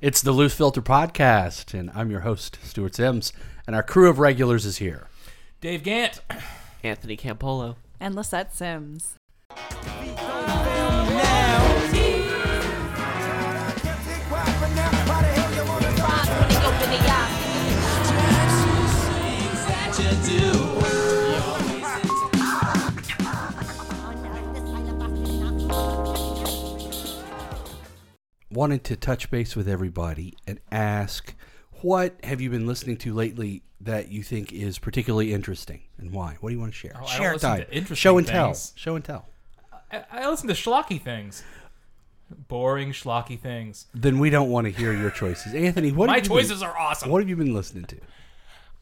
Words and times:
It's 0.00 0.22
the 0.22 0.32
Loose 0.32 0.54
Filter 0.54 0.80
Podcast, 0.80 1.78
and 1.78 1.90
I'm 1.94 2.10
your 2.10 2.20
host, 2.20 2.58
Stuart 2.62 2.94
Sims, 2.94 3.34
and 3.66 3.76
our 3.76 3.82
crew 3.82 4.08
of 4.08 4.18
regulars 4.18 4.64
is 4.64 4.78
here. 4.78 5.08
Dave 5.60 5.82
Gant. 5.82 6.22
Anthony 6.82 7.16
Campolo. 7.18 7.76
and 8.00 8.14
Lisette 8.14 8.54
Sims. 8.54 9.16
Wanted 28.52 28.82
to 28.84 28.96
touch 28.96 29.30
base 29.30 29.54
with 29.54 29.68
everybody 29.68 30.34
and 30.46 30.58
ask 30.72 31.34
what 31.82 32.16
have 32.24 32.40
you 32.40 32.50
been 32.50 32.66
listening 32.66 32.96
to 32.98 33.14
lately 33.14 33.62
that 33.80 34.10
you 34.10 34.22
think 34.24 34.52
is 34.52 34.78
particularly 34.78 35.32
interesting 35.32 35.82
and 35.98 36.12
why? 36.12 36.36
What 36.40 36.50
do 36.50 36.54
you 36.56 36.60
want 36.60 36.72
to 36.72 36.78
share? 36.78 36.92
Oh, 37.00 37.06
share 37.06 37.34
time. 37.36 37.64
Show 37.94 38.18
and 38.18 38.26
tell. 38.26 38.54
Show 38.74 38.96
and 38.96 39.04
tell. 39.04 39.28
I, 39.92 40.02
I 40.10 40.28
listen 40.28 40.48
to 40.48 40.54
schlocky 40.54 41.00
things. 41.00 41.44
Boring, 42.48 42.90
schlocky 42.92 43.38
things. 43.38 43.86
Then 43.94 44.18
we 44.18 44.30
don't 44.30 44.50
want 44.50 44.66
to 44.66 44.72
hear 44.72 44.92
your 44.92 45.10
choices. 45.10 45.54
Anthony, 45.54 45.92
what 45.92 46.08
My 46.08 46.16
have 46.16 46.24
you 46.24 46.30
been- 46.30 46.38
choices 46.40 46.62
are 46.62 46.76
awesome. 46.76 47.08
What 47.10 47.22
have 47.22 47.28
you 47.28 47.36
been 47.36 47.54
listening 47.54 47.84
to? 47.84 47.96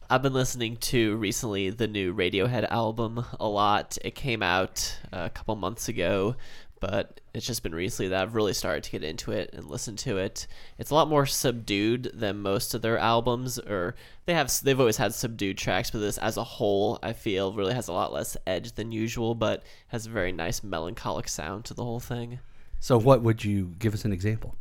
I've 0.09 0.23
been 0.23 0.33
listening 0.33 0.77
to 0.77 1.15
recently 1.17 1.69
the 1.69 1.87
new 1.87 2.11
Radiohead 2.15 2.67
album 2.71 3.23
a 3.39 3.47
lot. 3.47 3.99
It 4.03 4.15
came 4.15 4.41
out 4.41 4.97
a 5.11 5.29
couple 5.29 5.55
months 5.55 5.87
ago, 5.87 6.35
but 6.79 7.21
it's 7.33 7.45
just 7.45 7.63
been 7.63 7.75
recently 7.75 8.09
that 8.09 8.21
I've 8.21 8.35
really 8.35 8.53
started 8.53 8.83
to 8.83 8.91
get 8.91 9.03
into 9.03 9.31
it 9.31 9.51
and 9.53 9.65
listen 9.65 9.95
to 9.97 10.17
it. 10.17 10.47
It's 10.77 10.91
a 10.91 10.95
lot 10.95 11.09
more 11.09 11.25
subdued 11.25 12.11
than 12.13 12.41
most 12.41 12.73
of 12.73 12.81
their 12.81 12.97
albums, 12.97 13.59
or 13.59 13.95
they 14.25 14.33
have 14.33 14.51
they've 14.63 14.79
always 14.79 14.97
had 14.97 15.13
subdued 15.13 15.57
tracks, 15.57 15.91
but 15.91 15.99
this 15.99 16.17
as 16.17 16.37
a 16.37 16.43
whole 16.43 16.99
I 17.03 17.13
feel 17.13 17.53
really 17.53 17.73
has 17.73 17.87
a 17.87 17.93
lot 17.93 18.13
less 18.13 18.37
edge 18.47 18.73
than 18.73 18.91
usual, 18.91 19.35
but 19.35 19.63
has 19.87 20.05
a 20.05 20.09
very 20.09 20.31
nice 20.31 20.63
melancholic 20.63 21.27
sound 21.27 21.65
to 21.65 21.73
the 21.73 21.83
whole 21.83 21.99
thing. 21.99 22.39
So, 22.79 22.97
what 22.97 23.21
would 23.21 23.43
you 23.43 23.75
give 23.77 23.93
us 23.93 24.05
an 24.05 24.13
example? 24.13 24.55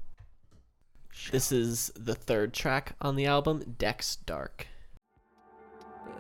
This 1.31 1.53
is 1.53 1.93
the 1.95 2.15
third 2.15 2.53
track 2.53 2.95
on 3.01 3.17
the 3.17 3.27
album, 3.27 3.77
Decks 3.79 4.17
Dark. 4.17 4.67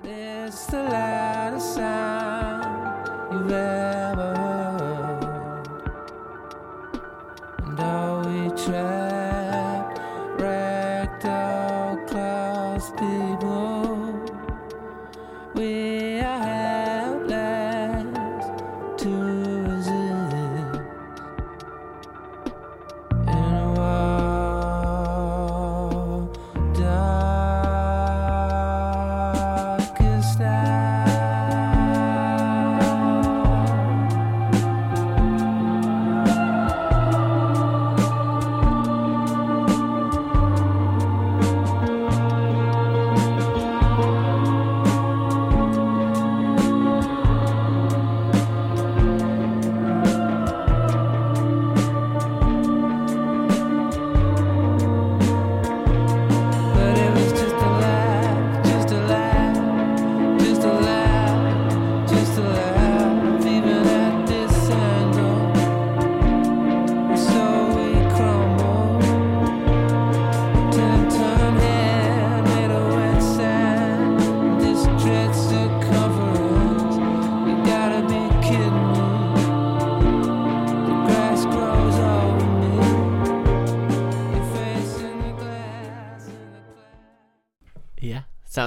It's 0.04 0.66
the 0.66 0.82
loudest 0.82 1.74
sound 1.74 3.32
you've 3.32 3.52
ever 3.52 4.36
heard. 4.36 4.67
All 7.78 8.22
we 8.22 8.48
trapped, 8.50 9.07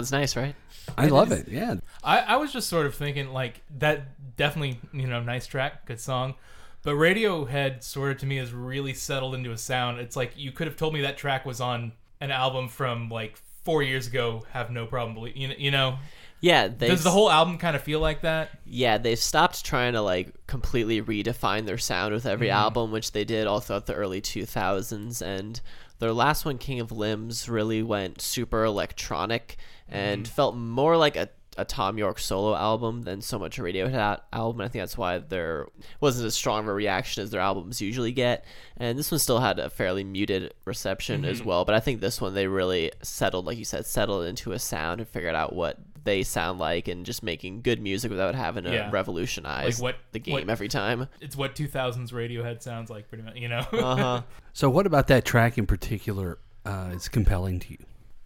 sounds 0.06 0.12
nice, 0.12 0.36
right? 0.36 0.56
I 0.98 1.08
love 1.08 1.32
it. 1.32 1.48
Yeah. 1.48 1.76
I, 2.04 2.20
I 2.20 2.36
was 2.38 2.52
just 2.52 2.68
sort 2.68 2.86
of 2.86 2.96
thinking, 2.96 3.32
like, 3.32 3.62
that 3.80 4.36
definitely, 4.36 4.80
you 4.94 5.08
know, 5.08 5.22
nice 5.22 5.48
track, 5.48 5.86
good 5.86 6.00
song. 6.00 6.36
But 6.84 6.96
Radiohead, 6.96 7.84
sort 7.84 8.12
of 8.12 8.18
to 8.20 8.26
me, 8.26 8.38
has 8.38 8.54
really 8.54 8.94
settled 8.94 9.36
into 9.36 9.52
a 9.52 9.58
sound. 9.58 10.00
It's 10.00 10.16
like 10.16 10.34
you 10.36 10.52
could 10.52 10.68
have 10.68 10.76
told 10.76 10.94
me 10.94 11.02
that 11.02 11.18
track 11.18 11.46
was 11.46 11.62
on 11.62 11.92
an 12.20 12.32
album 12.32 12.68
from, 12.68 13.10
like, 13.10 13.38
four 13.64 13.84
years 13.84 14.08
ago, 14.08 14.44
have 14.52 14.72
no 14.72 14.86
problem 14.86 15.14
believing. 15.14 15.42
You 15.42 15.48
know, 15.50 15.56
you 15.58 15.72
know? 15.72 16.00
Yeah, 16.42 16.70
they 16.70 16.88
Does 16.88 17.04
the 17.04 17.12
whole 17.12 17.30
album 17.30 17.60
kind 17.60 17.76
of 17.76 17.84
feel 17.84 18.00
like 18.00 18.22
that? 18.22 18.50
Yeah, 18.66 18.98
they've 18.98 19.18
stopped 19.18 19.64
trying 19.64 19.94
to 19.94 20.02
like 20.02 20.34
completely 20.48 21.00
redefine 21.00 21.66
their 21.66 21.78
sound 21.78 22.14
with 22.14 22.26
every 22.26 22.48
mm-hmm. 22.48 22.58
album, 22.58 22.92
which 22.92 23.12
they 23.12 23.24
did 23.24 23.46
all 23.46 23.60
throughout 23.60 23.86
the 23.86 23.94
early 23.94 24.22
2000s. 24.22 25.22
And 25.22 25.62
their 26.00 26.12
last 26.12 26.44
one, 26.44 26.58
King 26.58 26.80
of 26.80 26.92
Limbs, 26.92 27.48
really 27.48 27.84
went 27.84 28.22
super 28.22 28.64
electronic 28.66 29.58
and 29.92 30.28
felt 30.28 30.56
more 30.56 30.96
like 30.98 31.16
a, 31.16 31.30
a 31.58 31.66
Thom 31.66 31.98
Yorke 31.98 32.20
solo 32.20 32.56
album 32.56 33.02
than 33.04 33.22
so 33.22 33.38
much 33.38 33.60
a 33.60 33.62
Radiohead 33.62 33.94
al- 33.94 34.24
album. 34.32 34.62
I 34.62 34.68
think 34.70 34.82
that's 34.82 34.98
why 34.98 35.18
there 35.18 35.68
wasn't 36.00 36.26
as 36.28 36.34
strong 36.34 36.64
of 36.64 36.68
a 36.70 36.74
reaction 36.74 37.24
as 37.24 37.32
their 37.32 37.42
albums 37.42 37.82
usually 37.82 38.12
get. 38.14 38.46
And 38.78 38.98
this 38.98 39.12
one 39.12 39.20
still 39.20 39.40
had 39.40 39.60
a 39.60 39.70
fairly 39.70 40.04
muted 40.04 40.54
reception 40.66 41.26
as 41.26 41.44
well. 41.44 41.66
But 41.66 41.76
I 41.76 41.80
think 41.82 42.00
this 42.00 42.22
one 42.22 42.34
they 42.34 42.48
really 42.48 42.92
settled, 43.02 43.46
like 43.46 43.58
you 43.58 43.66
said, 43.66 43.86
settled 43.86 44.26
into 44.26 44.54
a 44.54 44.60
sound 44.60 45.02
and 45.02 45.08
figured 45.10 45.36
out 45.36 45.54
what 45.54 45.78
they 46.04 46.24
sound 46.24 46.58
like 46.58 46.88
and 46.88 47.06
just 47.06 47.22
making 47.22 47.62
good 47.62 47.80
music 47.80 48.10
without 48.10 48.34
having 48.34 48.64
to 48.64 48.72
Yeah. 48.74 48.90
revolutionize 48.92 49.80
Like 49.80 49.84
what- 49.96 50.02
the 50.14 50.20
game 50.20 50.34
what- 50.34 50.50
every 50.50 50.68
time. 50.70 51.08
It's 51.20 51.36
what 51.36 51.54
2000s 51.54 52.12
Radiohead 52.12 52.62
sounds 52.64 52.90
like, 52.90 53.08
pretty 53.10 53.24
much, 53.24 53.36
you 53.36 53.50
know? 53.50 53.66
Uh 53.74 53.96
huh. 53.96 54.22
So, 54.54 54.70
what 54.70 54.86
about 54.86 55.08
that 55.08 55.24
track 55.26 55.58
in 55.58 55.66
particular 55.66 56.38
uh, 56.66 56.90
is 56.94 57.08
compelling 57.08 57.60
to 57.62 57.72
you? 57.72 57.78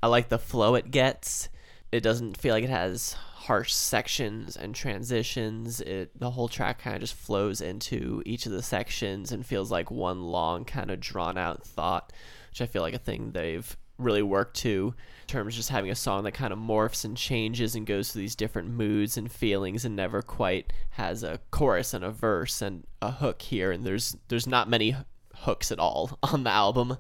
I 0.02 0.08
like 0.08 0.30
the 0.30 0.40
flow 0.40 0.74
it 0.76 0.90
gets. 0.90 1.50
It 1.96 2.04
doesn't 2.04 2.36
feel 2.36 2.54
like 2.54 2.66
it 2.66 2.70
has 2.70 3.14
harsh 3.14 3.74
sections 3.74 4.58
and 4.58 4.76
transitions. 4.76 5.80
It 5.80 6.20
the 6.20 6.32
whole 6.32 6.50
track 6.50 6.80
kind 6.80 6.96
of 6.96 7.02
just 7.02 7.14
flows 7.14 7.62
into 7.62 8.22
each 8.26 8.46
of 8.46 8.52
the 8.52 8.62
sections 8.62 9.32
and 9.32 9.46
feels 9.46 9.72
like 9.72 9.90
one 9.90 10.24
long 10.24 10.66
kind 10.66 10.92
of 10.92 11.00
drawn 11.00 11.38
out 11.38 11.64
thought, 11.64 12.12
which 12.50 12.62
I 12.62 12.66
feel 12.66 12.82
like 12.82 12.94
a 12.94 13.00
thing 13.00 13.32
they've 13.32 13.78
really 13.98 14.22
worked 14.22 14.58
to 14.58 14.94
in 15.22 15.28
terms 15.28 15.54
of 15.54 15.58
just 15.58 15.70
having 15.70 15.90
a 15.90 15.96
song 15.96 16.26
that 16.26 16.34
kind 16.34 16.52
of 16.52 16.60
morphs 16.60 17.06
and 17.06 17.16
changes 17.16 17.76
and 17.76 17.86
goes 17.86 18.12
through 18.12 18.24
these 18.24 18.36
different 18.36 18.70
moods 18.70 19.16
and 19.16 19.32
feelings 19.32 19.86
and 19.86 19.96
never 19.96 20.22
quite 20.22 20.74
has 20.92 21.24
a 21.24 21.40
chorus 21.50 21.94
and 21.94 22.04
a 22.04 22.12
verse 22.12 22.62
and 22.62 22.86
a 23.02 23.10
hook 23.12 23.42
here 23.42 23.72
and 23.72 23.86
there's 23.86 24.18
there's 24.28 24.48
not 24.48 24.70
many 24.70 24.94
hooks 25.34 25.72
at 25.72 25.80
all 25.80 26.20
on 26.24 26.44
the 26.44 26.50
album. 26.50 26.98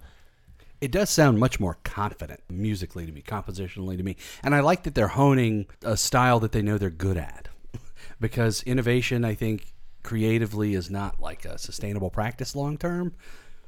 It 0.81 0.91
does 0.91 1.09
sound 1.09 1.39
much 1.39 1.59
more 1.59 1.77
confident 1.83 2.41
musically 2.49 3.05
to 3.05 3.11
me, 3.11 3.21
compositionally 3.21 3.97
to 3.97 4.03
me. 4.03 4.17
And 4.43 4.53
I 4.53 4.59
like 4.59 4.83
that 4.83 4.95
they're 4.95 5.07
honing 5.07 5.67
a 5.83 5.97
style 5.97 6.39
that 6.41 6.51
they 6.51 6.61
know 6.61 6.77
they're 6.77 6.89
good 6.89 7.17
at. 7.17 7.47
because 8.19 8.61
innovation, 8.63 9.25
I 9.25 9.33
think, 9.35 9.73
creatively 10.03 10.75
is 10.75 10.89
not 10.89 11.19
like 11.19 11.45
a 11.45 11.57
sustainable 11.57 12.09
practice 12.09 12.55
long 12.55 12.77
term. 12.77 13.13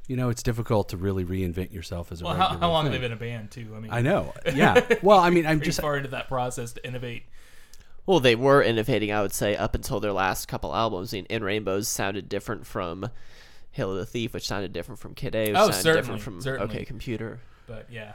You 0.08 0.16
know, 0.16 0.30
it's 0.30 0.44
difficult 0.44 0.90
to 0.90 0.98
really 0.98 1.26
reinvent 1.26 1.74
yourself 1.74 2.12
as 2.12 2.22
a 2.22 2.26
well, 2.26 2.36
how, 2.36 2.58
how 2.58 2.70
long 2.70 2.86
have 2.86 2.94
they 2.94 3.00
been 3.00 3.12
a 3.12 3.18
band, 3.18 3.52
too? 3.52 3.74
I 3.76 3.80
mean, 3.80 3.92
I 3.92 4.02
know. 4.02 4.34
Yeah. 4.54 4.80
Well, 5.02 5.20
I 5.20 5.30
mean, 5.30 5.46
I'm 5.46 5.60
just 5.60 5.82
far 5.82 5.98
into 5.98 6.10
that 6.10 6.30
process 6.30 6.74
to 6.74 6.88
innovate. 6.88 7.24
Well, 8.06 8.22
they 8.22 8.36
were 8.36 8.64
innovating, 8.64 9.12
I 9.12 9.22
would 9.22 9.34
say, 9.34 9.58
up 9.58 9.76
until 9.76 10.00
their 10.00 10.14
last 10.14 10.48
couple 10.48 10.74
albums. 10.74 11.14
I 11.14 11.18
mean, 11.18 11.26
In 11.30 11.44
Rainbows 11.44 11.90
sounded 11.90 12.30
different 12.30 12.66
from 12.66 13.10
Hail 13.78 13.92
of 13.92 13.98
the 13.98 14.06
Thief, 14.06 14.34
which 14.34 14.46
sounded 14.48 14.74
different 14.74 15.00
from 15.00 15.14
Kid 15.14 15.34
A, 15.36 15.48
which 15.50 15.56
Oh, 15.56 15.60
sounded 15.72 15.74
certainly, 15.76 16.02
different 16.02 16.22
from 16.22 16.42
certainly. 16.42 16.76
OK 16.76 16.86
Computer. 16.86 17.40
But 17.68 17.86
yeah. 17.92 18.14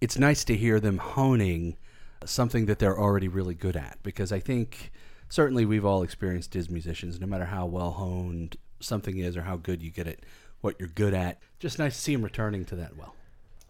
it's 0.00 0.16
nice 0.18 0.44
to 0.44 0.56
hear 0.56 0.80
them 0.80 0.98
honing 0.98 1.76
something 2.24 2.66
that 2.66 2.78
they're 2.78 2.98
already 2.98 3.28
really 3.28 3.54
good 3.54 3.76
at 3.76 3.98
because 4.02 4.32
I 4.32 4.40
think 4.40 4.90
certainly 5.28 5.64
we've 5.66 5.84
all 5.84 6.02
experienced 6.02 6.56
as 6.56 6.68
musicians, 6.70 7.20
no 7.20 7.26
matter 7.26 7.44
how 7.44 7.66
well 7.66 7.90
honed 7.92 8.56
something 8.80 9.18
is 9.18 9.36
or 9.36 9.42
how 9.42 9.56
good 9.56 9.82
you 9.82 9.90
get 9.90 10.06
at 10.06 10.18
what 10.60 10.76
you're 10.78 10.88
good 10.88 11.14
at, 11.14 11.38
just 11.60 11.78
nice 11.78 11.94
to 11.94 12.00
see 12.00 12.12
them 12.14 12.22
returning 12.22 12.64
to 12.66 12.76
that 12.76 12.96
well. 12.96 13.14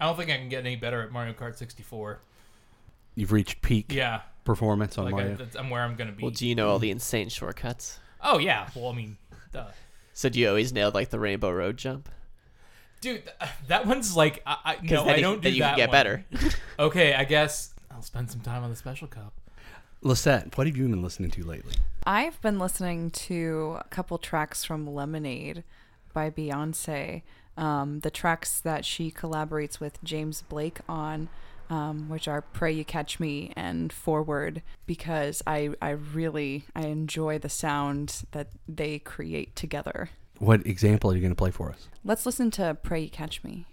I 0.00 0.06
don't 0.06 0.16
think 0.16 0.30
I 0.30 0.36
can 0.38 0.48
get 0.48 0.60
any 0.60 0.76
better 0.76 1.02
at 1.02 1.10
Mario 1.10 1.32
Kart 1.34 1.56
64. 1.56 2.20
You've 3.14 3.32
reached 3.32 3.60
peak 3.62 3.92
Yeah, 3.92 4.20
performance 4.44 4.96
on 4.96 5.06
like 5.06 5.14
I, 5.14 5.16
Mario. 5.16 5.36
that's, 5.36 5.56
I'm 5.56 5.70
where 5.70 5.82
I'm 5.82 5.96
gonna 5.96 6.12
be. 6.12 6.22
Well, 6.22 6.30
do 6.30 6.46
you 6.46 6.54
know 6.54 6.70
all 6.70 6.78
the 6.78 6.90
insane 6.90 7.28
shortcuts? 7.28 7.98
oh 8.22 8.38
yeah. 8.38 8.68
Well, 8.74 8.90
I 8.90 8.94
mean, 8.94 9.16
duh. 9.52 9.66
So 10.18 10.28
do 10.28 10.40
you 10.40 10.48
always 10.48 10.72
nail 10.72 10.90
like 10.92 11.10
the 11.10 11.20
Rainbow 11.20 11.52
Road 11.52 11.76
jump? 11.76 12.08
dude, 13.00 13.22
th- 13.24 13.50
that 13.68 13.86
one's 13.86 14.16
like 14.16 14.42
I, 14.44 14.56
I 14.64 14.76
no, 14.82 15.04
then 15.04 15.08
I 15.10 15.14
you- 15.18 15.22
don't 15.22 15.36
do 15.36 15.42
then 15.42 15.54
you 15.54 15.60
that. 15.60 15.68
can 15.68 15.76
get 15.76 15.88
one. 15.90 15.92
better. 15.92 16.24
Okay, 16.80 17.14
I 17.14 17.22
guess 17.22 17.72
I'll 17.88 18.02
spend 18.02 18.28
some 18.28 18.40
time 18.40 18.64
on 18.64 18.70
the 18.70 18.74
special 18.74 19.06
cup. 19.06 19.32
Lisette, 20.02 20.58
what 20.58 20.66
have 20.66 20.76
you 20.76 20.88
been 20.88 21.02
listening 21.02 21.30
to 21.30 21.44
lately? 21.44 21.74
I've 22.04 22.40
been 22.42 22.58
listening 22.58 23.10
to 23.10 23.76
a 23.78 23.84
couple 23.90 24.18
tracks 24.18 24.64
from 24.64 24.92
Lemonade 24.92 25.62
by 26.12 26.30
Beyonce. 26.30 27.22
Um, 27.56 28.00
the 28.00 28.10
tracks 28.10 28.58
that 28.60 28.84
she 28.84 29.12
collaborates 29.12 29.78
with 29.78 30.02
James 30.02 30.42
Blake 30.42 30.80
on, 30.88 31.28
um, 31.70 32.08
which 32.08 32.28
are 32.28 32.42
"Pray 32.42 32.72
You 32.72 32.84
Catch 32.84 33.20
Me" 33.20 33.52
and 33.56 33.92
"Forward," 33.92 34.62
because 34.86 35.42
I 35.46 35.70
I 35.80 35.90
really 35.90 36.64
I 36.74 36.82
enjoy 36.86 37.38
the 37.38 37.48
sound 37.48 38.22
that 38.32 38.48
they 38.68 38.98
create 38.98 39.56
together. 39.56 40.10
What 40.38 40.66
example 40.66 41.10
are 41.10 41.14
you 41.14 41.20
going 41.20 41.32
to 41.32 41.36
play 41.36 41.50
for 41.50 41.70
us? 41.70 41.88
Let's 42.04 42.24
listen 42.26 42.50
to 42.52 42.76
"Pray 42.82 43.02
You 43.02 43.10
Catch 43.10 43.42
Me." 43.44 43.66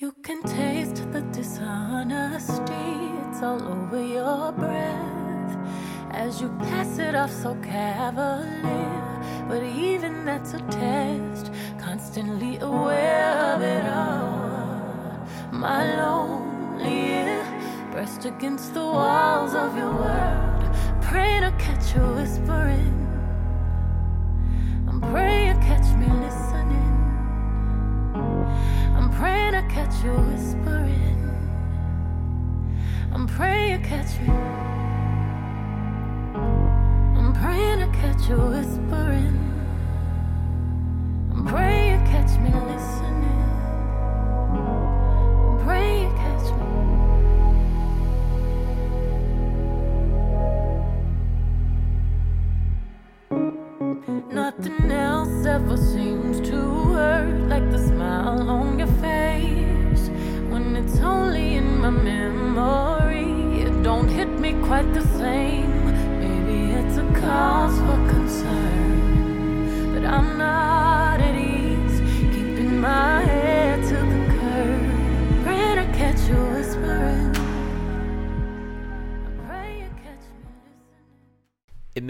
You 0.00 0.12
can 0.22 0.44
taste 0.44 0.77
the 1.78 2.04
dishonesty, 2.04 3.12
it's 3.28 3.42
all 3.42 3.62
over 3.62 4.02
your 4.02 4.52
breath 4.52 5.56
as 6.10 6.40
you 6.40 6.48
pass 6.58 6.98
it 6.98 7.14
off 7.14 7.30
so 7.30 7.54
cavalier. 7.62 9.04
But 9.48 9.62
even 9.62 10.24
that's 10.24 10.54
a 10.54 10.58
test, 10.70 11.50
constantly 11.78 12.58
aware 12.58 13.54
of 13.54 13.62
it 13.62 13.86
all. 13.86 15.26
My 15.52 15.96
lonely 15.96 17.10
ear, 17.12 17.44
pressed 17.92 18.24
against 18.24 18.74
the 18.74 18.84
walls 18.84 19.54
of 19.54 19.76
your 19.76 19.92
world, 19.92 20.57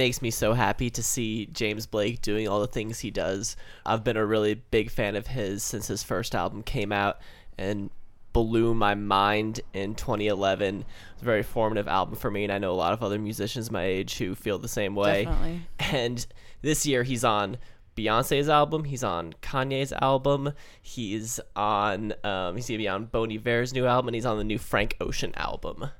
makes 0.08 0.22
me 0.22 0.30
so 0.30 0.54
happy 0.54 0.88
to 0.88 1.02
see 1.02 1.44
James 1.52 1.84
Blake 1.84 2.22
doing 2.22 2.48
all 2.48 2.60
the 2.60 2.66
things 2.66 3.00
he 3.00 3.10
does. 3.10 3.56
I've 3.84 4.04
been 4.04 4.16
a 4.16 4.24
really 4.24 4.54
big 4.54 4.90
fan 4.90 5.16
of 5.16 5.26
his 5.26 5.62
since 5.62 5.86
his 5.86 6.02
first 6.02 6.34
album 6.34 6.62
came 6.62 6.92
out 6.92 7.18
and 7.58 7.90
blew 8.32 8.72
my 8.72 8.94
mind 8.94 9.60
in 9.74 9.94
2011. 9.94 10.86
It's 11.12 11.20
a 11.20 11.24
very 11.26 11.42
formative 11.42 11.86
album 11.86 12.16
for 12.16 12.30
me, 12.30 12.44
and 12.44 12.50
I 12.50 12.56
know 12.56 12.72
a 12.72 12.72
lot 12.72 12.94
of 12.94 13.02
other 13.02 13.18
musicians 13.18 13.70
my 13.70 13.82
age 13.82 14.16
who 14.16 14.34
feel 14.34 14.58
the 14.58 14.66
same 14.66 14.94
way. 14.94 15.26
Definitely. 15.26 15.60
And 15.78 16.26
this 16.62 16.86
year 16.86 17.02
he's 17.02 17.22
on 17.22 17.58
Beyonce's 17.94 18.48
album, 18.48 18.84
he's 18.84 19.04
on 19.04 19.34
Kanye's 19.42 19.92
album, 19.92 20.54
he's 20.80 21.38
on 21.54 22.14
um, 22.24 22.56
he's 22.56 22.66
gonna 22.66 22.78
be 22.78 22.88
on 22.88 23.04
Bon 23.04 23.30
Iver's 23.30 23.74
new 23.74 23.84
album, 23.84 24.08
and 24.08 24.14
he's 24.14 24.24
on 24.24 24.38
the 24.38 24.44
new 24.44 24.58
Frank 24.58 24.96
Ocean 25.02 25.34
album. 25.36 25.90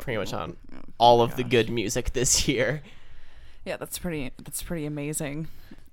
Pretty 0.00 0.16
much 0.16 0.32
on 0.32 0.56
all 0.96 1.20
of 1.20 1.36
the 1.36 1.44
good 1.44 1.68
music 1.68 2.14
this 2.14 2.48
year. 2.48 2.82
Yeah, 3.64 3.76
that's 3.76 3.98
pretty. 3.98 4.32
That's 4.42 4.62
pretty 4.62 4.86
amazing. 4.86 5.48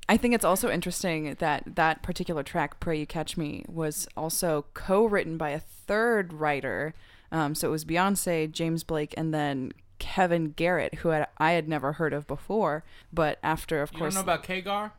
I 0.08 0.18
think 0.18 0.34
it's 0.34 0.46
also 0.46 0.72
interesting 0.72 1.36
that 1.40 1.64
that 1.76 2.02
particular 2.02 2.42
track, 2.44 2.80
"Pray 2.80 3.00
You 3.00 3.06
Catch 3.06 3.38
Me," 3.38 3.64
was 3.68 4.08
also 4.18 4.66
co-written 4.74 5.38
by 5.38 5.50
a 5.52 5.60
third 5.60 6.34
writer. 6.34 6.94
Um, 7.32 7.54
so 7.54 7.68
it 7.68 7.72
was 7.72 7.86
Beyonce, 7.86 8.52
James 8.52 8.84
Blake, 8.84 9.14
and 9.16 9.32
then 9.34 9.72
Kevin 10.00 10.54
Garrett, 10.56 10.96
who 10.96 11.10
had, 11.10 11.28
I 11.38 11.52
had 11.52 11.68
never 11.68 11.94
heard 11.94 12.12
of 12.14 12.26
before. 12.26 12.84
But 13.14 13.38
after, 13.44 13.84
of 13.84 13.92
You 13.94 14.00
course, 14.00 14.16
you 14.16 14.18
don't 14.24 14.26
know 14.26 14.34
about 14.34 14.44
Kagar? 14.46 14.92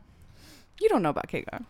you 0.79 0.87
don't 0.87 1.01
know 1.03 1.09
about 1.09 1.27
Kagar. 1.27 1.65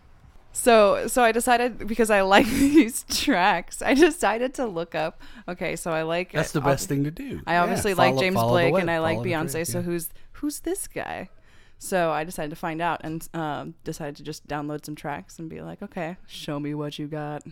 So 0.53 1.07
so 1.07 1.24
I 1.24 1.31
decided 1.31 1.88
because 1.88 2.09
I 2.12 2.21
like 2.21 2.45
these 2.50 3.03
tracks, 3.09 3.81
I 3.81 3.94
decided 3.94 4.53
to 4.56 4.68
look 4.68 4.94
up. 4.94 5.19
Okay, 5.48 5.75
so 5.77 5.92
I 5.92 6.01
like 6.03 6.33
That's 6.33 6.51
the 6.51 6.59
ob- 6.59 6.65
best 6.65 6.89
thing 6.89 7.06
to 7.06 7.12
do. 7.12 7.42
I 7.48 7.53
Yeah, 7.53 7.63
obviously 7.63 7.94
like 7.94 8.18
James 8.18 8.36
Blake 8.36 8.74
web, 8.74 8.81
and 8.81 8.92
I 8.92 9.00
like 9.00 9.15
follow 9.15 9.24
the 9.24 9.31
Beyonce. 9.31 9.51
trend, 9.51 9.68
So 9.69 9.77
yeah. 9.80 9.86
who's 9.86 10.09
who's 10.41 10.59
this 10.59 10.88
guy? 10.88 11.29
So 11.77 12.11
I 12.11 12.23
decided 12.23 12.49
to 12.49 12.55
find 12.55 12.81
out 12.81 13.01
and 13.03 13.27
um, 13.33 13.75
decided 13.83 14.15
to 14.17 14.23
just 14.23 14.47
download 14.47 14.85
some 14.85 14.95
tracks 14.95 15.39
and 15.39 15.49
be 15.49 15.61
like, 15.61 15.81
okay, 15.81 16.17
show 16.27 16.59
me 16.59 16.73
what 16.73 16.99
you 16.99 17.07
got. 17.07 17.43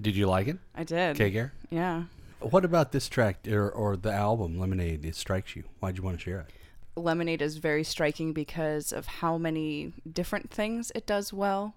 Did 0.00 0.16
you 0.16 0.26
like 0.26 0.48
it? 0.48 0.58
I 0.74 0.84
did. 0.84 1.16
Okay, 1.16 1.30
Gare? 1.30 1.52
Yeah. 1.70 2.04
What 2.40 2.64
about 2.64 2.90
this 2.90 3.08
track 3.08 3.46
or, 3.46 3.70
or 3.70 3.96
the 3.96 4.12
album 4.12 4.58
Lemonade? 4.58 5.04
It 5.04 5.14
strikes 5.14 5.54
you. 5.54 5.64
Why'd 5.78 5.96
you 5.96 6.02
want 6.02 6.18
to 6.18 6.22
share 6.22 6.40
it? 6.40 6.46
Lemonade 6.96 7.40
is 7.40 7.58
very 7.58 7.84
striking 7.84 8.32
because 8.32 8.92
of 8.92 9.06
how 9.06 9.38
many 9.38 9.92
different 10.10 10.50
things 10.50 10.90
it 10.94 11.06
does 11.06 11.32
well. 11.32 11.74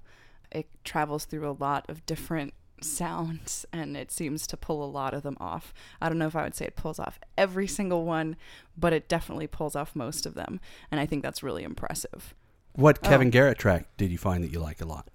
It 0.52 0.68
travels 0.84 1.26
through 1.26 1.48
a 1.50 1.54
lot 1.60 1.86
of 1.88 2.06
different 2.06 2.54
sounds 2.82 3.66
and 3.72 3.96
it 3.96 4.12
seems 4.12 4.48
to 4.48 4.58
pull 4.58 4.84
a 4.84 4.90
lot 4.90 5.14
of 5.14 5.24
them 5.24 5.38
off. 5.40 5.74
I 6.02 6.10
don't 6.10 6.18
know 6.18 6.28
if 6.28 6.36
I 6.36 6.44
would 6.44 6.56
say 6.56 6.66
it 6.66 6.76
pulls 6.76 7.00
off 7.00 7.20
every 7.38 7.68
single 7.68 8.06
one, 8.06 8.36
but 8.78 8.94
it 8.94 9.08
definitely 9.08 9.48
pulls 9.48 9.76
off 9.76 9.96
most 9.96 10.26
of 10.26 10.34
them. 10.34 10.60
And 10.92 11.00
I 11.00 11.06
think 11.06 11.24
that's 11.24 11.44
really 11.44 11.64
impressive. 11.64 12.34
What 12.74 13.00
Oh. 13.04 13.08
Kevin 13.10 13.30
Garrett 13.30 13.58
track 13.58 13.88
did 13.98 14.12
you 14.12 14.18
find 14.18 14.44
that 14.44 14.52
you 14.52 14.60
like 14.60 14.82
a 14.82 14.86
lot? 14.86 15.10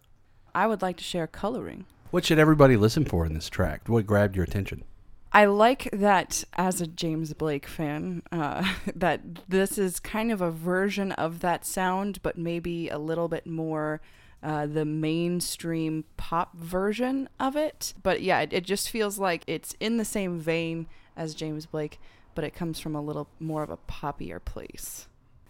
I 0.54 0.66
would 0.66 0.82
like 0.82 0.96
to 0.96 1.04
share 1.04 1.26
coloring. 1.26 1.84
What 2.10 2.24
should 2.24 2.38
everybody 2.38 2.76
listen 2.76 3.04
for 3.04 3.24
in 3.24 3.34
this 3.34 3.48
track? 3.48 3.82
What 3.88 4.06
grabbed 4.06 4.34
your 4.34 4.44
attention? 4.44 4.84
I 5.32 5.44
like 5.44 5.88
that 5.92 6.42
as 6.54 6.80
a 6.80 6.88
James 6.88 7.34
Blake 7.34 7.68
fan, 7.68 8.22
uh, 8.32 8.66
that 8.96 9.20
this 9.48 9.78
is 9.78 10.00
kind 10.00 10.32
of 10.32 10.40
a 10.40 10.50
version 10.50 11.12
of 11.12 11.38
that 11.40 11.64
sound, 11.64 12.20
but 12.22 12.36
maybe 12.36 12.88
a 12.88 12.98
little 12.98 13.28
bit 13.28 13.46
more 13.46 14.00
uh, 14.42 14.66
the 14.66 14.84
mainstream 14.84 16.04
pop 16.16 16.56
version 16.56 17.28
of 17.38 17.56
it. 17.56 17.94
But 18.02 18.22
yeah, 18.22 18.40
it, 18.40 18.52
it 18.52 18.64
just 18.64 18.90
feels 18.90 19.18
like 19.18 19.44
it's 19.46 19.74
in 19.80 19.96
the 19.96 20.04
same 20.04 20.38
vein 20.38 20.86
as 21.16 21.34
James 21.34 21.66
Blake, 21.66 22.00
but 22.34 22.44
it 22.44 22.54
comes 22.54 22.80
from 22.80 22.94
a 22.94 23.02
little 23.02 23.28
more 23.38 23.62
of 23.62 23.70
a 23.70 23.76
poppier 23.76 24.42
place. 24.42 25.06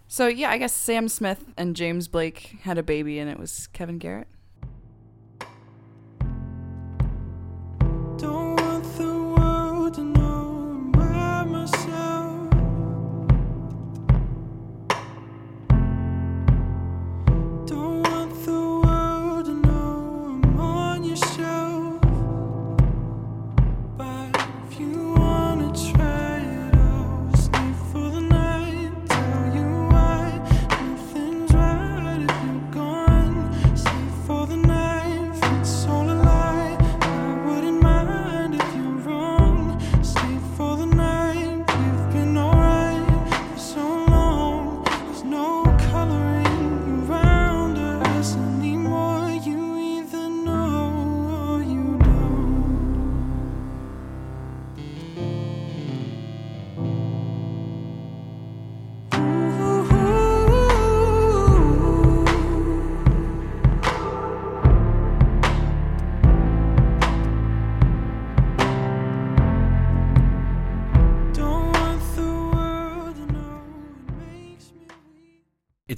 So 0.08 0.26
yeah, 0.26 0.50
I 0.50 0.58
guess 0.58 0.72
Sam 0.72 1.08
Smith 1.08 1.44
and 1.56 1.76
James 1.76 2.08
Blake 2.08 2.58
had 2.62 2.78
a 2.78 2.82
baby, 2.82 3.18
and 3.20 3.30
it 3.30 3.38
was 3.38 3.68
Kevin 3.72 3.98
Garrett. 3.98 4.26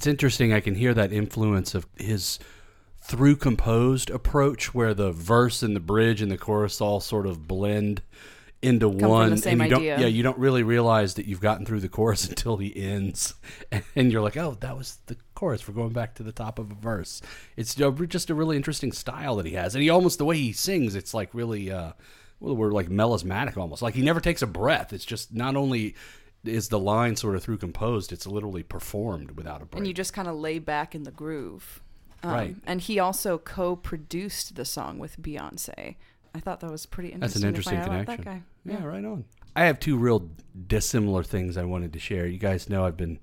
It's 0.03 0.07
interesting. 0.09 0.51
I 0.51 0.59
can 0.59 0.75
hear 0.75 0.93
that 0.95 1.13
influence 1.13 1.73
of 1.73 1.87
his 1.95 2.37
through 2.99 3.37
composed 3.37 4.09
approach, 4.09 4.73
where 4.73 4.93
the 4.93 5.13
verse 5.13 5.63
and 5.63 5.77
the 5.77 5.79
bridge 5.79 6.21
and 6.21 6.29
the 6.29 6.37
chorus 6.37 6.81
all 6.81 6.99
sort 6.99 7.25
of 7.25 7.47
blend 7.47 8.01
into 8.61 8.89
the 8.91 9.07
one, 9.07 9.37
same 9.37 9.61
and 9.61 9.71
you 9.71 9.77
idea. 9.77 9.93
don't. 9.93 10.01
Yeah, 10.01 10.07
you 10.07 10.21
don't 10.21 10.37
really 10.37 10.61
realize 10.61 11.13
that 11.13 11.25
you've 11.25 11.39
gotten 11.39 11.65
through 11.65 11.79
the 11.79 11.87
chorus 11.87 12.27
until 12.29 12.57
he 12.57 12.75
ends, 12.75 13.35
and 13.95 14.11
you're 14.11 14.21
like, 14.21 14.35
oh, 14.35 14.57
that 14.59 14.77
was 14.77 14.97
the 15.05 15.15
chorus. 15.35 15.65
We're 15.65 15.73
going 15.73 15.93
back 15.93 16.15
to 16.15 16.23
the 16.23 16.33
top 16.33 16.59
of 16.59 16.69
a 16.69 16.75
verse. 16.75 17.21
It's 17.55 17.73
just 17.73 18.29
a 18.29 18.35
really 18.35 18.57
interesting 18.57 18.91
style 18.91 19.37
that 19.37 19.45
he 19.45 19.53
has, 19.53 19.73
and 19.73 19.81
he 19.81 19.89
almost 19.89 20.17
the 20.17 20.25
way 20.25 20.35
he 20.35 20.51
sings, 20.51 20.95
it's 20.95 21.13
like 21.13 21.33
really. 21.33 21.71
Uh, 21.71 21.93
well, 22.41 22.57
we're 22.57 22.73
like 22.73 22.89
melismatic 22.89 23.55
almost. 23.55 23.81
Like 23.81 23.95
he 23.95 24.01
never 24.01 24.19
takes 24.19 24.41
a 24.41 24.47
breath. 24.47 24.91
It's 24.91 25.05
just 25.05 25.33
not 25.33 25.55
only 25.55 25.95
is 26.43 26.69
the 26.69 26.79
line 26.79 27.15
sort 27.15 27.35
of 27.35 27.43
through 27.43 27.57
composed, 27.57 28.11
it's 28.11 28.27
literally 28.27 28.63
performed 28.63 29.31
without 29.31 29.61
a 29.61 29.65
break. 29.65 29.79
and 29.79 29.87
you 29.87 29.93
just 29.93 30.13
kind 30.13 30.27
of 30.27 30.35
lay 30.35 30.59
back 30.59 30.93
in 30.95 31.03
the 31.03 31.11
groove. 31.11 31.81
Um, 32.23 32.31
Right. 32.31 32.55
And 32.65 32.79
he 32.81 32.99
also 32.99 33.37
co-produced 33.37 34.55
the 34.55 34.65
song 34.65 34.99
with 34.99 35.21
Beyonce. 35.21 35.95
I 36.35 36.39
thought 36.39 36.59
that 36.61 36.71
was 36.71 36.85
pretty 36.85 37.09
interesting. 37.09 37.41
That's 37.41 37.43
an 37.43 37.47
interesting 37.47 37.81
connection. 37.81 38.15
That 38.17 38.25
guy. 38.25 38.41
Yeah, 38.65 38.83
right 38.83 39.03
on. 39.05 39.25
I 39.55 39.65
have 39.65 39.79
two 39.79 39.97
real 39.97 40.29
dissimilar 40.67 41.23
things 41.23 41.57
I 41.57 41.63
wanted 41.63 41.93
to 41.93 41.99
share. 41.99 42.25
You 42.25 42.39
guys 42.39 42.69
know 42.69 42.85
I've 42.85 42.97
been 42.97 43.19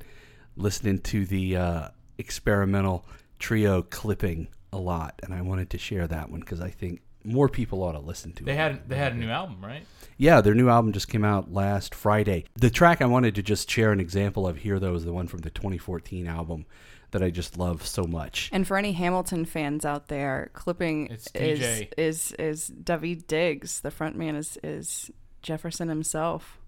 listening 0.57 0.99
to 1.01 1.27
the 1.27 1.57
uh, 1.57 1.89
experimental 2.19 3.05
trio 3.39 3.83
clipping 3.83 4.49
a 4.73 4.79
lot, 4.79 5.21
and 5.25 5.35
I 5.35 5.43
wanted 5.43 5.71
to 5.71 5.79
share 5.79 6.07
that 6.07 6.31
one 6.31 6.41
because 6.41 6.61
I 6.61 6.71
think 6.71 7.01
more 7.25 7.49
people 7.49 7.83
ought 7.83 7.93
to 7.93 7.99
listen 7.99 8.33
to 8.33 8.43
it. 8.43 8.47
They 8.47 8.53
it. 8.53 8.57
had 8.57 8.89
they 8.89 8.97
had 8.97 9.13
a 9.13 9.17
new 9.17 9.31
album, 9.31 9.59
right? 9.63 9.85
Yeah, 10.17 10.41
their 10.41 10.55
new 10.55 10.69
album 10.69 10.93
just 10.93 11.09
came 11.09 11.25
out 11.25 11.53
last 11.53 11.95
Friday. 11.95 12.45
The 12.55 12.71
track 12.71 13.01
I 13.01 13.07
wanted 13.07 13.35
to 13.37 13.43
just 13.43 13.71
share 13.71 13.93
an 13.93 14.01
example 14.01 14.47
of 14.47 14.59
here, 14.59 14.79
though, 14.79 14.95
is 14.95 15.05
the 15.05 15.13
one 15.13 15.29
from 15.29 15.41
the 15.41 15.51
2014 15.51 16.27
album 16.27 16.67
that 17.13 17.23
I 17.23 17.31
just 17.31 17.59
love 17.59 17.87
so 17.87 18.05
much. 18.05 18.51
And 18.53 18.67
for 18.67 18.77
any 18.77 18.93
Hamilton 18.93 19.45
fans 19.45 19.85
out 19.85 20.09
there, 20.09 20.51
clipping 20.53 21.09
It's 21.09 21.29
is 21.35 21.89
is 21.97 22.33
is 22.33 22.71
Daveed 22.71 23.27
Diggs. 23.27 23.81
The 23.81 23.91
front 23.91 24.17
man 24.17 24.37
is 24.37 24.59
is 24.63 25.11
Jefferson 25.43 25.89
himself. 25.89 26.60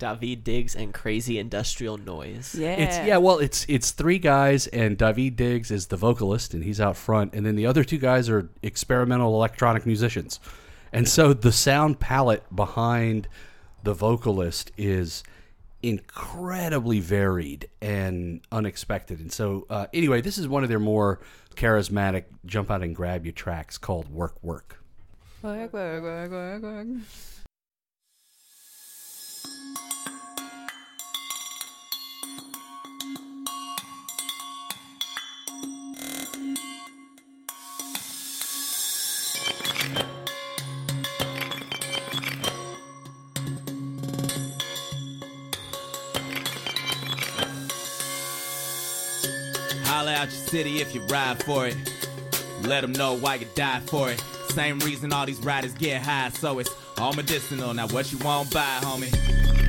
Daveed 0.00 0.42
Diggs 0.42 0.74
and 0.74 0.92
Crazy 0.92 1.38
Industrial 1.38 1.98
Noise. 1.98 2.56
Yeah. 2.58 2.74
It's 2.74 3.06
yeah, 3.06 3.18
well, 3.18 3.38
it's 3.38 3.64
it's 3.68 3.92
three 3.92 4.18
guys, 4.18 4.66
and 4.68 4.98
Daveed 4.98 5.36
Diggs 5.36 5.70
is 5.70 5.86
the 5.86 5.96
vocalist, 5.96 6.54
and 6.54 6.64
he's 6.64 6.80
out 6.80 6.96
front, 6.96 7.34
and 7.34 7.46
then 7.46 7.54
the 7.54 7.66
other 7.66 7.84
two 7.84 7.98
guys 7.98 8.28
are 8.28 8.50
experimental 8.62 9.34
electronic 9.34 9.86
musicians, 9.86 10.40
and 10.92 11.08
so 11.08 11.32
the 11.32 11.52
sound 11.52 12.00
palette 12.00 12.44
behind 12.54 13.28
the 13.84 13.94
vocalist 13.94 14.72
is 14.76 15.22
incredibly 15.82 17.00
varied 17.00 17.68
and 17.80 18.40
unexpected, 18.50 19.20
and 19.20 19.30
so 19.32 19.66
uh, 19.70 19.86
anyway, 19.92 20.20
this 20.20 20.38
is 20.38 20.48
one 20.48 20.62
of 20.62 20.68
their 20.68 20.80
more 20.80 21.20
charismatic 21.54 22.24
jump 22.46 22.70
out 22.70 22.82
and 22.82 22.96
grab 22.96 23.26
you 23.26 23.32
tracks 23.32 23.78
called 23.78 24.08
"Work 24.08 24.42
Work." 24.42 24.82
Work, 25.42 25.72
work, 25.72 26.02
work, 26.02 26.30
work, 26.30 26.62
work. 26.62 26.86
Out 50.20 50.26
your 50.26 50.48
city 50.48 50.80
if 50.82 50.94
you 50.94 51.00
ride 51.06 51.42
for 51.44 51.66
it. 51.66 51.76
Let 52.64 52.82
them 52.82 52.92
know 52.92 53.14
why 53.16 53.36
you 53.36 53.46
die 53.54 53.80
for 53.86 54.10
it. 54.10 54.22
Same 54.50 54.78
reason 54.80 55.14
all 55.14 55.24
these 55.24 55.40
riders 55.40 55.72
get 55.72 56.02
high, 56.02 56.28
so 56.28 56.58
it's 56.58 56.70
all 56.98 57.14
medicinal. 57.14 57.72
Now 57.72 57.86
what 57.88 58.12
you 58.12 58.18
want, 58.18 58.52
buy, 58.52 58.80
homie. 58.82 59.10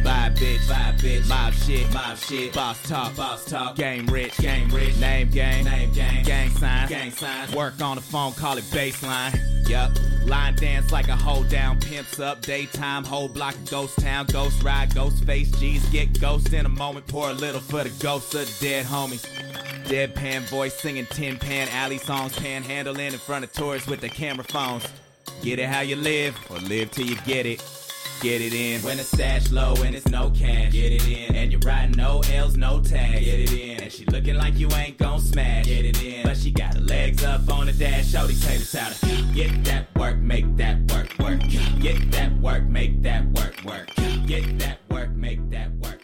Buy, 0.04 0.30
bitch, 0.36 0.68
buy, 0.68 0.94
bitch. 0.98 1.30
Mob 1.30 1.54
shit, 1.54 1.94
mob 1.94 2.18
shit. 2.18 2.54
Boss 2.54 2.82
talk, 2.90 3.16
boss 3.16 3.46
talk. 3.46 3.78
Game 3.78 4.06
rich, 4.08 4.38
game 4.40 4.68
rich. 4.72 4.98
Name 4.98 5.30
gang, 5.30 5.64
name 5.64 5.94
gang. 5.94 6.26
Gang 6.26 6.50
signs, 6.50 6.90
gang 6.90 7.12
signs. 7.12 7.56
Work 7.56 7.80
on 7.82 7.96
the 7.96 8.02
phone, 8.02 8.34
call 8.34 8.58
it 8.58 8.66
baseline. 8.66 9.40
Yup. 9.70 9.92
Line 10.26 10.56
dance 10.56 10.92
like 10.92 11.08
a 11.08 11.16
hold 11.16 11.48
down, 11.48 11.80
pimps 11.80 12.20
up. 12.20 12.42
Daytime, 12.42 13.06
whole 13.06 13.30
block 13.30 13.56
of 13.56 13.70
ghost 13.70 13.98
town. 14.00 14.26
Ghost 14.26 14.62
ride, 14.64 14.94
ghost 14.94 15.24
face. 15.24 15.50
G's 15.52 15.88
get 15.90 16.20
ghost 16.20 16.52
in 16.52 16.66
a 16.66 16.70
moment. 16.70 17.08
Pour 17.08 17.30
a 17.30 17.34
little 17.34 17.62
for 17.62 17.84
the 17.84 18.04
ghosts 18.04 18.36
of 18.36 18.48
the 18.60 18.66
dead 18.66 18.86
homies. 18.86 19.26
Deadpan 19.92 20.44
voice 20.44 20.74
singing 20.74 21.06
tin 21.08 21.38
pan 21.38 21.68
alley 21.74 21.98
songs, 21.98 22.34
panhandling 22.38 23.12
in 23.12 23.20
front 23.20 23.44
of 23.44 23.52
tourists 23.52 23.90
with 23.90 24.00
their 24.00 24.10
camera 24.10 24.46
phones. 24.46 24.88
Get 25.44 25.60
it 25.60 25.68
how 25.68 25.82
you 25.82 25.98
live, 25.98 26.34
or 26.50 26.60
live 26.60 26.92
till 26.92 27.06
you 27.06 27.18
get 27.26 27.46
it. 27.46 27.62
Get 28.22 28.40
it 28.40 28.54
in 28.54 28.82
when 28.84 28.96
the 28.96 29.04
stash 29.04 29.52
low 29.52 29.74
and 29.84 29.94
it's 29.94 30.08
no 30.08 30.30
cash. 30.30 30.72
Get 30.72 30.94
it 30.94 31.06
in, 31.10 31.36
and 31.36 31.52
you're 31.52 31.60
riding 31.60 31.98
no 31.98 32.22
L's, 32.32 32.56
no 32.56 32.80
tags. 32.82 33.20
Get 33.20 33.42
it 33.42 33.52
in, 33.52 33.84
and 33.84 33.92
she 33.92 34.06
looking 34.06 34.36
like 34.36 34.56
you 34.56 34.72
ain't 34.72 34.98
gon' 34.98 35.20
smash. 35.20 35.66
Get 35.66 35.84
it 35.84 36.02
in, 36.02 36.24
but 36.24 36.38
she 36.38 36.52
got 36.52 36.76
her 36.76 36.80
legs 36.80 37.26
up 37.26 37.52
on 37.52 37.66
the 37.66 37.74
dash. 37.74 38.12
Show 38.12 38.28
these 38.28 38.46
haters 38.46 38.72
how 38.72 38.92
to 38.92 39.24
get 39.34 39.62
that 39.66 39.94
work, 39.98 40.16
make 40.20 40.56
that 40.56 40.80
work, 40.94 41.20
work. 41.20 41.42
Get 41.82 42.12
that 42.12 42.32
work, 42.38 42.64
make 42.64 43.02
that 43.02 43.26
work, 43.32 43.62
work. 43.66 43.90
Get 44.26 44.58
that 44.60 44.78
work, 44.90 45.10
make 45.10 45.50
that 45.50 45.70
work, 45.80 46.01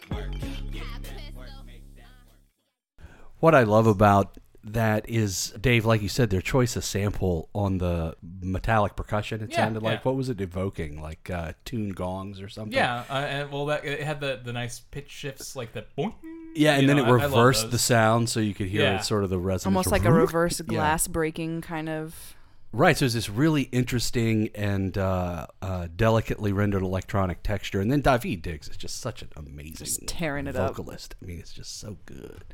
What 3.40 3.54
I 3.54 3.62
love 3.62 3.86
about 3.86 4.36
that 4.64 5.08
is 5.08 5.54
Dave, 5.60 5.86
like 5.86 6.02
you 6.02 6.08
said, 6.08 6.30
their 6.30 6.40
choice 6.42 6.76
of 6.76 6.84
sample 6.84 7.48
on 7.54 7.78
the 7.78 8.16
metallic 8.42 8.96
percussion. 8.96 9.40
It 9.42 9.50
Yeah, 9.50 9.56
sounded 9.56 9.82
like 9.82 9.98
yeah. 10.00 10.02
what 10.02 10.16
was 10.16 10.28
it 10.28 10.40
evoking, 10.40 11.00
like 11.00 11.30
uh, 11.30 11.52
tune 11.64 11.90
gongs 11.90 12.40
or 12.40 12.48
something? 12.48 12.74
Yeah, 12.76 13.04
uh, 13.08 13.12
and 13.14 13.50
well, 13.52 13.66
that 13.66 13.84
it 13.84 14.02
had 14.02 14.20
the 14.20 14.40
the 14.42 14.52
nice 14.52 14.80
pitch 14.80 15.10
shifts, 15.10 15.54
like 15.56 15.72
the 15.72 15.84
boing. 15.96 16.14
yeah, 16.54 16.72
and 16.72 16.82
You 16.82 16.88
then 16.88 16.96
know, 16.98 17.04
it 17.04 17.06
I- 17.06 17.10
I 17.22 17.24
reversed 17.24 17.70
the 17.70 17.78
sound 17.78 18.28
so 18.28 18.40
you 18.40 18.52
could 18.54 18.66
hear 18.68 18.82
Yeah. 18.82 18.96
it 18.98 19.04
sort 19.04 19.24
of 19.24 19.30
the 19.30 19.38
resonance, 19.38 19.66
Almost 19.66 19.92
like 19.92 20.04
a 20.04 20.12
reverse 20.12 20.60
glass 20.60 21.06
breaking 21.06 21.60
kind 21.62 21.88
of. 21.88 22.34
Right, 22.70 22.98
so 22.98 23.06
it's 23.06 23.14
this 23.14 23.30
really 23.30 23.62
interesting 23.72 24.50
and 24.54 24.98
uh, 24.98 25.46
uh, 25.62 25.88
delicately 25.96 26.52
rendered 26.52 26.82
electronic 26.82 27.42
texture, 27.42 27.80
and 27.80 27.90
then 27.90 28.02
Daveed 28.02 28.42
Diggs 28.42 28.68
is 28.68 28.76
just 28.76 29.00
such 29.00 29.22
an 29.22 29.30
amazing 29.36 29.86
Just 29.86 30.06
tearing 30.06 30.46
it 30.46 30.54
up. 30.56 30.76
vocalist. 30.76 31.14
I 31.22 31.24
mean, 31.26 31.38
it's 31.38 31.52
just 31.54 31.80
so 31.80 31.96
good. 32.04 32.44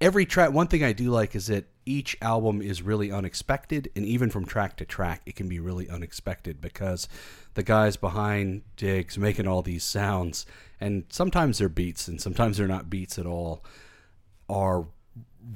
Every 0.00 0.26
track, 0.26 0.52
one 0.52 0.66
thing 0.66 0.84
I 0.84 0.92
do 0.92 1.10
like 1.10 1.34
is 1.34 1.46
that 1.46 1.66
each 1.84 2.16
album 2.20 2.60
is 2.60 2.82
really 2.82 3.12
unexpected, 3.12 3.90
and 3.96 4.04
even 4.04 4.30
from 4.30 4.44
track 4.44 4.76
to 4.78 4.84
track, 4.84 5.22
it 5.24 5.36
can 5.36 5.48
be 5.48 5.60
really 5.60 5.88
unexpected 5.88 6.60
because 6.60 7.08
the 7.54 7.62
guys 7.62 7.96
behind 7.96 8.62
Diggs 8.76 9.16
making 9.16 9.46
all 9.46 9.62
these 9.62 9.84
sounds, 9.84 10.46
and 10.80 11.04
sometimes 11.08 11.58
they're 11.58 11.68
beats, 11.68 12.08
and 12.08 12.20
sometimes 12.20 12.56
they're 12.58 12.66
not 12.66 12.90
beats 12.90 13.18
at 13.18 13.26
all, 13.26 13.64
are 14.48 14.86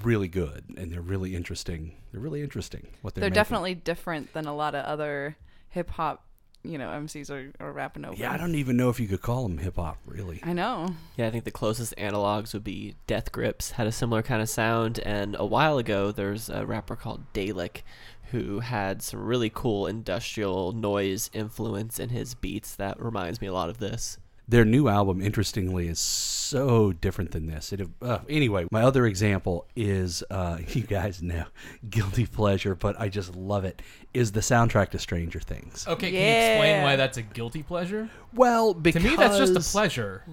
really 0.05 0.29
good 0.29 0.65
and 0.77 0.93
they're 0.93 1.01
really 1.01 1.35
interesting. 1.35 1.97
They're 2.13 2.21
really 2.21 2.43
interesting. 2.43 2.87
What 3.03 3.15
they're 3.15 3.23
They're 3.23 3.31
making. 3.31 3.35
definitely 3.35 3.75
different 3.75 4.33
than 4.33 4.47
a 4.47 4.55
lot 4.55 4.75
of 4.77 4.85
other 4.85 5.37
hip 5.69 5.91
hop, 5.91 6.25
you 6.63 6.79
know, 6.79 6.89
MCs 6.89 7.31
are, 7.31 7.53
are 7.59 7.73
rapping 7.73 8.05
over. 8.05 8.17
Yeah, 8.17 8.33
I 8.33 8.37
don't 8.37 8.55
even 8.55 8.77
know 8.77 8.91
if 8.91 9.01
you 9.01 9.07
could 9.07 9.23
call 9.23 9.45
them 9.45 9.59
hip 9.59 9.77
hop, 9.77 9.99
really. 10.07 10.41
I 10.43 10.53
know. 10.53 10.89
Yeah, 11.17 11.27
I 11.27 11.31
think 11.31 11.45
the 11.45 11.51
closest 11.51 11.95
analogs 11.97 12.53
would 12.53 12.65
be 12.65 12.97
Death 13.07 13.33
Grips 13.33 13.73
had 13.73 13.87
a 13.87 13.93
similar 13.93 14.23
kind 14.23 14.43
of 14.43 14.49
sound, 14.49 14.99
and 15.01 15.37
a 15.39 15.47
while 15.47 15.79
ago 15.79 16.13
there's 16.13 16.49
a 16.49 16.67
rapper 16.67 16.97
called 16.97 17.33
Dalek 17.33 17.83
who 18.31 18.61
had 18.61 19.03
some 19.03 19.25
really 19.25 19.51
cool 19.51 19.87
industrial 19.87 20.73
noise 20.73 21.31
influence 21.33 21.99
in 21.99 22.11
his 22.11 22.35
beats 22.35 22.77
that 22.77 23.01
reminds 23.03 23.41
me 23.41 23.49
a 23.49 23.53
lot 23.53 23.69
of 23.69 23.79
this. 23.79 24.19
Their 24.51 24.65
new 24.65 24.89
album, 24.89 25.23
interestingly, 25.23 25.87
is 25.87 26.01
so 26.01 26.93
different 26.93 27.31
than 27.31 27.47
this. 27.47 27.73
It, 27.73 27.87
uh, 28.03 28.19
anyway, 28.29 28.67
my 28.73 28.83
other 28.83 29.07
example 29.07 29.65
is, 29.77 30.25
uh, 30.29 30.59
you 30.69 30.83
guys 30.83 31.23
know, 31.23 31.45
guilty 31.89 32.27
pleasure, 32.27 32.75
but 32.75 32.99
I 33.01 33.09
just 33.09 33.37
love 33.37 33.65
it. 33.65 33.81
Is 34.13 34.33
the 34.33 34.41
soundtrack 34.41 34.91
to 34.91 34.99
Stranger 34.99 35.39
Things? 35.39 35.87
Okay, 35.87 36.11
can 36.11 36.15
you 36.15 36.21
explain 36.21 36.77
Yeah. 36.79 36.83
why 36.83 36.97
that's 36.97 37.17
a 37.17 37.23
guilty 37.23 37.63
pleasure? 37.63 38.11
Well, 38.35 38.75
because 38.75 39.05
To 39.05 39.09
me, 39.11 39.15
that's 39.15 39.39
just 39.39 39.55
a 39.55 39.61
pleasure. 39.73 40.25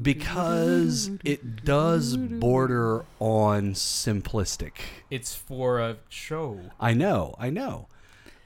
because 0.00 1.10
it 1.24 1.64
does 1.64 2.16
border 2.16 3.04
on 3.18 3.72
simplistic. 3.74 4.74
It's 5.10 5.34
for 5.34 5.80
a 5.80 5.96
show. 6.08 6.60
I 6.78 6.94
know, 6.94 7.34
I 7.36 7.50
know. 7.50 7.88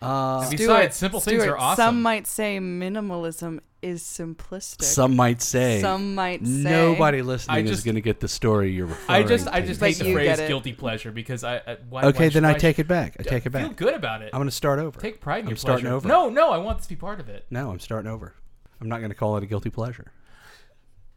Uh, 0.04 0.40
And 0.42 0.50
besides, 0.58 0.96
simple 0.96 1.20
things 1.20 1.44
are 1.44 1.56
awesome. 1.56 1.82
Some 1.84 2.02
might 2.02 2.26
say 2.26 2.58
minimalism 2.58 3.60
is 3.82 4.02
simplistic. 4.02 4.82
some 4.82 5.14
might 5.14 5.42
say. 5.42 5.80
Some 5.80 6.14
might 6.14 6.40
say 6.46 6.62
Nobody 6.62 7.20
listening 7.22 7.66
is 7.68 7.84
going 7.84 7.96
to 7.96 8.00
get 8.00 8.18
the 8.20 8.28
story 8.28 8.70
you're 8.72 8.86
referring 8.86 9.24
I 9.24 9.26
just, 9.26 9.46
I 9.48 9.60
just 9.60 9.78
But 9.80 9.90
hate 9.90 9.98
the 9.98 10.12
phrase 10.14 10.40
guilty 10.48 10.72
pleasure 10.72 11.12
because 11.12 11.44
I. 11.44 11.56
I 11.56 11.76
why, 11.90 12.04
Okay, 12.04 12.18
why 12.24 12.28
then 12.28 12.30
should- 12.30 12.44
I 12.44 12.52
take 12.54 12.76
should- 12.76 12.86
it 12.86 12.88
back. 12.88 13.16
I 13.20 13.22
take 13.24 13.44
it 13.46 13.50
back. 13.50 13.62
Feel 13.62 13.72
good 13.74 13.94
about 13.94 14.22
it. 14.22 14.30
I'm 14.32 14.38
going 14.38 14.48
to 14.48 14.54
start 14.54 14.78
over. 14.78 14.98
Take 15.00 15.20
pride 15.20 15.40
in 15.40 15.44
I'm 15.46 15.50
your 15.50 15.56
starting 15.56 15.84
pleasure. 15.84 15.96
over. 15.96 16.08
No, 16.08 16.28
no, 16.30 16.50
I 16.50 16.58
want 16.58 16.78
this 16.78 16.86
to 16.86 16.94
be 16.94 16.98
part 16.98 17.20
of 17.20 17.28
it. 17.28 17.44
No, 17.50 17.70
I'm 17.70 17.80
starting 17.80 18.10
over. 18.10 18.34
I'm 18.80 18.88
not 18.88 18.98
going 18.98 19.10
to 19.10 19.14
call 19.16 19.36
it 19.36 19.42
a 19.42 19.46
guilty 19.46 19.70
pleasure. 19.70 20.12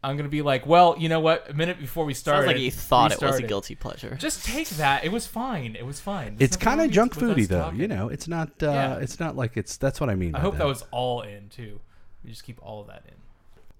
I'm 0.02 0.16
gonna 0.16 0.28
be 0.28 0.42
like, 0.42 0.64
well, 0.66 0.94
you 0.98 1.08
know 1.08 1.18
what? 1.20 1.50
A 1.50 1.54
minute 1.54 1.78
before 1.80 2.04
we 2.04 2.14
started, 2.14 2.46
Sounds 2.46 2.54
like 2.54 2.62
you 2.62 2.70
thought 2.70 3.12
it 3.12 3.20
was 3.20 3.38
a 3.38 3.42
guilty 3.42 3.74
pleasure. 3.74 4.14
Just 4.18 4.44
take 4.44 4.68
that. 4.70 5.04
It 5.04 5.10
was 5.10 5.26
fine. 5.26 5.74
It 5.74 5.84
was 5.84 5.98
fine. 6.00 6.36
There's 6.36 6.50
It's 6.50 6.56
kind 6.56 6.80
of 6.80 6.90
junk 6.90 7.16
with 7.16 7.24
us 7.30 7.36
foody 7.36 7.48
though, 7.48 7.62
talking. 7.62 7.80
you 7.80 7.88
know. 7.88 8.08
It's 8.08 8.28
not. 8.28 8.48
Uh, 8.62 8.66
Yeah. 8.70 8.96
It's 8.98 9.18
not 9.18 9.34
like 9.36 9.56
it's. 9.56 9.76
That's 9.76 10.00
what 10.00 10.08
I 10.08 10.14
mean. 10.14 10.34
I 10.34 10.38
by 10.38 10.42
hope 10.42 10.58
that 10.58 10.66
was 10.66 10.84
all 10.92 11.22
in 11.22 11.48
too. 11.48 11.80
We 12.24 12.30
just 12.30 12.44
keep 12.44 12.58
all 12.62 12.80
of 12.80 12.86
that 12.88 13.02
in. 13.08 13.14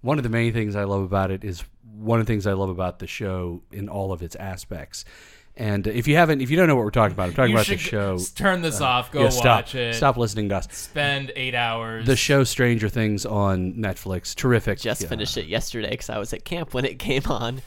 one 0.01 0.19
of 0.19 0.23
the 0.25 0.29
main 0.29 0.53
things 0.53 0.75
I 0.77 0.85
love 0.85 1.03
about 1.03 1.31
it 1.31 1.45
is 1.45 1.63
one 1.99 2.19
of 2.21 2.27
the 2.27 2.33
things 2.33 2.47
I 2.47 2.53
love 2.53 2.69
about 2.69 2.99
the 2.99 3.07
show 3.07 3.63
in 3.73 3.89
all 3.89 4.13
of 4.13 4.23
its 4.23 4.35
aspects. 4.37 5.05
And 5.59 5.87
if 5.89 6.07
you 6.07 6.15
haven't, 6.15 6.41
if 6.41 6.51
you 6.51 6.57
don't 6.57 6.69
know 6.69 6.77
what 6.77 6.85
we're 6.85 6.93
talking 6.93 7.15
about, 7.15 7.29
I'm 7.31 7.35
talking 7.35 7.51
you 7.51 7.57
about 7.57 7.67
the 7.67 7.77
show. 7.77 8.19
turn 8.37 8.63
this 8.63 8.81
off. 8.81 9.11
Go 9.11 9.25
yeah, 9.25 9.29
stop, 9.31 9.45
watch 9.65 9.75
it. 9.75 9.95
stop 9.97 10.17
listening 10.17 10.49
to 10.51 10.57
us. 10.59 10.69
Spend 10.71 11.33
eight 11.35 11.55
hours. 11.57 12.07
The 12.07 12.15
show 12.15 12.45
Stranger 12.45 12.89
Things 12.89 13.27
on 13.27 13.75
Netflix, 13.75 14.37
terrific. 14.37 14.79
Just 14.79 15.03
Yeah. 15.03 15.09
finished 15.09 15.37
it 15.37 15.47
yesterday 15.47 15.91
because 15.91 16.11
I 16.11 16.19
was 16.19 16.33
at 16.33 16.45
camp 16.45 16.75
when 16.75 16.85
it 16.85 16.99
came 17.01 17.25
on. 17.27 17.61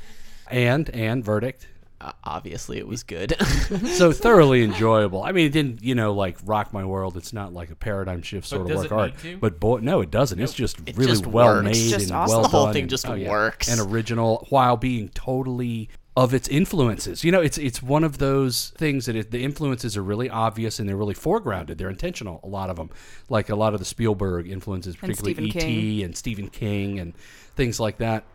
and 0.49 0.89
and 0.91 1.23
verdict. 1.23 1.67
Uh, 1.99 2.11
obviously, 2.23 2.77
it 2.79 2.87
was 2.87 3.03
good. 3.03 3.35
So 3.85 4.11
thoroughly 4.11 4.63
enjoyable. 4.63 5.21
I 5.23 5.31
mean, 5.33 5.45
it 5.45 5.51
didn't 5.51 5.83
you 5.83 5.93
know 5.93 6.13
like 6.13 6.37
rock 6.45 6.73
my 6.73 6.83
world. 6.85 7.15
It's 7.17 7.31
not 7.33 7.53
like 7.53 7.69
a 7.71 7.75
paradigm 7.75 8.21
shift 8.21 8.49
But 8.49 8.55
sort 8.57 8.71
of 8.71 8.77
work 8.77 8.85
it 8.85 8.91
art. 8.91 9.23
need 9.23 9.33
to? 9.33 9.37
But 9.37 9.59
boy, 9.59 9.79
no, 9.81 10.01
it 10.01 10.09
doesn't. 10.11 10.39
It's 10.39 10.53
just 10.53 10.79
It 10.87 10.95
really 10.97 11.11
just 11.11 11.27
well 11.27 11.55
works. 11.55 11.63
made 11.65 11.71
It's 11.71 11.89
just 11.89 12.05
and 12.07 12.11
awesome. 12.13 12.33
well 12.35 12.41
The 12.43 12.47
whole 12.49 12.65
done 12.65 12.73
thing 12.73 12.81
and- 12.83 12.89
just 12.89 13.07
oh, 13.07 13.13
yeah. 13.13 13.29
works. 13.29 13.67
and 13.69 13.79
original 13.91 14.47
while 14.49 14.77
being 14.77 15.09
totally 15.09 15.89
of 16.17 16.33
its 16.33 16.47
influences. 16.49 17.23
You 17.23 17.31
know, 17.31 17.41
it's 17.41 17.57
it's 17.57 17.81
one 17.81 18.03
of 18.03 18.17
those 18.17 18.71
things 18.77 19.05
that 19.05 19.15
it, 19.15 19.31
the 19.31 19.43
influences 19.43 19.95
are 19.95 20.03
really 20.03 20.29
obvious 20.29 20.79
and 20.79 20.87
they're 20.89 20.97
really 20.97 21.15
foregrounded. 21.15 21.77
They're 21.77 21.89
intentional. 21.89 22.39
A 22.43 22.47
lot 22.47 22.69
of 22.69 22.75
them, 22.75 22.89
like 23.29 23.49
a 23.49 23.55
lot 23.55 23.73
of 23.73 23.79
the 23.79 23.85
Spielberg 23.85 24.49
influences, 24.49 24.95
particularly 24.95 25.47
E.T. 25.49 25.59
King. 25.59 26.03
and 26.03 26.17
Stephen 26.17 26.49
King 26.49 26.99
and 26.99 27.15
things 27.55 27.79
like 27.79 27.97
that. 27.99 28.25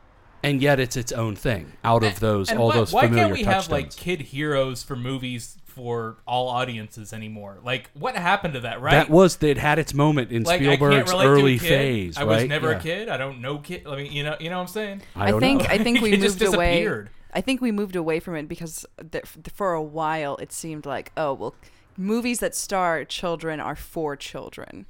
And 0.42 0.62
yet, 0.62 0.78
it's 0.78 0.96
its 0.96 1.12
own 1.12 1.34
thing. 1.34 1.72
Out 1.82 2.04
of 2.04 2.20
those, 2.20 2.50
And 2.50 2.58
all 2.58 2.68
why, 2.68 2.74
those 2.76 2.92
why 2.92 3.02
familiar 3.08 3.24
can't 3.24 3.38
we 3.38 3.44
have 3.44 3.68
like 3.68 3.90
kid 3.94 4.20
heroes 4.20 4.82
for 4.82 4.94
movies 4.94 5.56
for 5.64 6.18
all 6.26 6.48
audiences 6.48 7.12
anymore? 7.12 7.58
Like, 7.64 7.90
what 7.94 8.14
happened 8.16 8.54
to 8.54 8.60
that? 8.60 8.80
Right? 8.80 8.92
That 8.92 9.10
was 9.10 9.36
that 9.38 9.58
had 9.58 9.78
its 9.78 9.92
moment 9.92 10.30
in 10.30 10.44
like, 10.44 10.60
Spielberg's 10.60 11.10
relate 11.10 11.24
to 11.24 11.28
a 11.30 11.32
early 11.32 11.58
kid. 11.58 11.68
phase. 11.68 12.16
I 12.16 12.24
was 12.24 12.44
never 12.44 12.70
Yeah. 12.70 12.78
a 12.78 12.80
kid. 12.80 13.08
I 13.08 13.16
don't 13.16 13.40
know 13.40 13.58
kid. 13.58 13.86
I 13.86 13.96
mean, 13.96 14.12
you 14.12 14.22
know, 14.22 14.36
you 14.38 14.48
know 14.50 14.56
what 14.56 14.62
I'm 14.62 14.68
saying? 14.68 15.02
I, 15.16 15.26
I, 15.26 15.30
don't 15.32 15.40
think 15.40 15.60
know. 15.62 15.66
I 15.68 15.78
think 15.78 16.00
we 16.02 16.12
It 16.12 16.20
just 16.20 16.40
moved 16.40 16.54
away. 16.54 16.86
Disappeared. 17.28 17.38
I 17.38 17.40
think 17.44 17.60
we 17.60 17.72
moved 17.72 17.96
away 17.96 18.20
from 18.20 18.34
it 18.36 18.48
because 18.48 18.84
th- 19.12 19.24
for 19.52 19.72
a 19.74 19.82
while 19.82 20.36
it 20.36 20.52
seemed 20.52 20.86
like 20.86 21.12
oh 21.16 21.34
well, 21.34 21.54
movies 21.96 22.40
that 22.40 22.54
star 22.54 23.04
children 23.04 23.60
are 23.60 23.76
for 23.76 24.16
children. 24.16 24.86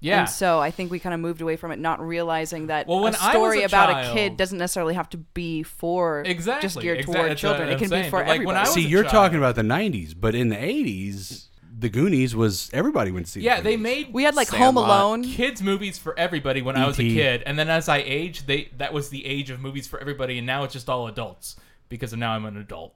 Yeah. 0.00 0.20
And 0.20 0.28
so 0.28 0.60
I 0.60 0.70
think 0.70 0.92
we 0.92 1.00
kind 1.00 1.12
of 1.12 1.18
moved 1.18 1.40
away 1.40 1.56
from 1.56 1.72
it, 1.72 1.78
not 1.80 2.00
realizing 2.00 2.68
that 2.68 2.86
Well, 2.86 3.00
when 3.00 3.14
a 3.16 3.18
I 3.20 3.30
story 3.32 3.62
a 3.62 3.66
about 3.66 3.90
child- 3.90 4.10
a 4.10 4.12
kid 4.14 4.36
doesn't 4.36 4.56
necessarily 4.58 4.94
have 4.94 5.08
to 5.10 5.16
be 5.16 5.64
for 5.64 6.22
Exactly, 6.24 6.62
just 6.68 6.80
geared 6.80 6.98
exact- 7.00 7.16
toward 7.18 7.30
uh, 7.32 7.34
children. 7.34 7.68
It 7.68 7.78
can 7.78 7.88
saying, 7.88 8.04
be 8.04 8.10
for 8.10 8.20
but, 8.20 8.28
like, 8.28 8.38
when 8.46 8.54
everybody. 8.56 8.58
I 8.58 8.62
was 8.62 8.74
See, 8.74 8.82
you're 8.86 9.02
child. 9.02 9.12
talking 9.12 9.38
about 9.38 9.56
the 9.56 9.62
'90s, 9.62 10.14
but 10.16 10.36
in 10.36 10.50
the 10.50 10.56
'80s, 10.56 11.46
the 11.80 11.88
Goonies 11.88 12.36
was 12.36 12.70
everybody 12.72 13.10
went 13.10 13.26
to 13.26 13.32
see. 13.32 13.40
the 13.40 13.46
yeah, 13.46 13.60
they 13.60 13.76
made 13.76 14.12
we 14.12 14.22
had 14.22 14.36
like 14.36 14.48
Home 14.50 14.76
Alone. 14.76 15.24
kids 15.24 15.62
movies 15.62 15.98
for 15.98 16.16
everybody 16.16 16.62
when 16.62 16.76
I 16.76 16.86
was 16.86 16.98
a 17.00 17.02
kid, 17.02 17.42
and 17.44 17.58
then 17.58 17.68
as 17.68 17.88
I 17.88 17.98
aged, 17.98 18.46
they 18.46 18.68
that 18.76 18.92
was 18.92 19.08
the 19.10 19.26
age 19.26 19.50
of 19.50 19.58
movies 19.60 19.88
for 19.88 19.98
everybody, 19.98 20.38
and 20.38 20.46
now 20.46 20.62
it's 20.62 20.72
just 20.72 20.88
all 20.88 21.08
adults 21.08 21.56
because 21.88 22.14
now 22.14 22.32
I'm 22.32 22.44
an 22.44 22.56
adult. 22.56 22.94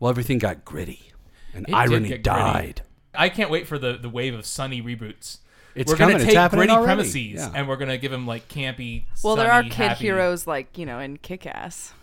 Well, 0.00 0.10
everything 0.10 0.38
got 0.38 0.64
gritty, 0.64 1.12
and 1.54 1.64
It 1.64 1.66
did 1.68 1.74
irony 1.74 2.08
get 2.08 2.22
gritty. 2.22 2.40
died. 2.40 2.82
I 3.14 3.28
can't 3.28 3.50
wait 3.50 3.66
for 3.66 3.78
the 3.78 3.96
the 3.96 4.08
wave 4.08 4.34
of 4.34 4.46
Sunny 4.46 4.80
reboots. 4.82 5.38
It's 5.74 5.90
we're 5.90 5.96
coming. 5.96 6.14
gonna 6.14 6.24
It's 6.24 6.32
take 6.32 6.36
happening 6.38 6.58
gritty 6.66 6.72
already. 6.72 6.86
premises 6.86 7.32
Yeah. 7.40 7.52
and 7.54 7.66
we're 7.68 7.76
gonna 7.76 7.98
give 7.98 8.10
them 8.10 8.26
like 8.26 8.48
campy. 8.48 9.04
Well, 9.22 9.36
there 9.36 9.50
are 9.50 9.60
sunny, 9.62 9.70
kid 9.70 9.88
happy- 9.88 10.04
heroes 10.04 10.46
like 10.46 10.76
you 10.76 10.84
know 10.86 10.98
in 10.98 11.16
Kick 11.18 11.46
Ass. 11.46 11.94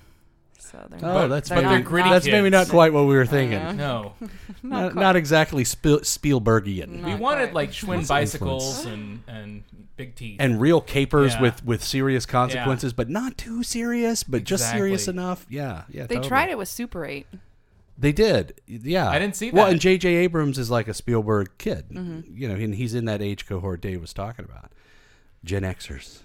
So 0.60 0.86
they're 0.90 1.00
Oh, 1.02 1.14
But- 1.14 1.28
that's 1.30 1.50
they're 1.50 1.58
maybe, 1.58 1.66
but 1.66 1.70
they're 1.72 1.80
not- 1.80 1.86
gritty 1.90 2.10
that's 2.10 2.26
maybe 2.28 2.50
not 2.50 2.70
quite 2.70 2.94
what 2.94 3.06
we 3.08 3.16
were 3.16 3.26
thinking. 3.26 3.58
Uh, 3.58 3.72
No, 3.74 4.14
not, 4.64 4.94
not 4.96 5.16
exactly 5.16 5.64
Spiel, 5.64 6.00
Spielbergian. 6.02 7.04
we 7.04 7.16
wanted 7.16 7.52
quite. 7.52 7.54
like 7.56 7.72
Schwinn 7.72 8.08
bicycles 8.08 8.86
and 8.86 9.24
and 9.28 9.64
big 9.98 10.16
teeth. 10.16 10.38
and 10.40 10.62
real 10.62 10.82
capers 10.82 11.34
Yeah. 11.34 11.42
with 11.42 11.66
with 11.66 11.84
serious 11.84 12.26
consequences, 12.26 12.94
but 12.94 13.10
not 13.10 13.38
too 13.38 13.64
serious, 13.64 14.24
but 14.24 14.44
just 14.44 14.70
serious 14.70 15.08
enough. 15.08 15.46
Yeah, 15.50 15.84
yeah. 15.90 16.06
They 16.08 16.16
totally. 16.16 16.28
tried 16.28 16.50
it 16.50 16.58
with 16.58 16.68
Super 16.68 17.06
Eight. 17.06 17.26
They 17.98 18.12
did. 18.14 18.62
Yeah. 18.66 19.10
I 19.10 19.20
didn't 19.20 19.36
see 19.36 19.50
that. 19.50 19.56
Well, 19.56 19.66
that. 19.66 19.72
and 19.74 19.82
J.J. 19.82 20.08
Abrams 20.16 20.58
is 20.58 20.72
like 20.72 20.88
a 20.88 20.94
Spielberg 20.94 21.50
kid. 21.58 21.86
Mm-hmm. 21.92 22.34
You 22.34 22.48
know, 22.48 22.56
and 22.56 22.74
he's 22.76 22.94
in 22.94 23.04
that 23.06 23.22
age 23.22 23.46
cohort 23.46 23.82
Dave 23.82 24.00
was 24.00 24.14
talking 24.14 24.46
about. 24.46 24.72
Gen 25.44 25.64
Xers. 25.64 26.20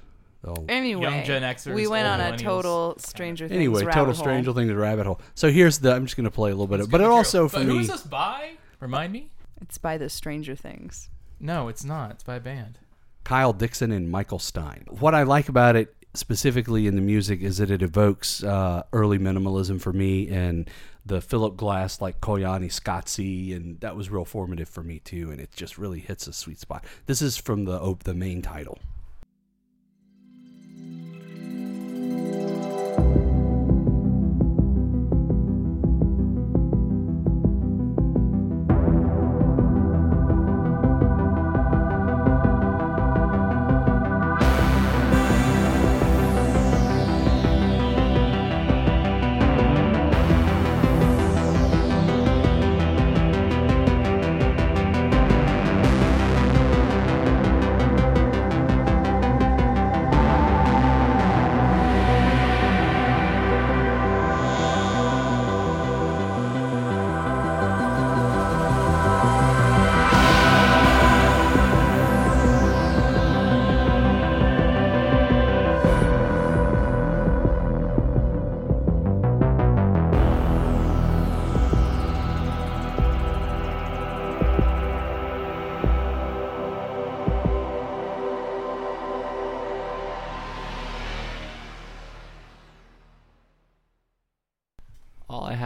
Oh. 0.46 0.64
Anyway, 0.68 1.22
Gen 1.24 1.42
Xers, 1.42 1.74
we 1.74 1.86
went 1.86 2.06
on 2.06 2.20
a 2.20 2.36
total 2.36 2.96
Stranger 2.98 3.48
Things 3.48 3.56
Anyway, 3.56 3.80
rabbit 3.80 3.94
total 3.94 4.14
hole. 4.14 4.22
Stranger 4.22 4.52
Things 4.52 4.72
rabbit 4.72 5.06
hole. 5.06 5.20
So 5.34 5.50
here's 5.50 5.78
the. 5.78 5.94
I'm 5.94 6.04
just 6.04 6.16
going 6.16 6.24
to 6.24 6.30
play 6.30 6.50
a 6.50 6.54
little 6.54 6.66
bit 6.66 6.80
of, 6.80 6.90
but 6.90 7.00
it 7.00 7.06
also 7.06 7.42
true. 7.42 7.48
for 7.48 7.58
but 7.58 7.66
me. 7.66 7.78
Who's 7.78 7.88
this 7.88 8.02
by? 8.02 8.52
Remind 8.80 9.12
me. 9.12 9.30
It's 9.60 9.78
by 9.78 9.96
the 9.96 10.10
Stranger 10.10 10.54
Things. 10.54 11.08
No, 11.40 11.68
it's 11.68 11.84
not. 11.84 12.10
It's 12.10 12.22
by 12.22 12.36
a 12.36 12.40
band. 12.40 12.78
Kyle 13.24 13.54
Dixon 13.54 13.90
and 13.90 14.10
Michael 14.10 14.38
Stein. 14.38 14.84
What 14.88 15.14
I 15.14 15.22
like 15.22 15.48
about 15.48 15.76
it 15.76 15.94
specifically 16.14 16.86
in 16.86 16.94
the 16.94 17.02
music 17.02 17.40
is 17.40 17.58
that 17.58 17.70
it 17.70 17.82
evokes 17.82 18.44
uh, 18.44 18.82
early 18.92 19.18
minimalism 19.18 19.80
for 19.80 19.92
me 19.92 20.28
and 20.28 20.70
the 21.04 21.20
Philip 21.20 21.56
Glass 21.56 22.00
like 22.00 22.20
Koyaanisqatsi 22.20 23.54
and 23.54 23.80
that 23.80 23.96
was 23.96 24.10
real 24.10 24.24
formative 24.24 24.68
for 24.68 24.82
me 24.82 25.00
too 25.00 25.30
and 25.30 25.40
it 25.40 25.50
just 25.52 25.76
really 25.76 26.00
hits 26.00 26.26
a 26.26 26.32
sweet 26.32 26.60
spot. 26.60 26.84
This 27.06 27.20
is 27.20 27.36
from 27.36 27.64
the 27.64 27.80
op- 27.80 28.04
the 28.04 28.14
main 28.14 28.42
title. 28.42 28.78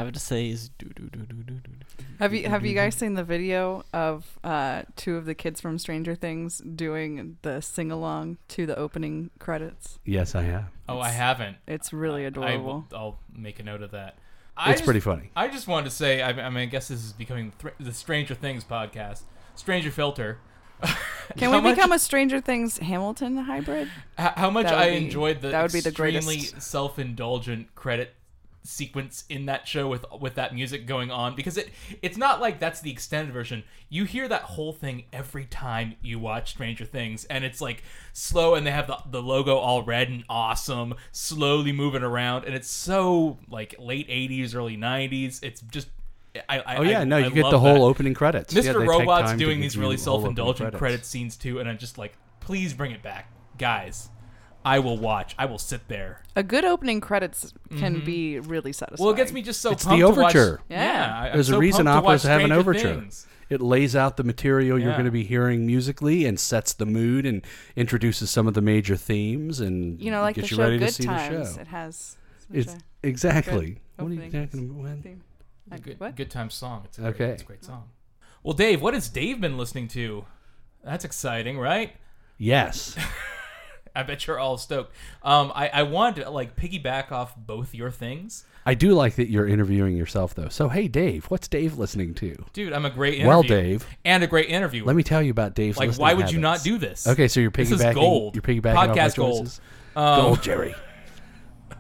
Have 0.08 0.14
to 0.14 0.20
say 0.20 0.48
is 0.48 0.68
do 0.70 0.86
do 0.94 1.04
do 1.08 1.20
do 1.20 1.34
do 1.42 1.54
do. 1.54 1.70
Have 2.18 2.34
you 2.34 2.48
have 2.48 2.64
you 2.66 2.74
guys 2.74 2.94
seen 2.96 3.14
the 3.14 3.24
video 3.24 3.84
of 3.92 4.38
uh, 4.42 4.82
two 4.96 5.16
of 5.16 5.24
the 5.24 5.34
kids 5.34 5.60
from 5.60 5.78
Stranger 5.78 6.14
Things 6.14 6.58
doing 6.58 7.36
the 7.42 7.60
sing 7.60 7.90
along 7.92 8.38
to 8.48 8.66
the 8.66 8.76
opening 8.76 9.30
credits? 9.38 9.98
Yes, 10.04 10.34
I 10.34 10.42
have. 10.42 10.64
Oh, 10.88 10.98
I 11.00 11.10
haven't. 11.10 11.56
It's 11.66 11.92
really 11.92 12.24
adorable. 12.24 12.86
will, 12.90 12.98
I'll 12.98 13.18
make 13.32 13.60
a 13.60 13.62
note 13.62 13.82
of 13.82 13.92
that. 13.92 14.18
I 14.56 14.70
It's 14.72 14.80
just- 14.80 14.84
pretty 14.86 15.00
funny. 15.00 15.30
I 15.36 15.46
just 15.48 15.68
wanted 15.68 15.84
to 15.90 15.94
say, 15.94 16.20
I, 16.22 16.30
I 16.30 16.48
mean, 16.50 16.58
I 16.62 16.66
guess 16.66 16.88
this 16.88 17.04
is 17.04 17.12
becoming 17.12 17.52
thr 17.58 17.68
the 17.78 17.92
Stranger 17.92 18.34
Things 18.34 18.64
podcast. 18.64 19.22
Stranger 19.54 19.90
Filter. 19.92 20.38
Can 21.36 21.50
we 21.62 21.70
become 21.72 21.92
a 21.92 21.98
Stranger 21.98 22.40
Things 22.40 22.78
Hamilton 22.78 23.36
hybrid? 23.36 23.88
How, 24.16 24.32
how 24.36 24.50
much 24.50 24.66
That 24.66 24.78
would 24.78 24.82
I 24.82 24.90
be- 24.98 25.04
enjoyed 25.04 25.40
the 25.40 25.48
that 25.48 25.62
would 25.62 25.72
be 25.72 25.80
the 25.80 25.90
extremely 25.90 26.36
greatest. 26.36 26.62
self-indulgent 26.62 27.74
credit 27.74 28.14
sequence 28.68 29.24
in 29.30 29.46
that 29.46 29.66
show 29.66 29.88
with 29.88 30.04
with 30.20 30.34
that 30.34 30.54
music 30.54 30.86
going 30.86 31.10
on 31.10 31.34
because 31.34 31.56
it 31.56 31.70
it's 32.02 32.18
not 32.18 32.40
like 32.40 32.60
that's 32.60 32.80
the 32.80 32.90
extended 32.90 33.32
version. 33.32 33.64
You 33.88 34.04
hear 34.04 34.28
that 34.28 34.42
whole 34.42 34.72
thing 34.72 35.04
every 35.12 35.46
time 35.46 35.94
you 36.02 36.18
watch 36.18 36.50
Stranger 36.50 36.84
Things 36.84 37.24
and 37.24 37.44
it's 37.44 37.60
like 37.60 37.82
slow 38.12 38.54
and 38.54 38.66
they 38.66 38.70
have 38.70 38.86
the, 38.86 38.98
the 39.10 39.22
logo 39.22 39.56
all 39.56 39.82
red 39.82 40.08
and 40.10 40.22
awesome, 40.28 40.94
slowly 41.12 41.72
moving 41.72 42.02
around 42.02 42.44
and 42.44 42.54
it's 42.54 42.68
so 42.68 43.38
like 43.48 43.74
late 43.78 44.08
80s 44.08 44.54
early 44.54 44.76
90s. 44.76 45.42
It's 45.42 45.62
just 45.62 45.88
I, 46.48 46.58
I 46.60 46.76
Oh 46.76 46.82
yeah, 46.82 47.04
no, 47.04 47.16
I 47.16 47.20
you 47.20 47.30
get 47.30 47.50
the 47.50 47.58
whole 47.58 47.74
that. 47.74 47.80
opening 47.80 48.14
credits. 48.14 48.52
Mr. 48.52 48.64
Yeah, 48.64 48.72
Robot's 48.72 49.32
doing 49.34 49.60
these 49.60 49.78
really 49.78 49.96
self-indulgent 49.96 50.74
credit 50.74 51.06
scenes 51.06 51.36
too, 51.36 51.58
and 51.58 51.68
I'm 51.68 51.78
just 51.78 51.96
like, 51.96 52.12
please 52.40 52.74
bring 52.74 52.92
it 52.92 53.02
back, 53.02 53.32
guys. 53.56 54.10
I 54.64 54.80
will 54.80 54.98
watch. 54.98 55.34
I 55.38 55.46
will 55.46 55.58
sit 55.58 55.88
there. 55.88 56.22
A 56.36 56.42
good 56.42 56.64
opening 56.64 57.00
credits 57.00 57.52
can 57.78 58.04
be 58.04 58.38
really 58.40 58.72
satisfying. 58.72 58.96
Mm-hmm. 58.96 59.04
Well, 59.04 59.14
it 59.14 59.16
gets 59.16 59.32
me 59.32 59.42
just 59.42 59.60
so 59.60 59.70
It's 59.70 59.84
pumped 59.84 60.00
the 60.02 60.12
to 60.12 60.20
watch- 60.20 60.36
overture. 60.36 60.60
Yeah, 60.68 60.82
Yeah. 60.82 61.18
I- 61.20 61.26
I'm 61.28 61.32
There's 61.34 61.48
a 61.48 61.52
so 61.52 61.58
reason 61.58 61.86
pumped 61.86 62.02
to 62.02 62.04
watch 62.04 62.10
operas 62.20 62.22
have 62.24 62.40
an 62.42 62.52
overture. 62.52 62.94
Things. 63.00 63.26
It 63.48 63.62
lays 63.62 63.96
out 63.96 64.18
the 64.18 64.24
material 64.24 64.78
you're 64.78 64.90
Yeah. 64.90 64.94
going 64.96 65.06
to 65.06 65.10
be 65.10 65.24
hearing 65.24 65.64
musically 65.66 66.26
and 66.26 66.38
sets 66.38 66.74
the 66.74 66.84
mood 66.84 67.24
and 67.24 67.42
introduces 67.76 68.30
some 68.30 68.46
of 68.46 68.52
the 68.54 68.60
major 68.60 68.94
themes 68.94 69.60
and 69.60 69.98
you 70.02 70.10
know, 70.10 70.20
like 70.20 70.34
the 70.34 70.42
gets 70.42 70.50
you 70.50 70.56
show 70.58 70.62
ready 70.64 70.78
to 70.78 70.84
Good 70.84 70.94
see 70.94 71.04
Times. 71.04 71.48
the 71.50 71.54
show. 71.54 71.60
It 71.62 71.66
has. 71.68 72.16
It's 72.52 72.74
a 72.74 72.78
exactly. 73.02 73.80
What 73.96 74.08
are 74.10 74.14
you 74.14 74.20
opening 74.22 74.46
talking 74.48 74.70
about? 74.80 75.02
theme. 75.02 75.22
A 75.70 75.78
good, 75.78 75.98
what? 76.00 76.14
good 76.16 76.30
time 76.30 76.50
song. 76.50 76.82
It's 76.84 76.98
a 76.98 77.02
great, 77.02 77.14
Okay. 77.14 77.30
it's 77.30 77.42
a 77.42 77.46
great 77.46 77.64
song. 77.64 77.84
Well, 78.42 78.54
Dave, 78.54 78.82
what 78.82 78.92
has 78.94 79.08
Dave 79.08 79.40
been 79.40 79.56
listening 79.56 79.88
to? 79.88 80.24
That's 80.84 81.04
exciting, 81.06 81.58
right? 81.58 81.94
Yes. 82.36 82.96
I 83.98 84.02
bet 84.04 84.26
you're 84.26 84.38
all 84.38 84.58
stoked. 84.58 84.94
Um, 85.22 85.52
I, 85.54 85.68
I 85.68 85.82
wanted 85.82 86.24
to 86.24 86.30
like 86.30 86.56
piggyback 86.56 87.10
off 87.10 87.36
both 87.36 87.74
your 87.74 87.90
things, 87.90 88.44
I 88.68 88.74
do 88.74 88.92
like 88.92 89.16
that 89.16 89.30
you're 89.30 89.48
interviewing 89.48 89.96
yourself 89.96 90.34
though. 90.34 90.50
So 90.50 90.68
hey 90.68 90.88
Dave, 90.88 91.24
what's 91.30 91.48
Dave 91.48 91.78
listening 91.78 92.12
to? 92.16 92.44
dude. 92.52 92.74
I'm 92.74 92.84
a 92.84 92.90
great 92.90 93.14
interview. 93.14 93.28
Well, 93.28 93.42
Dave, 93.42 93.86
and 94.04 94.22
a 94.22 94.26
great 94.26 94.50
interview. 94.50 94.84
let 94.84 94.94
me 94.94 95.02
tell 95.02 95.22
you 95.22 95.30
about 95.30 95.54
Dave's 95.54 95.78
like, 95.78 95.94
why 95.94 96.12
would 96.12 96.30
you 96.30 96.38
not 96.38 96.62
do 96.62 96.76
this? 96.76 97.06
Okay, 97.06 97.28
so 97.28 97.40
you're 97.40 97.50
piggybacking. 97.50 97.78
This 97.78 97.80
is 97.80 97.94
gold. 97.94 98.34
You're 98.34 98.42
piggybacking 98.42 98.76
off 98.76 98.88
my 98.88 98.94
Podcast 98.94 99.16
gold. 99.16 99.60
Um, 99.96 100.20
gold, 100.20 100.42
Jerry. 100.42 100.74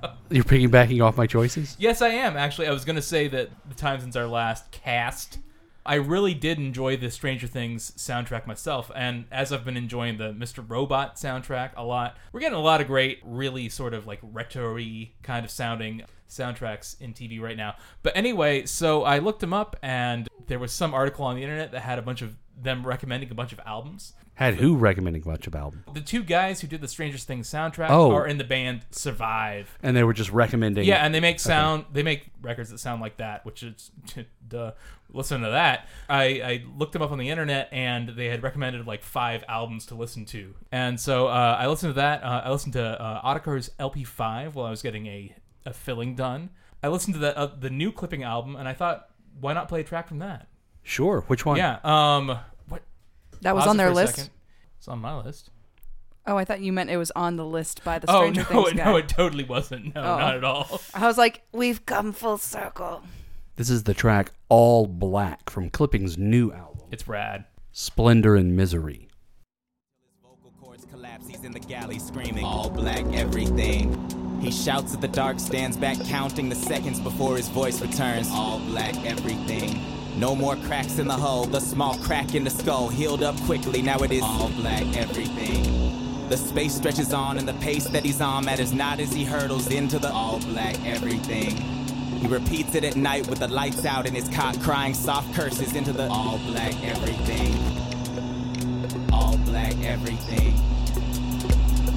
you're 0.30 0.44
piggybacking 0.44 1.04
off 1.04 1.18
my 1.18 1.26
choices. 1.26 1.76
Yes, 1.78 2.00
I 2.00 2.08
am. 2.08 2.38
Actually, 2.38 2.68
I 2.68 2.72
was 2.72 2.86
going 2.86 2.96
to 2.96 3.02
say 3.02 3.28
that 3.28 3.50
the 3.68 3.74
time 3.74 4.00
since 4.00 4.16
our 4.16 4.26
last 4.26 4.70
cast, 4.70 5.38
I 5.88 5.94
really 5.94 6.34
did 6.34 6.58
enjoy 6.58 6.98
the 6.98 7.10
Stranger 7.10 7.46
Things 7.46 7.92
soundtrack 7.92 8.46
myself. 8.46 8.90
And 8.94 9.24
as 9.32 9.52
I've 9.52 9.64
been 9.64 9.78
enjoying 9.78 10.18
the 10.18 10.34
Mr. 10.34 10.62
Robot 10.68 11.16
soundtrack 11.16 11.70
a 11.78 11.82
lot, 11.82 12.18
we're 12.30 12.40
getting 12.40 12.58
a 12.58 12.60
lot 12.60 12.82
of 12.82 12.86
great, 12.86 13.20
really 13.24 13.70
sort 13.70 13.94
of 13.94 14.06
like 14.06 14.18
retro 14.22 14.74
y 14.74 15.12
kind 15.22 15.46
of 15.46 15.50
sounding 15.50 16.02
soundtracks 16.28 17.00
in 17.00 17.14
TV 17.14 17.40
right 17.40 17.56
now. 17.56 17.74
But 18.02 18.14
anyway, 18.18 18.66
so 18.66 19.02
I 19.04 19.18
looked 19.18 19.40
them 19.40 19.54
up, 19.54 19.76
and 19.82 20.28
there 20.46 20.58
was 20.58 20.72
some 20.72 20.92
article 20.92 21.24
on 21.24 21.36
the 21.36 21.42
internet 21.42 21.72
that 21.72 21.80
had 21.80 21.98
a 21.98 22.02
bunch 22.02 22.20
of 22.20 22.36
them 22.60 22.86
recommending 22.86 23.30
a 23.30 23.34
bunch 23.34 23.54
of 23.54 23.60
albums. 23.64 24.12
Had 24.38 24.54
who 24.54 24.76
recommending 24.76 25.22
a 25.22 25.24
bunch 25.24 25.48
of 25.48 25.54
albums? 25.56 25.82
The 25.92 26.00
two 26.00 26.22
guys 26.22 26.60
who 26.60 26.68
did 26.68 26.80
the 26.80 26.86
Stranger 26.86 27.18
Things 27.18 27.50
soundtrack 27.50 27.90
Oh. 27.90 28.12
are 28.12 28.24
in 28.24 28.38
the 28.38 28.44
band 28.44 28.82
Survive. 28.92 29.76
And 29.82 29.96
they 29.96 30.04
were 30.04 30.12
just 30.12 30.30
recommending. 30.30 30.84
Yeah, 30.84 31.04
and 31.04 31.12
they 31.12 31.18
make 31.18 31.40
sound. 31.40 31.86
They 31.92 32.04
make 32.04 32.26
records 32.40 32.70
that 32.70 32.78
sound 32.78 33.00
like 33.00 33.16
that, 33.16 33.44
which 33.44 33.64
is 33.64 33.90
duh. 34.48 34.72
Listen 35.10 35.40
to 35.40 35.50
that. 35.50 35.88
I, 36.08 36.22
I 36.22 36.64
looked 36.76 36.92
them 36.92 37.02
up 37.02 37.10
on 37.10 37.18
the 37.18 37.30
internet, 37.30 37.68
and 37.72 38.10
they 38.10 38.26
had 38.26 38.42
recommended 38.44 38.86
like 38.86 39.02
five 39.02 39.42
albums 39.48 39.86
to 39.86 39.94
listen 39.96 40.24
to, 40.26 40.54
and 40.70 41.00
so 41.00 41.26
uh, 41.26 41.56
I 41.58 41.66
listened 41.66 41.90
to 41.94 42.00
that. 42.00 42.22
Uh, 42.22 42.42
I 42.44 42.50
listened 42.52 42.74
to 42.74 42.82
uh, 43.02 43.22
Autechre's 43.22 43.70
LP5 43.80 44.54
while 44.54 44.66
I 44.66 44.70
was 44.70 44.82
getting 44.82 45.06
a, 45.06 45.34
a 45.66 45.72
filling 45.72 46.14
done. 46.14 46.50
I 46.82 46.88
listened 46.88 47.14
to 47.14 47.20
that 47.20 47.36
uh, 47.36 47.46
the 47.58 47.70
new 47.70 47.90
clipping 47.90 48.22
album, 48.22 48.54
and 48.54 48.68
I 48.68 48.74
thought, 48.74 49.08
why 49.40 49.52
not 49.54 49.68
play 49.68 49.80
a 49.80 49.84
track 49.84 50.06
from 50.06 50.18
that? 50.20 50.46
Sure. 50.84 51.22
Which 51.26 51.44
one? 51.44 51.56
Yeah. 51.56 51.78
Um. 51.82 52.38
What? 53.38 53.42
That 53.42 53.54
was 53.54 53.62
pause 53.64 53.68
on 53.70 53.76
it 53.76 53.78
their 53.78 53.86
for 53.88 53.92
a 53.92 53.94
list. 53.94 54.14
second. 54.16 54.30
It's 54.78 54.88
on 54.88 54.98
my 55.00 55.16
list. 55.22 55.50
Oh, 56.26 56.36
I 56.36 56.44
thought 56.44 56.60
you 56.60 56.72
meant 56.74 56.90
it 56.90 56.98
was 56.98 57.10
on 57.12 57.36
the 57.36 57.44
list 57.46 57.82
by 57.84 57.98
the 57.98 58.10
Oh 58.10 58.20
Stranger 58.20 58.46
no, 58.52 58.64
Things 58.64 58.72
guy. 58.78 58.84
no, 58.84 58.96
it 58.96 59.08
totally 59.08 59.44
wasn't. 59.44 59.94
No, 59.94 60.02
Oh. 60.02 60.18
not 60.18 60.34
at 60.36 60.44
all. 60.44 60.80
I 60.92 61.06
was 61.06 61.16
like, 61.16 61.42
we've 61.52 61.84
come 61.86 62.12
full 62.12 62.36
circle. 62.36 63.02
This 63.56 63.70
is 63.70 63.84
the 63.84 63.94
track 63.94 64.32
All 64.50 64.86
Black 64.86 65.48
from 65.50 65.70
Clipping's 65.70 66.18
new 66.18 66.52
album, 66.52 66.86
It's 66.90 67.08
rad. 67.08 67.46
Splendor 67.72 68.36
and 68.36 68.56
Misery. 68.56 69.08
Vocal 70.22 70.52
cords 70.60 70.84
collapse, 70.84 71.26
he's 71.26 71.44
in 71.44 71.52
the 71.52 71.60
galley 71.60 71.98
screaming, 71.98 72.44
All 72.44 72.68
black 72.70 73.04
everything. 73.14 73.94
He 74.42 74.50
shouts 74.52 74.94
at 74.94 75.00
the 75.00 75.08
dark, 75.08 75.40
stands 75.40 75.76
back, 75.76 75.98
counting 76.04 76.48
the 76.48 76.54
seconds 76.54 77.00
before 77.00 77.36
his 77.36 77.48
voice 77.48 77.80
returns. 77.80 78.28
All 78.30 78.58
black 78.60 78.94
everything. 79.04 79.80
No 80.18 80.34
more 80.34 80.56
cracks 80.56 80.98
in 80.98 81.06
the 81.06 81.14
hull, 81.14 81.44
the 81.44 81.60
small 81.60 81.96
crack 81.98 82.34
in 82.34 82.42
the 82.42 82.50
skull 82.50 82.88
healed 82.88 83.22
up 83.22 83.40
quickly. 83.42 83.80
Now 83.82 83.98
it 83.98 84.10
is 84.10 84.24
all 84.24 84.50
black 84.50 84.82
everything. 84.96 86.28
The 86.28 86.36
space 86.36 86.74
stretches 86.74 87.12
on, 87.12 87.38
and 87.38 87.46
the 87.46 87.54
pace 87.54 87.84
that 87.84 88.04
he's 88.04 88.20
on 88.20 88.44
matters 88.44 88.72
not 88.72 88.98
as 88.98 89.12
he 89.12 89.24
hurtles 89.24 89.70
into 89.70 90.00
the 90.00 90.10
all 90.10 90.40
black 90.40 90.74
everything. 90.84 91.56
He 92.18 92.26
repeats 92.26 92.74
it 92.74 92.82
at 92.82 92.96
night 92.96 93.28
with 93.28 93.38
the 93.38 93.46
lights 93.46 93.84
out 93.84 94.06
in 94.08 94.14
his 94.14 94.28
cot, 94.30 94.60
crying 94.60 94.92
soft 94.92 95.32
curses 95.34 95.76
into 95.76 95.92
the 95.92 96.08
all 96.08 96.38
black 96.38 96.74
everything. 96.82 97.54
All 99.12 99.36
black 99.38 99.78
everything. 99.84 100.52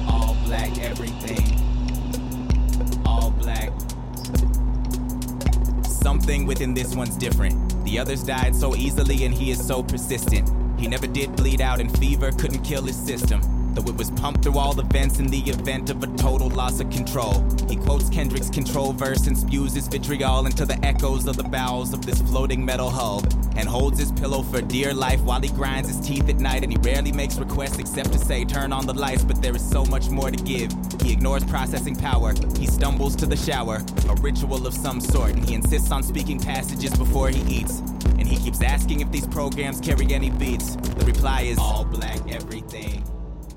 All 0.06 0.36
black 0.44 0.78
everything. 0.78 1.58
All 3.04 3.32
black. 3.32 3.72
Something 5.84 6.46
within 6.46 6.72
this 6.72 6.94
one's 6.94 7.16
different. 7.16 7.71
The 7.84 7.98
others 7.98 8.22
died 8.22 8.54
so 8.54 8.76
easily 8.76 9.24
and 9.24 9.34
he 9.34 9.50
is 9.50 9.64
so 9.64 9.82
persistent. 9.82 10.50
He 10.78 10.88
never 10.88 11.06
did 11.06 11.34
bleed 11.36 11.60
out 11.60 11.80
and 11.80 11.96
fever 11.98 12.32
couldn't 12.32 12.62
kill 12.62 12.82
his 12.82 12.96
system. 12.96 13.40
Though 13.74 13.90
it 13.90 13.96
was 13.96 14.10
pumped 14.10 14.42
through 14.42 14.58
all 14.58 14.74
the 14.74 14.82
vents 14.82 15.18
in 15.18 15.28
the 15.28 15.40
event 15.40 15.90
of 15.90 16.02
a 16.02 16.06
total 16.18 16.48
loss 16.48 16.80
of 16.80 16.90
control. 16.90 17.44
He 17.68 17.76
quotes 17.76 18.10
Kendrick's 18.10 18.50
control 18.50 18.92
verse 18.92 19.26
and 19.26 19.36
spews 19.36 19.74
his 19.74 19.88
vitriol 19.88 20.46
into 20.46 20.66
the 20.66 20.78
echoes 20.84 21.26
of 21.26 21.36
the 21.36 21.44
bowels 21.44 21.92
of 21.92 22.04
this 22.04 22.20
floating 22.22 22.64
metal 22.64 22.90
hull. 22.90 23.22
And 23.56 23.68
holds 23.68 23.98
his 23.98 24.12
pillow 24.12 24.42
for 24.42 24.60
dear 24.60 24.94
life 24.94 25.20
while 25.20 25.40
he 25.40 25.48
grinds 25.48 25.88
his 25.88 26.00
teeth 26.00 26.28
at 26.28 26.36
night. 26.36 26.62
And 26.62 26.72
he 26.72 26.78
rarely 26.78 27.12
makes 27.12 27.36
requests 27.38 27.78
except 27.78 28.12
to 28.12 28.18
say, 28.18 28.44
Turn 28.44 28.72
on 28.72 28.86
the 28.86 28.94
lights, 28.94 29.24
but 29.24 29.40
there 29.42 29.54
is 29.54 29.68
so 29.68 29.84
much 29.84 30.08
more 30.10 30.30
to 30.30 30.42
give. 30.44 30.72
He 31.02 31.12
ignores 31.12 31.44
processing 31.44 31.96
power. 31.96 32.32
He 32.58 32.66
stumbles 32.66 33.14
to 33.16 33.26
the 33.26 33.36
shower, 33.36 33.82
a 34.08 34.14
ritual 34.20 34.66
of 34.66 34.74
some 34.74 35.00
sort. 35.00 35.32
And 35.32 35.44
he 35.48 35.54
insists 35.54 35.90
on 35.90 36.02
speaking 36.02 36.40
passages 36.40 36.96
before 36.96 37.28
he 37.28 37.42
eats. 37.52 37.80
And 38.18 38.26
he 38.26 38.36
keeps 38.36 38.62
asking 38.62 39.00
if 39.00 39.10
these 39.10 39.26
programs 39.26 39.80
carry 39.80 40.12
any 40.12 40.30
beats. 40.30 40.76
The 40.76 41.04
reply 41.04 41.42
is 41.42 41.58
all 41.58 41.84
black 41.84 42.20
everything. 42.30 43.04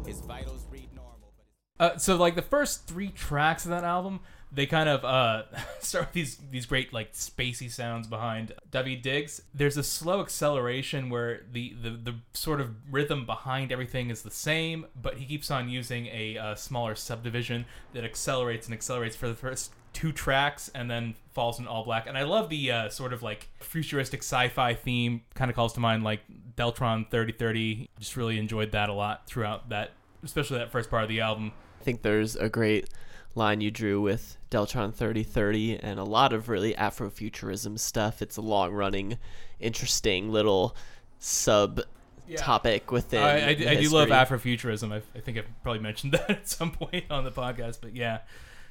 His 0.06 0.22
vitals 0.22 0.66
read 0.72 0.90
normal. 0.94 1.34
But 1.78 1.94
Uh, 1.94 1.98
so 1.98 2.16
like 2.16 2.36
the 2.36 2.42
first 2.42 2.88
three 2.88 3.10
tracks 3.10 3.66
of 3.66 3.72
that 3.72 3.84
album, 3.84 4.20
they 4.56 4.66
kind 4.66 4.88
of 4.88 5.04
uh, 5.04 5.44
start 5.80 6.08
with 6.08 6.14
these 6.14 6.38
these 6.50 6.66
great 6.66 6.94
like 6.94 7.14
spacey 7.14 7.70
sounds 7.70 8.08
behind 8.08 8.54
W 8.72 8.98
Diggs. 8.98 9.42
There's 9.54 9.78
a 9.78 9.84
slow 9.84 10.22
acceleration 10.22 11.10
where 11.10 11.42
the, 11.52 11.76
the 11.82 11.90
the 11.92 12.16
sort 12.34 12.62
of 12.62 12.72
rhythm 12.90 13.26
behind 13.26 13.72
everything 13.72 14.10
is 14.10 14.22
the 14.22 14.32
same, 14.32 14.88
but 15.00 15.18
he 15.18 15.26
keeps 15.26 15.52
on 15.52 15.70
using 15.70 16.08
a 16.08 16.38
uh, 16.38 16.56
smaller 16.56 16.96
subdivision 16.96 17.66
that 17.94 18.04
accelerates 18.04 18.66
and 18.66 18.74
accelerates 18.74 19.16
for 19.16 19.28
the 19.28 19.36
first 19.36 19.72
two 19.94 20.12
tracks 20.12 20.70
and 20.76 20.90
then 20.90 21.16
falls 21.34 21.60
in 21.60 21.68
all 21.68 21.84
black. 21.84 22.06
And 22.08 22.18
I 22.18 22.24
love 22.24 22.50
the 22.50 22.72
uh, 22.72 22.90
sort 22.90 23.14
of 23.14 23.24
like 23.24 23.50
futuristic 23.60 24.22
sci-fi 24.24 24.74
theme. 24.74 25.22
Kind 25.36 25.50
of 25.50 25.56
calls 25.56 25.74
to 25.74 25.80
mind 25.80 26.04
like 26.04 26.22
Deltron 26.58 27.10
3030. 27.12 27.90
Just 28.00 28.18
really 28.18 28.38
enjoyed 28.38 28.72
that 28.72 28.90
a 28.90 28.94
lot 28.94 29.28
throughout 29.28 29.70
that, 29.70 29.92
especially 30.24 30.58
that 30.60 30.72
first 30.72 30.90
part 30.90 31.04
of 31.04 31.10
the 31.10 31.22
album. 31.22 31.52
I 31.80 31.84
think 31.84 32.02
there's 32.02 32.36
a 32.36 32.50
great 32.50 32.90
line 33.36 33.62
you 33.62 33.70
drew 33.70 34.02
with 34.02 34.38
Deltron 34.50 34.94
3030 34.94 35.80
and 35.80 36.00
a 36.00 36.04
lot 36.04 36.34
of 36.34 36.50
really 36.50 36.74
Afrofuturism 36.74 37.78
stuff. 37.78 38.22
It's 38.22 38.38
a 38.38 38.42
long 38.42 38.72
running, 38.72 39.18
interesting 39.60 40.32
little 40.32 40.76
sub 41.20 41.82
topic 42.38 42.92
within. 42.92 43.22
I, 43.22 43.48
I, 43.48 43.50
I 43.50 43.54
do 43.76 43.90
love 43.90 44.10
history. 44.10 44.58
Afrofuturism. 44.58 44.92
I, 44.92 45.02
I 45.16 45.20
think 45.20 45.38
I've 45.38 45.64
probably 45.64 45.82
mentioned 45.82 46.14
that 46.14 46.30
at 46.30 46.50
some 46.50 46.72
point 46.72 47.06
on 47.10 47.24
the 47.24 47.32
podcast, 47.32 47.80
but 47.82 47.96
yeah, 47.96 48.20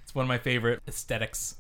it's 0.03 0.15
one 0.15 0.25
of 0.25 0.29
my 0.29 0.39
favorite 0.39 0.81
aesthetics. 0.89 1.57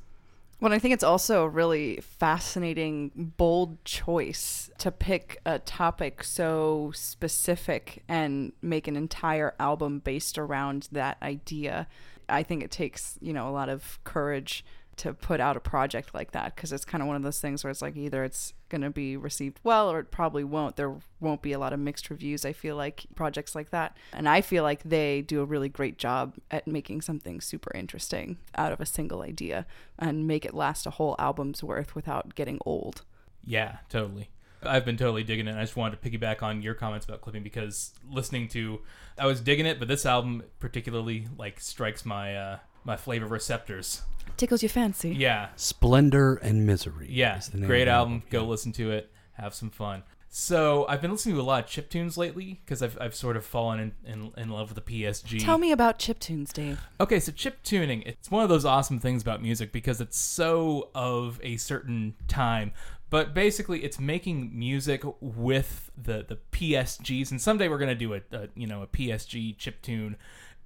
Well, 0.60 0.72
I 0.72 0.78
think 0.78 0.94
it's 0.94 1.04
also 1.04 1.44
a 1.44 1.48
really 1.48 2.00
fascinating, 2.00 3.32
bold 3.36 3.84
choice 3.84 4.70
to 4.78 4.90
pick 4.90 5.40
a 5.44 5.58
topic 5.58 6.22
so 6.22 6.92
specific 6.94 8.02
and 8.08 8.52
make 8.62 8.88
an 8.88 8.96
entire 8.96 9.54
album 9.58 9.98
based 9.98 10.38
around 10.38 10.88
that 10.92 11.18
idea. 11.20 11.86
I 12.28 12.42
think 12.42 12.62
it 12.62 12.70
takes, 12.70 13.18
you 13.20 13.32
know, 13.32 13.48
a 13.48 13.50
lot 13.50 13.68
of 13.68 13.98
courage 14.04 14.64
to 14.96 15.12
put 15.12 15.40
out 15.40 15.56
a 15.56 15.60
project 15.60 16.14
like 16.14 16.32
that 16.32 16.54
because 16.54 16.72
it's 16.72 16.84
kind 16.84 17.02
of 17.02 17.08
one 17.08 17.16
of 17.16 17.22
those 17.22 17.40
things 17.40 17.64
where 17.64 17.70
it's 17.70 17.82
like 17.82 17.96
either 17.96 18.22
it's 18.22 18.54
going 18.68 18.80
to 18.80 18.90
be 18.90 19.16
received 19.16 19.58
well 19.64 19.90
or 19.90 19.98
it 19.98 20.10
probably 20.10 20.44
won't. 20.44 20.76
There 20.76 20.94
won't 21.20 21.42
be 21.42 21.52
a 21.52 21.58
lot 21.58 21.72
of 21.72 21.80
mixed 21.80 22.10
reviews, 22.10 22.44
I 22.44 22.52
feel 22.52 22.76
like, 22.76 23.06
projects 23.14 23.54
like 23.54 23.70
that. 23.70 23.96
And 24.12 24.28
I 24.28 24.40
feel 24.40 24.62
like 24.62 24.82
they 24.84 25.22
do 25.22 25.40
a 25.40 25.44
really 25.44 25.68
great 25.68 25.98
job 25.98 26.34
at 26.50 26.66
making 26.66 27.00
something 27.00 27.40
super 27.40 27.72
interesting 27.74 28.38
out 28.54 28.72
of 28.72 28.80
a 28.80 28.86
single 28.86 29.22
idea 29.22 29.66
and 29.98 30.26
make 30.26 30.44
it 30.44 30.54
last 30.54 30.86
a 30.86 30.90
whole 30.90 31.16
album's 31.18 31.62
worth 31.62 31.94
without 31.94 32.34
getting 32.34 32.58
old. 32.64 33.02
Yeah, 33.44 33.78
totally. 33.88 34.30
I've 34.66 34.84
been 34.84 34.96
totally 34.96 35.22
digging 35.24 35.46
it. 35.46 35.50
and 35.50 35.58
I 35.58 35.62
just 35.62 35.76
wanted 35.76 36.00
to 36.02 36.10
piggyback 36.10 36.42
on 36.42 36.62
your 36.62 36.74
comments 36.74 37.04
about 37.06 37.20
clipping 37.20 37.42
because 37.42 37.92
listening 38.10 38.48
to, 38.48 38.80
I 39.18 39.26
was 39.26 39.40
digging 39.40 39.66
it, 39.66 39.78
but 39.78 39.88
this 39.88 40.04
album 40.06 40.42
particularly 40.60 41.28
like 41.38 41.60
strikes 41.60 42.04
my 42.04 42.36
uh, 42.36 42.58
my 42.84 42.96
flavor 42.96 43.26
receptors. 43.26 44.02
Tickles 44.36 44.62
your 44.62 44.70
fancy. 44.70 45.10
Yeah, 45.10 45.48
Splendor 45.56 46.36
and 46.36 46.66
Misery. 46.66 47.06
yeah, 47.10 47.38
is 47.38 47.48
the 47.48 47.58
name 47.58 47.66
great 47.66 47.88
album. 47.88 48.22
Go 48.30 48.42
Yeah. 48.42 48.48
listen 48.48 48.72
to 48.72 48.90
it. 48.90 49.10
Have 49.34 49.54
some 49.54 49.70
fun. 49.70 50.02
So 50.36 50.84
I've 50.88 51.00
been 51.00 51.12
listening 51.12 51.36
to 51.36 51.40
a 51.40 51.44
lot 51.44 51.62
of 51.62 51.70
chip 51.70 51.88
tunes 51.88 52.18
lately 52.18 52.60
because 52.64 52.82
I've, 52.82 52.98
I've 53.00 53.14
sort 53.14 53.36
of 53.36 53.44
fallen 53.44 53.78
in, 53.78 53.92
in, 54.12 54.32
in 54.36 54.48
love 54.50 54.74
with 54.74 54.84
the 54.84 55.02
PSG. 55.04 55.40
Tell 55.40 55.58
me 55.58 55.70
about 55.70 56.00
chip 56.00 56.18
tunes, 56.18 56.52
Dave. 56.52 56.80
Okay, 56.98 57.20
so 57.20 57.30
chip 57.30 57.62
tuning, 57.62 58.02
it's 58.02 58.32
one 58.32 58.42
of 58.42 58.48
those 58.48 58.64
awesome 58.64 58.98
things 58.98 59.22
about 59.22 59.40
music 59.40 59.70
because 59.70 60.00
it's 60.00 60.18
so 60.18 60.90
of 60.92 61.38
a 61.44 61.56
certain 61.56 62.14
time. 62.26 62.72
But 63.10 63.34
basically, 63.34 63.84
it's 63.84 64.00
making 64.00 64.58
music 64.58 65.02
with 65.20 65.90
the, 65.96 66.24
the 66.26 66.38
PSGs, 66.52 67.30
and 67.30 67.40
someday 67.40 67.68
we're 67.68 67.78
gonna 67.78 67.94
do 67.94 68.14
a, 68.14 68.20
a 68.32 68.48
you 68.54 68.66
know 68.66 68.82
a 68.82 68.86
PSG 68.86 69.56
chip 69.56 69.82
tune 69.82 70.16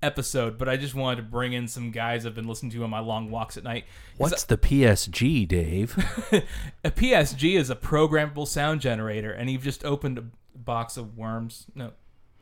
episode. 0.02 0.58
But 0.58 0.68
I 0.68 0.76
just 0.76 0.94
wanted 0.94 1.16
to 1.16 1.22
bring 1.22 1.52
in 1.52 1.68
some 1.68 1.90
guys 1.90 2.24
I've 2.24 2.34
been 2.34 2.48
listening 2.48 2.72
to 2.72 2.84
on 2.84 2.90
my 2.90 3.00
long 3.00 3.30
walks 3.30 3.56
at 3.56 3.64
night 3.64 3.84
What's 4.16 4.44
the 4.44 4.56
PSG, 4.56 5.46
Dave? 5.46 5.96
a 6.84 6.90
PSG 6.90 7.58
is 7.58 7.70
a 7.70 7.76
programmable 7.76 8.46
sound 8.46 8.80
generator, 8.80 9.30
and 9.30 9.50
you've 9.50 9.62
just 9.62 9.84
opened 9.84 10.18
a 10.18 10.24
box 10.56 10.96
of 10.96 11.16
worms. 11.16 11.66
No, 11.74 11.92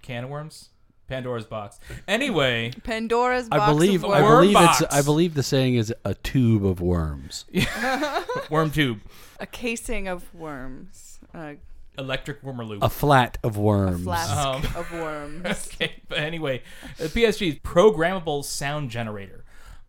can 0.03 0.25
of 0.25 0.31
worms. 0.31 0.71
Pandora's 1.09 1.47
box. 1.47 1.79
Anyway, 2.09 2.73
Pandora's 2.85 3.49
box 3.49 3.63
I 3.63 3.67
believe 3.73 4.05
of 4.05 4.11
I 4.11 4.23
worms. 4.23 4.31
Worm 4.31 4.41
believe 4.41 4.71
it's 4.71 4.81
box. 4.81 4.95
I 4.95 5.03
believe 5.03 5.35
the 5.35 5.43
saying 5.43 5.77
is 5.77 5.95
a 6.05 6.15
tube 6.15 6.67
of 6.67 6.81
worms. 6.81 7.45
worm 8.51 8.71
tube, 8.71 9.01
a 9.41 9.47
casing 9.47 10.09
of 10.09 10.33
worms. 10.35 11.19
Uh, 11.35 11.55
electric 11.99 12.43
wormer 12.43 12.67
loop. 12.67 12.83
A 12.83 12.89
flat 12.91 13.39
of 13.43 13.57
a 13.57 13.61
worms. 13.61 14.05
flask 14.05 14.31
Um, 14.37 14.63
of 14.77 14.93
worms. 14.93 15.47
okay, 15.75 15.95
but 16.09 16.19
anyway, 16.19 16.63
the 16.99 17.07
PSG 17.09 17.49
is 17.49 17.55
programmable 17.57 18.45
sound 18.45 18.91
generator. 18.91 19.43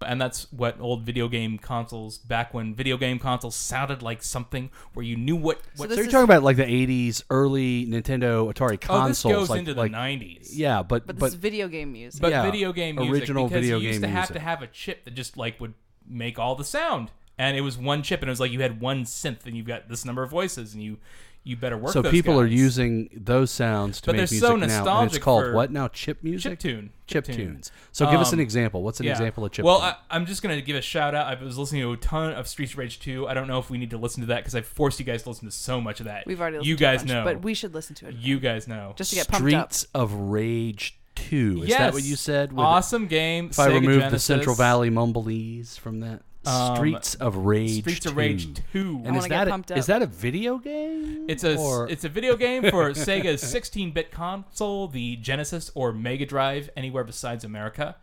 And 0.06 0.22
that's 0.22 0.52
what 0.54 0.80
old 0.80 1.02
video 1.02 1.28
game 1.28 1.58
consoles 1.58 2.20
back 2.20 2.54
when 2.54 2.76
video 2.76 2.98
game 2.98 3.18
consoles 3.18 3.56
sounded 3.56 4.04
like 4.04 4.22
something 4.22 4.70
where 4.94 5.04
you 5.04 5.16
knew 5.16 5.36
what 5.36 5.60
what 5.76 5.90
this 5.90 5.96
So 5.96 6.02
you're 6.02 6.06
is- 6.06 6.12
talking 6.12 6.26
about 6.26 6.44
like 6.44 6.56
the 6.58 6.66
'80s, 6.66 7.24
early 7.32 7.88
Nintendo, 7.88 8.46
Atari 8.54 8.74
Oh, 8.90 9.08
this 9.08 9.24
consoles. 9.24 9.34
goes 9.34 9.50
like, 9.50 9.60
into 9.62 9.74
the 9.74 9.86
90s. 9.90 10.50
Yeah, 10.52 10.84
but 10.84 11.08
But 11.08 11.16
this 11.16 11.20
but 11.20 11.26
is 11.30 11.34
video 11.34 11.68
game 11.68 11.94
music. 11.94 12.22
but 12.22 12.30
Yeah, 12.30 12.44
video 12.44 12.72
game 12.74 12.98
music 12.98 13.12
original 13.22 13.48
because 13.48 13.64
video 13.64 13.80
you 13.80 13.88
used 13.88 14.02
game 14.02 14.10
to 14.12 14.16
have 14.16 14.30
music. 14.30 14.34
to 14.36 14.40
have 14.40 14.62
a 14.62 14.68
chip 14.68 15.04
that 15.06 15.16
just 15.16 15.36
like 15.36 15.60
would 15.60 15.74
make 16.08 16.38
all 16.38 16.54
the 16.54 16.64
sound 16.64 17.10
and 17.38 17.56
it 17.58 17.62
was 17.62 17.78
one 17.78 18.04
chip 18.04 18.22
and 18.22 18.30
it 18.30 18.32
was 18.32 18.40
like 18.40 18.52
you 18.52 18.62
had 18.62 18.80
one 18.82 19.04
synth 19.04 19.46
and 19.46 19.56
you've 19.56 19.68
got 19.68 19.90
this 19.90 20.06
number 20.06 20.24
of 20.24 20.30
voices 20.30 20.74
and 20.74 20.84
you 20.84 20.98
you 21.44 21.56
better 21.56 21.78
work 21.78 21.94
so 21.94 22.02
those 22.02 22.12
people 22.12 22.38
are 22.38 22.46
using 22.46 23.10
those 23.16 23.50
sounds 23.50 24.02
to 24.02 24.08
But 24.08 24.18
make 24.18 24.30
they're 24.30 24.36
music 24.36 24.70
so 24.72 24.84
now, 24.84 25.00
and 25.02 25.10
it's 25.10 25.18
called 25.24 25.54
what 25.54 25.72
now? 25.72 25.88
Chip 25.88 26.22
music. 26.22 26.52
chip 26.52 26.60
tune 26.60 26.90
Chip 27.06 27.24
tune. 27.24 27.36
tunes. 27.38 27.72
So 27.94 28.06
give 28.12 28.20
us 28.20 28.34
an 28.34 28.40
Um, 28.40 28.44
example. 28.44 28.84
What's 28.84 29.00
an 29.00 29.06
Yeah. 29.06 29.14
example 29.14 29.46
of 29.46 29.54
chip? 29.54 29.64
Well, 29.64 29.80
tune? 29.80 29.86
I, 29.88 29.96
I'm 30.10 30.26
just 30.26 30.42
gonna 30.44 30.60
give 30.60 30.76
a 30.76 30.82
shout 30.82 31.16
out. 31.16 31.26
I 31.26 31.42
was 31.42 31.58
listening 31.58 31.84
to 31.84 31.94
a 31.94 31.98
ton 31.98 32.34
of 32.34 32.50
Streets 32.50 32.74
of 32.74 32.80
Rage 32.80 33.00
2. 33.00 33.30
I 33.30 33.34
don't 33.34 33.48
know 33.48 33.60
if 33.60 33.70
we 33.70 33.78
need 33.78 33.92
to 33.92 33.98
listen 33.98 34.20
to 34.22 34.28
that 34.28 34.40
because 34.40 34.56
I 34.56 34.62
forced 34.62 35.00
you 35.00 35.06
guys 35.06 35.24
to 35.24 35.30
listen 35.30 35.48
to 35.48 35.56
so 35.56 35.80
much 35.80 36.02
of 36.02 36.06
that. 36.08 36.26
We've 36.28 36.42
already 36.42 36.66
you 36.68 36.76
guys 36.76 37.00
bunch, 37.00 37.12
know, 37.12 37.24
but 37.24 37.42
we 37.44 37.54
should 37.54 37.74
listen 37.74 37.96
to 37.96 38.10
it. 38.10 38.16
you 38.16 38.42
guys 38.42 38.68
know. 38.68 38.94
just 38.98 39.12
to 39.12 39.16
get 39.16 39.30
pumped 39.30 39.54
up. 39.54 39.72
Streets 39.72 39.88
of 39.94 40.14
Rage 40.14 41.00
Two. 41.16 41.62
Is 41.64 41.70
yes, 41.70 41.80
that 41.80 41.94
what 41.94 42.04
you 42.04 42.18
said? 42.18 42.52
With- 42.52 42.60
awesome 42.60 43.08
game. 43.08 43.48
If 43.52 43.58
I 43.60 43.70
Sega 43.70 43.80
remove 43.80 44.12
the 44.12 44.20
Central 44.20 44.54
Valley 44.54 44.90
Mumblelees 44.90 45.80
from 45.80 46.02
that, 46.02 46.24
Um, 46.48 46.76
Streets 46.78 47.16
of 47.16 47.36
Rage. 47.38 47.80
Streets 47.82 48.00
2. 48.02 48.10
of 48.10 48.18
Rage 48.18 48.48
2. 48.74 48.80
I 48.80 49.08
And 49.08 49.16
is 49.18 49.22
wanna 49.22 49.30
get 49.30 49.46
that 49.46 49.48
pumped 49.50 49.72
a, 49.72 49.74
up. 49.74 49.78
is 49.80 49.86
that 49.88 50.02
a 50.02 50.06
video 50.06 50.58
game? 50.58 51.26
It's 51.28 51.44
a 51.44 51.58
Or- 51.58 51.90
it's 51.90 52.04
a 52.04 52.10
video 52.10 52.36
game 52.36 52.64
for 52.64 52.92
Sega's 52.92 53.42
16-bit 53.44 54.12
console, 54.12 54.88
the 54.88 55.16
Genesis 55.18 55.72
or 55.76 55.92
Mega 55.94 56.26
Drive, 56.26 56.70
anywhere 56.78 57.04
besides 57.04 57.44
America. 57.44 57.96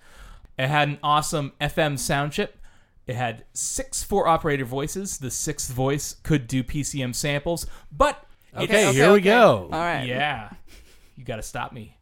It 0.59 0.69
had 0.69 0.89
an 0.89 0.99
awesome 1.03 1.53
FM 1.61 1.99
sound 1.99 2.33
chip. 2.33 2.59
It 3.07 3.17
had 3.17 3.45
six 3.53 4.03
four-operator 4.03 4.65
voices. 4.65 5.19
The 5.19 5.31
sixth 5.31 5.71
voice 5.73 6.17
could 6.23 6.47
do 6.47 6.63
PCM 6.63 7.15
samples, 7.15 7.67
but 7.93 8.25
it- 8.55 8.65
Okay, 8.71 8.93
here 8.93 9.13
we 9.13 9.21
go. 9.21 9.69
All 9.73 9.79
right. 9.79 10.05
yeah, 10.07 10.51
you 11.17 11.25
got 11.25 11.37
to 11.37 11.43
stop 11.43 11.73
me. 11.73 11.97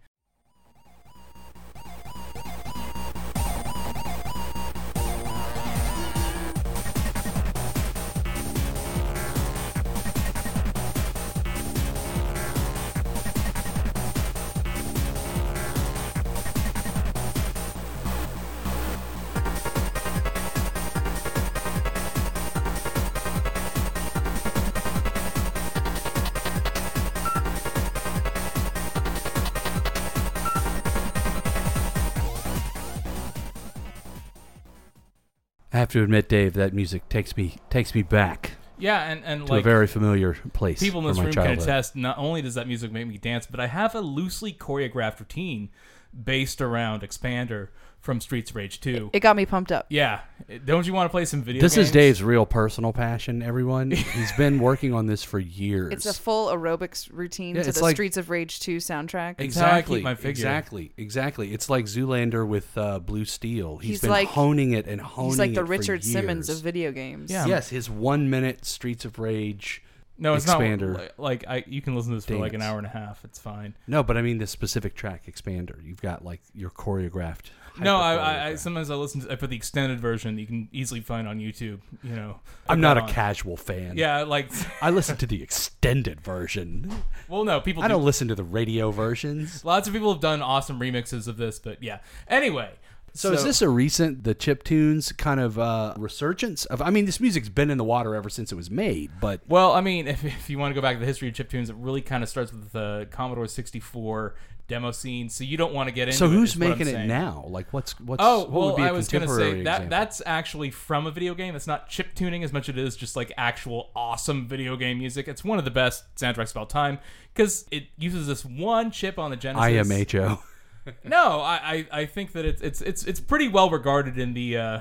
I 35.73 35.79
have 35.79 35.89
to 35.91 36.03
admit, 36.03 36.29
Dave, 36.29 36.55
that 36.55 36.75
music 36.75 37.09
takes 37.09 37.37
me 37.37 37.57
takes 37.71 37.95
me 37.95 38.03
back 38.03 38.53
Yeah, 38.79 39.03
and 39.03 39.25
and 39.25 39.47
to 39.47 39.53
like 39.53 39.61
a 39.61 39.65
very 39.65 39.87
familiar 39.87 40.35
place. 40.53 40.81
people 40.81 41.01
in 41.01 41.07
this 41.07 41.19
room 41.19 41.33
can 41.33 41.59
attest. 41.59 41.97
Not 41.97 42.19
only 42.19 42.43
does 42.43 42.55
that 42.55 42.67
music 42.69 42.93
make 42.93 43.07
me 43.07 43.19
dance, 43.19 43.47
but 43.47 43.61
I 43.61 43.67
have 43.67 43.95
a 43.95 44.01
loosely 44.01 44.53
choreographed 44.53 45.21
routine 45.21 45.71
based 46.13 46.61
around 46.61 47.03
Expander 47.03 47.69
from 48.01 48.21
Streets 48.21 48.51
of 48.51 48.57
Rage 48.57 48.81
2. 48.81 49.11
It 49.13 49.21
got 49.21 49.37
me 49.37 49.47
pumped 49.47 49.71
up. 49.71 49.87
Yeah, 49.89 50.23
don't 50.65 50.85
you 50.85 50.93
want 50.93 51.07
to 51.09 51.11
play 51.11 51.25
some 51.25 51.41
video? 51.41 51.63
This 51.63 51.77
games? 51.77 51.87
is 51.87 51.93
Dave's 51.93 52.21
real 52.21 52.45
personal 52.45 52.93
passion. 52.93 53.43
Everyone, 53.43 53.91
he's 53.93 54.33
been 54.33 54.59
working 54.59 54.93
on 54.93 55.07
this 55.07 55.23
for 55.23 55.39
years. 55.39 55.93
It's 55.93 56.07
a 56.07 56.13
full 56.13 56.49
aerobics 56.49 57.09
routine 57.13 57.55
Yeah, 57.55 57.63
to 57.63 57.69
it's 57.69 57.79
the 57.79 57.85
like- 57.85 57.95
Streets 57.95 58.17
of 58.17 58.29
Rage 58.29 58.59
2 58.59 58.79
soundtrack. 58.79 59.37
It's 59.39 59.55
how 59.57 59.67
I 59.67 59.79
exactly, 59.79 60.03
my 60.03 60.17
exactly, 60.25 60.93
exactly. 60.97 61.55
It's 61.55 61.71
like 61.71 61.85
Zoolander 61.85 62.45
with 62.47 62.77
uh, 62.77 62.99
Blue 62.99 63.25
Steel. 63.25 63.79
He's 63.79 64.01
been 64.01 64.11
like- 64.11 64.29
honing 64.29 64.73
it 64.73 64.89
and 64.89 65.01
honing 65.01 65.29
it. 65.29 65.31
He's 65.31 65.39
like 65.39 65.55
the 65.55 65.65
Richard 65.65 66.03
Simmons 66.03 66.49
of 66.49 66.57
video 66.59 66.91
games. 66.91 67.31
Yeah. 67.31 67.47
Yes, 67.47 67.69
his 67.69 67.89
one 67.89 68.29
minute 68.29 68.65
Streets 68.65 69.05
of 69.05 69.21
Rage. 69.21 69.81
No, 70.19 70.35
it's 70.35 70.45
Expander. 70.47 70.93
not 70.99 71.19
like 71.19 71.45
I. 71.49 71.65
You 71.67 71.83
can 71.83 71.97
listen 71.97 72.11
to 72.13 72.17
this 72.17 72.27
for 72.27 72.37
like 72.37 72.53
an 72.53 72.61
Dance. 72.61 72.71
hour 72.71 72.79
and 72.79 72.87
a 72.87 72.91
half. 72.91 73.25
It's 73.25 73.39
fine. 73.39 73.75
No, 73.87 74.03
but 74.03 74.17
I 74.17 74.23
mean 74.23 74.39
the 74.39 74.47
specific 74.47 74.95
track 74.95 75.27
Expander. 75.27 75.83
You've 75.85 76.03
got 76.03 76.25
like 76.25 76.41
your 76.55 76.71
choreographed. 76.71 77.47
No, 77.81 77.97
I, 77.97 78.13
I, 78.13 78.13
I 78.13 78.17
hyper-choreographed. 78.53 78.59
sometimes 78.59 78.91
I 78.91 78.95
listen 78.97 79.21
to 79.23 79.33
I 79.33 79.37
put 79.37 79.49
the 79.49 79.57
extended 79.57 79.99
version. 79.99 80.39
You 80.39 80.47
can 80.47 80.69
easily 80.73 81.01
find 81.01 81.27
on 81.27 81.39
YouTube. 81.39 81.81
You 82.03 82.15
know, 82.15 82.41
I'm 82.69 82.81
not 82.83 82.99
a 82.99 83.03
on. 83.03 83.09
casual 83.09 83.57
fan. 83.57 83.97
Yeah, 83.97 84.23
like 84.25 84.51
I 84.83 84.91
listen 84.91 85.17
to 85.17 85.27
the 85.27 85.43
extended 85.43 86.21
version. 86.21 86.93
well, 87.29 87.45
no, 87.45 87.61
people. 87.61 87.83
I 87.83 87.89
do- 87.89 87.95
don't 87.95 88.05
listen 88.05 88.29
to 88.29 88.35
the 88.35 88.45
radio 88.45 88.91
versions. 88.91 89.65
Lots 89.65 89.89
of 89.89 89.95
people 89.95 90.13
have 90.13 90.21
done 90.21 90.43
awesome 90.43 90.79
remixes 90.79 91.27
of 91.27 91.39
this, 91.39 91.59
but 91.59 91.83
yeah. 91.83 92.01
Anyway, 92.29 92.71
So, 93.15 93.33
is 93.33 93.45
this 93.45 93.61
a 93.61 93.69
recent 93.69 94.25
the 94.25 94.35
chip 94.35 94.65
tunes 94.65 95.13
kind 95.13 95.39
of 95.39 95.59
uh, 95.59 95.95
resurgence 95.99 96.65
of? 96.67 96.81
I 96.81 96.91
mean, 96.91 97.05
this 97.05 97.21
music's 97.21 97.49
been 97.49 97.71
in 97.71 97.79
the 97.79 97.85
water 97.85 98.15
ever 98.15 98.31
since 98.31 98.53
it 98.53 98.55
was 98.55 98.71
made, 98.71 99.11
but 99.21 99.41
Well, 99.49 99.73
I 99.73 99.81
mean, 99.83 100.07
if, 100.09 100.25
if 100.25 100.49
you 100.49 100.59
want 100.59 100.73
to 100.73 100.75
go 100.75 100.81
back 100.81 100.97
to 100.97 101.01
the 101.01 101.07
history 101.07 101.29
of 101.29 101.35
chip 101.35 101.51
tunes, 101.51 101.69
it 101.71 101.77
really 101.77 102.01
kind 102.01 102.23
of 102.23 102.29
starts 102.29 102.53
with 102.53 102.73
the 102.73 103.07
Commodore 103.11 103.47
64 103.47 104.35
demo 104.69 104.91
scene. 104.91 105.29
So 105.29 105.45
you 105.45 105.57
don't 105.57 105.75
want 105.75 105.89
to 105.89 105.95
get 105.95 106.09
into 106.09 106.17
so 106.17 106.29
who's 106.29 106.53
is 106.53 106.57
making 106.57 106.87
it 106.89 107.07
now? 107.07 107.45
Like, 107.49 107.73
what's 107.73 107.99
what's 108.01 108.23
Oh, 108.25 108.41
what 108.41 108.51
well, 108.51 108.67
would 108.69 108.77
be 108.77 108.83
a 108.83 108.87
I 108.87 108.93
was 108.93 109.09
going 109.09 109.27
to 109.27 109.35
say 109.35 109.51
that 109.51 109.59
example? 109.59 109.91
that's 109.91 110.23
actually 110.25 110.71
from 110.71 111.07
a 111.07 111.11
video 111.11 111.35
game. 111.35 111.55
It's 111.55 111.67
not 111.67 111.89
chip 111.89 112.15
tuning 112.15 112.43
as 112.45 112.53
much 112.53 112.69
as 112.69 112.77
it 112.77 112.79
is 112.79 112.97
just 112.97 113.15
like 113.15 113.31
actual 113.37 113.91
awesome 113.95 114.49
video 114.49 114.77
game 114.77 114.99
music. 114.99 115.29
It's 115.29 115.45
one 115.45 115.59
of 115.59 115.65
the 115.65 115.71
best 115.71 116.05
soundtracks 116.17 116.51
of 116.53 116.57
all 116.57 116.67
time 116.67 116.99
because 117.35 117.67
it 117.71 117.89
uses 117.99 118.27
this 118.27 118.45
one 118.45 118.91
chip 118.91 119.19
on 119.19 119.31
the 119.31 119.37
Genesis. 119.37 119.89
IMHO. 119.91 120.39
No, 121.05 121.41
I, 121.41 121.87
I, 121.93 122.01
I 122.01 122.07
think 122.07 122.33
that 122.33 122.45
it's 122.45 122.61
it's 122.63 122.81
it's 122.83 123.05
it's 123.05 123.21
pretty 123.21 123.49
well 123.49 123.71
regarded 123.71 124.19
in 124.19 124.35
the 124.35 124.57
uh, 124.57 124.81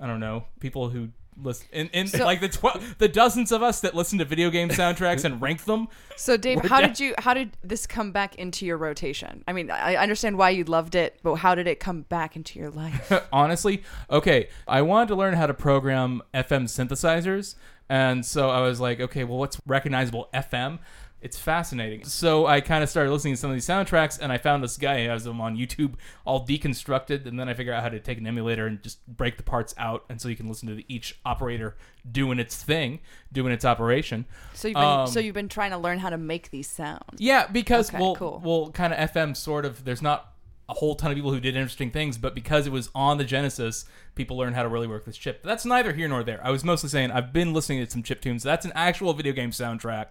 I 0.00 0.06
don't 0.06 0.20
know 0.20 0.44
people 0.60 0.90
who 0.90 1.08
listen 1.42 1.66
in, 1.72 1.88
in 1.88 2.08
So- 2.08 2.24
like 2.24 2.40
the 2.40 2.48
tw- 2.48 2.80
the 2.98 3.08
dozens 3.08 3.52
of 3.52 3.62
us 3.62 3.80
that 3.82 3.94
listen 3.94 4.18
to 4.20 4.24
video 4.24 4.48
game 4.50 4.70
soundtracks 4.70 5.24
and 5.24 5.40
rank 5.40 5.64
them. 5.64 5.86
So 6.16 6.36
Dave, 6.36 6.62
how 6.64 6.80
down- 6.80 6.88
did 6.90 7.00
you 7.00 7.14
how 7.18 7.34
did 7.34 7.56
this 7.62 7.86
come 7.86 8.10
back 8.10 8.34
into 8.36 8.64
your 8.66 8.76
rotation? 8.78 9.44
I 9.46 9.52
mean, 9.52 9.70
I 9.70 9.94
I 9.94 10.02
understand 10.02 10.38
why 10.38 10.50
you 10.50 10.64
loved 10.64 10.94
it, 10.94 11.18
but 11.22 11.34
how 11.36 11.54
did 11.54 11.66
it 11.66 11.78
come 11.78 12.02
back 12.02 12.36
into 12.36 12.58
your 12.58 12.70
life? 12.70 13.12
Honestly, 13.32 13.82
okay, 14.10 14.48
I 14.66 14.82
wanted 14.82 15.08
to 15.08 15.14
learn 15.14 15.34
how 15.34 15.46
to 15.46 15.54
program 15.54 16.22
FM 16.34 16.64
synthesizers, 16.64 17.54
and 17.88 18.24
so 18.24 18.48
I 18.50 18.62
was 18.62 18.80
like, 18.80 18.98
okay, 19.00 19.22
well, 19.24 19.38
what's 19.38 19.60
recognizable 19.66 20.28
FM? 20.34 20.78
It's 21.26 21.36
fascinating. 21.36 22.04
So 22.04 22.46
I 22.46 22.60
kind 22.60 22.84
of 22.84 22.88
started 22.88 23.10
listening 23.10 23.34
to 23.34 23.36
some 23.40 23.50
of 23.50 23.56
these 23.56 23.66
soundtracks, 23.66 24.20
and 24.20 24.30
I 24.30 24.38
found 24.38 24.62
this 24.62 24.76
guy 24.76 25.02
who 25.02 25.10
has 25.10 25.24
them 25.24 25.40
on 25.40 25.56
YouTube, 25.56 25.94
all 26.24 26.46
deconstructed, 26.46 27.26
and 27.26 27.36
then 27.36 27.48
I 27.48 27.54
figured 27.54 27.74
out 27.74 27.82
how 27.82 27.88
to 27.88 27.98
take 27.98 28.18
an 28.18 28.28
emulator 28.28 28.68
and 28.68 28.80
just 28.80 29.04
break 29.08 29.36
the 29.36 29.42
parts 29.42 29.74
out, 29.76 30.04
and 30.08 30.20
so 30.20 30.28
you 30.28 30.36
can 30.36 30.48
listen 30.48 30.68
to 30.68 30.76
the, 30.76 30.84
each 30.86 31.18
operator 31.26 31.74
doing 32.08 32.38
its 32.38 32.62
thing, 32.62 33.00
doing 33.32 33.52
its 33.52 33.64
operation. 33.64 34.24
So 34.54 34.68
you've 34.68 34.76
been 34.76 34.84
Um, 34.84 35.06
so 35.08 35.18
you've 35.18 35.34
been 35.34 35.48
trying 35.48 35.72
to 35.72 35.78
learn 35.78 35.98
how 35.98 36.10
to 36.10 36.16
make 36.16 36.50
these 36.50 36.68
sounds. 36.68 37.18
Yeah, 37.18 37.48
because 37.48 37.90
Okay, 37.90 37.98
well, 37.98 38.14
cool. 38.14 38.40
well, 38.44 38.70
kind 38.70 38.94
of 38.94 39.10
FM 39.10 39.36
sort 39.36 39.64
of. 39.64 39.84
There's 39.84 40.02
not 40.02 40.32
a 40.68 40.74
whole 40.74 40.94
ton 40.94 41.10
of 41.10 41.16
people 41.16 41.32
who 41.32 41.40
did 41.40 41.56
interesting 41.56 41.90
things, 41.90 42.18
but 42.18 42.36
because 42.36 42.68
it 42.68 42.72
was 42.72 42.88
on 42.94 43.18
the 43.18 43.24
Genesis, 43.24 43.84
people 44.14 44.36
learned 44.36 44.54
how 44.54 44.62
to 44.62 44.68
really 44.68 44.86
work 44.86 45.04
this 45.04 45.16
chip. 45.16 45.42
But 45.42 45.48
that's 45.48 45.64
neither 45.64 45.92
here 45.92 46.06
nor 46.06 46.22
there. 46.22 46.40
I 46.44 46.50
was 46.50 46.62
mostly 46.62 46.88
saying 46.88 47.10
I've 47.10 47.32
been 47.32 47.52
listening 47.52 47.84
to 47.84 47.90
some 47.90 48.04
chip 48.04 48.20
tunes. 48.20 48.44
That's 48.44 48.64
an 48.64 48.72
actual 48.76 49.12
video 49.12 49.32
game 49.32 49.50
soundtrack. 49.50 50.06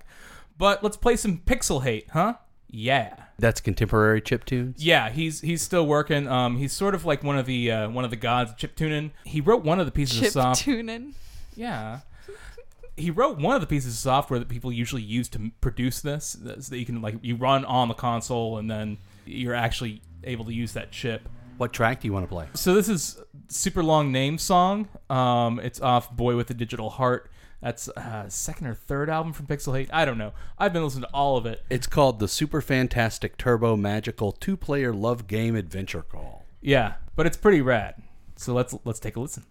But 0.58 0.84
let's 0.84 0.98
play 0.98 1.16
some 1.16 1.40
Pixelh8, 1.40 2.10
huh? 2.12 2.36
Yeah. 2.70 3.16
That's 3.38 3.60
contemporary 3.62 4.22
chip 4.22 4.46
tunes. 4.46 4.84
Yeah, 4.84 5.10
he's 5.10 5.42
he's 5.42 5.62
still 5.62 5.86
working. 5.86 6.28
Um, 6.28 6.58
he's 6.58 6.72
sort 6.72 6.96
of 6.96 7.04
like 7.06 7.24
one 7.24 7.38
of 7.38 7.46
the 7.46 7.72
uh, 7.72 7.90
one 7.90 8.04
of 8.06 8.10
the 8.10 8.16
gods 8.16 8.52
of 8.52 8.58
chip 8.58 8.76
tuning. 8.76 9.12
He 9.26 9.42
wrote 9.42 9.64
one 9.64 9.80
of 9.80 9.86
the 9.86 9.92
pieces 9.92 10.18
Chip 10.20 10.28
of 10.28 10.32
soft. 10.34 10.62
tuning. 10.62 11.16
yeah. 11.56 12.00
He 12.98 13.12
wrote 13.12 13.38
one 13.38 13.56
of 13.56 13.60
the 13.62 13.68
pieces 13.68 13.94
of 13.94 14.00
software 14.00 14.40
that 14.40 14.48
people 14.48 14.72
usually 14.72 15.02
use 15.02 15.28
to 15.30 15.52
produce 15.60 16.00
this, 16.00 16.38
so 16.42 16.70
that 16.70 16.78
you 16.80 16.86
can 16.86 17.02
like 17.02 17.16
you 17.22 17.36
run 17.36 17.66
on 17.66 17.90
the 17.90 17.94
console 17.94 18.58
and 18.58 18.72
then 18.72 18.98
you're 19.26 19.54
actually 19.54 20.02
able 20.24 20.46
to 20.46 20.54
use 20.54 20.72
that 20.74 20.92
chip. 20.94 21.28
What 21.58 21.74
track 21.74 22.00
do 22.02 22.08
you 22.08 22.14
want 22.14 22.24
to 22.24 22.30
play? 22.30 22.48
So 22.54 22.74
this 22.74 22.88
is 22.88 23.18
super 23.50 23.84
long 23.84 24.14
name 24.14 24.38
song. 24.38 24.88
Um, 25.10 25.60
it's 25.60 25.82
off 25.82 26.10
Boy 26.16 26.38
with 26.38 26.50
a 26.52 26.54
Digital 26.54 26.90
Heart. 26.90 27.30
That's 27.62 27.90
uh, 27.90 28.30
second 28.30 28.68
or 28.68 28.74
third 28.74 29.10
album 29.10 29.34
from 29.34 29.48
Pixelh8. 29.48 29.90
I 29.92 30.06
don't 30.06 30.18
know. 30.18 30.34
I've 30.58 30.74
been 30.74 30.84
listening 30.84 31.04
to 31.04 31.14
all 31.14 31.38
of 31.38 31.46
it. 31.46 31.64
It's 31.70 31.88
called 31.88 32.20
the 32.20 32.28
Super 32.28 32.62
Fantastic 32.62 33.38
Turbo 33.38 33.76
Magical 33.76 34.32
Two 34.32 34.58
Player 34.58 34.94
Love 34.94 35.28
Game 35.28 35.56
Adventure 35.56 36.04
Call. 36.04 36.46
Yeah, 36.62 36.96
but 37.16 37.26
it's 37.26 37.38
pretty 37.38 37.62
rad. 37.62 37.96
So 38.36 38.54
let's 38.54 38.76
let's 38.84 39.00
take 39.00 39.16
a 39.16 39.20
listen. 39.20 39.46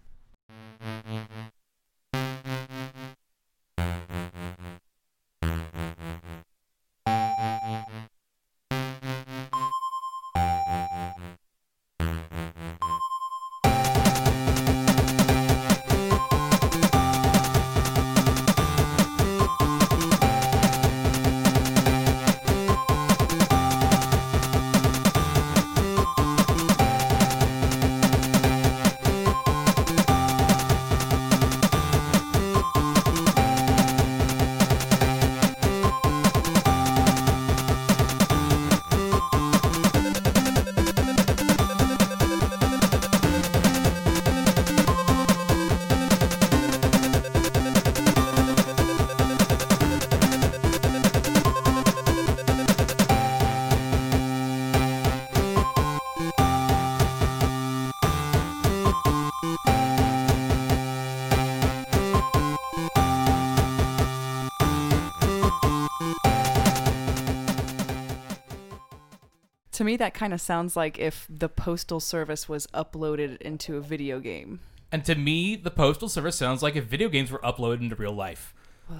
Me, 69.85 69.95
that 69.97 70.13
kind 70.13 70.33
of 70.33 70.41
sounds 70.41 70.75
like 70.75 70.99
if 70.99 71.25
the 71.29 71.47
postal 71.49 71.99
service 71.99 72.49
was 72.49 72.67
uploaded 72.67 73.41
into 73.41 73.77
a 73.77 73.81
video 73.81 74.19
game. 74.19 74.59
And 74.91 75.03
to 75.05 75.15
me, 75.15 75.55
the 75.55 75.71
Postal 75.71 76.07
Service 76.07 76.35
sounds 76.37 76.61
like 76.63 76.75
if 76.75 76.85
video 76.85 77.09
games 77.09 77.29
were 77.31 77.39
uploaded 77.39 77.81
into 77.81 77.95
real 77.95 78.13
life. 78.13 78.53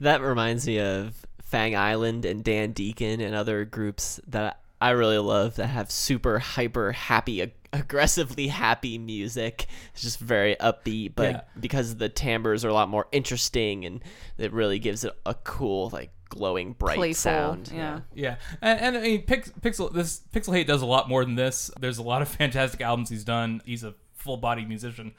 That 0.00 0.22
reminds 0.22 0.66
me 0.66 0.80
of 0.80 1.14
Fang 1.42 1.76
Island 1.76 2.24
and 2.24 2.42
Dan 2.42 2.72
Deacon 2.72 3.20
and 3.20 3.34
other 3.34 3.66
groups 3.66 4.18
that 4.28 4.60
I 4.80 4.90
really 4.90 5.18
love 5.18 5.56
that 5.56 5.66
have 5.66 5.90
super 5.90 6.38
hyper 6.38 6.92
happy, 6.92 7.42
ag- 7.42 7.52
aggressively 7.72 8.48
happy 8.48 8.96
music. 8.96 9.66
It's 9.92 10.00
just 10.02 10.18
very 10.18 10.56
upbeat, 10.56 11.12
but 11.14 11.30
Yeah. 11.30 11.40
because 11.58 11.96
the 11.96 12.08
timbres 12.08 12.64
are 12.64 12.70
a 12.70 12.72
lot 12.72 12.88
more 12.88 13.08
interesting 13.12 13.84
and 13.84 14.02
it 14.38 14.54
really 14.54 14.78
gives 14.78 15.04
it 15.04 15.12
a 15.26 15.34
cool, 15.34 15.90
like 15.90 16.12
glowing, 16.30 16.72
bright 16.72 16.96
Playful, 16.96 17.14
sound. 17.14 17.70
yeah. 17.74 18.00
Yeah, 18.14 18.36
and, 18.62 18.80
and 18.80 18.96
I 18.96 19.00
mean, 19.02 19.22
Pix, 19.22 19.50
Pixel 19.60 19.92
this 19.92 20.22
Pixelh8 20.34 20.66
does 20.66 20.80
a 20.80 20.86
lot 20.86 21.08
more 21.08 21.24
than 21.24 21.34
this. 21.34 21.70
There's 21.78 21.98
a 21.98 22.02
lot 22.02 22.22
of 22.22 22.28
fantastic 22.40 22.80
albums 22.80 23.10
he's 23.10 23.24
done. 23.24 23.60
He's 23.66 23.84
a 23.84 23.94
full 24.14 24.38
body 24.38 24.64
musician, 24.64 25.12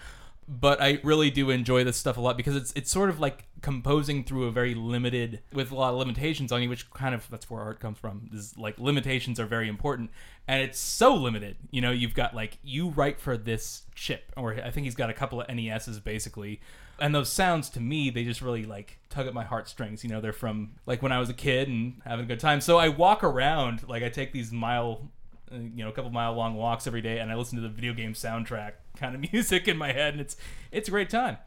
but 0.47 0.81
I 0.81 0.99
really 1.03 1.29
do 1.29 1.49
enjoy 1.51 1.83
this 1.83 1.97
stuff 1.97 2.17
a 2.17 2.21
lot 2.21 2.35
because 2.37 2.55
it's 2.55 2.73
it's 2.75 2.89
sort 2.91 3.09
of 3.09 3.19
like 3.19 3.45
composing 3.61 4.23
through 4.23 4.45
a 4.45 4.51
very 4.51 4.73
limited 4.73 5.41
with 5.53 5.71
a 5.71 5.75
lot 5.75 5.93
of 5.93 5.99
limitations 5.99 6.51
on 6.51 6.63
you, 6.63 6.69
which 6.69 6.89
kind 6.91 7.13
of 7.13 7.27
that's 7.29 7.49
where 7.49 7.61
art 7.61 7.79
comes 7.79 7.99
from. 7.99 8.29
Is 8.33 8.57
like 8.57 8.79
limitations 8.79 9.39
are 9.39 9.45
very 9.45 9.67
important, 9.67 10.09
and 10.47 10.61
it's 10.63 10.79
so 10.79 11.13
limited. 11.13 11.57
You 11.69 11.81
know, 11.81 11.91
you've 11.91 12.15
got 12.15 12.33
like 12.35 12.57
you 12.63 12.89
write 12.89 13.19
for 13.19 13.37
this 13.37 13.83
chip, 13.95 14.31
or 14.35 14.53
I 14.53 14.71
think 14.71 14.85
he's 14.85 14.95
got 14.95 15.09
a 15.09 15.13
couple 15.13 15.41
of 15.41 15.47
NESs 15.53 15.99
basically. 15.99 16.59
And 17.01 17.13
those 17.15 17.29
sounds 17.29 17.69
to 17.71 17.79
me, 17.81 18.09
they 18.11 18.23
just 18.23 18.41
really 18.41 18.63
like 18.65 18.99
tug 19.09 19.27
at 19.27 19.33
my 19.33 19.43
heartstrings. 19.43 20.03
You 20.03 20.09
know, 20.11 20.21
they're 20.21 20.31
from 20.31 20.75
like 20.85 21.01
when 21.01 21.11
I 21.11 21.19
was 21.19 21.29
a 21.29 21.33
kid 21.33 21.67
and 21.67 21.99
having 22.05 22.23
a 22.25 22.27
good 22.27 22.39
time. 22.39 22.61
So 22.61 22.77
I 22.77 22.87
walk 22.89 23.23
around, 23.23 23.87
like 23.89 24.03
I 24.03 24.09
take 24.09 24.31
these 24.31 24.51
mile, 24.51 25.09
uh, 25.51 25.55
you 25.55 25.83
know, 25.83 25.89
a 25.89 25.91
couple 25.91 26.11
mile 26.11 26.33
long 26.33 26.55
walks 26.55 26.85
every 26.87 27.01
day, 27.01 27.17
and 27.19 27.31
I 27.31 27.35
listen 27.35 27.55
to 27.57 27.61
the 27.61 27.69
video 27.69 27.93
game 27.93 28.13
soundtrack 28.13 28.73
kind 28.95 29.15
of 29.15 29.21
music 29.33 29.67
in 29.67 29.77
my 29.77 29.91
head, 29.91 30.13
and 30.13 30.21
it's 30.21 30.37
it's 30.71 30.87
a 30.87 30.91
great 30.91 31.09
time. 31.09 31.37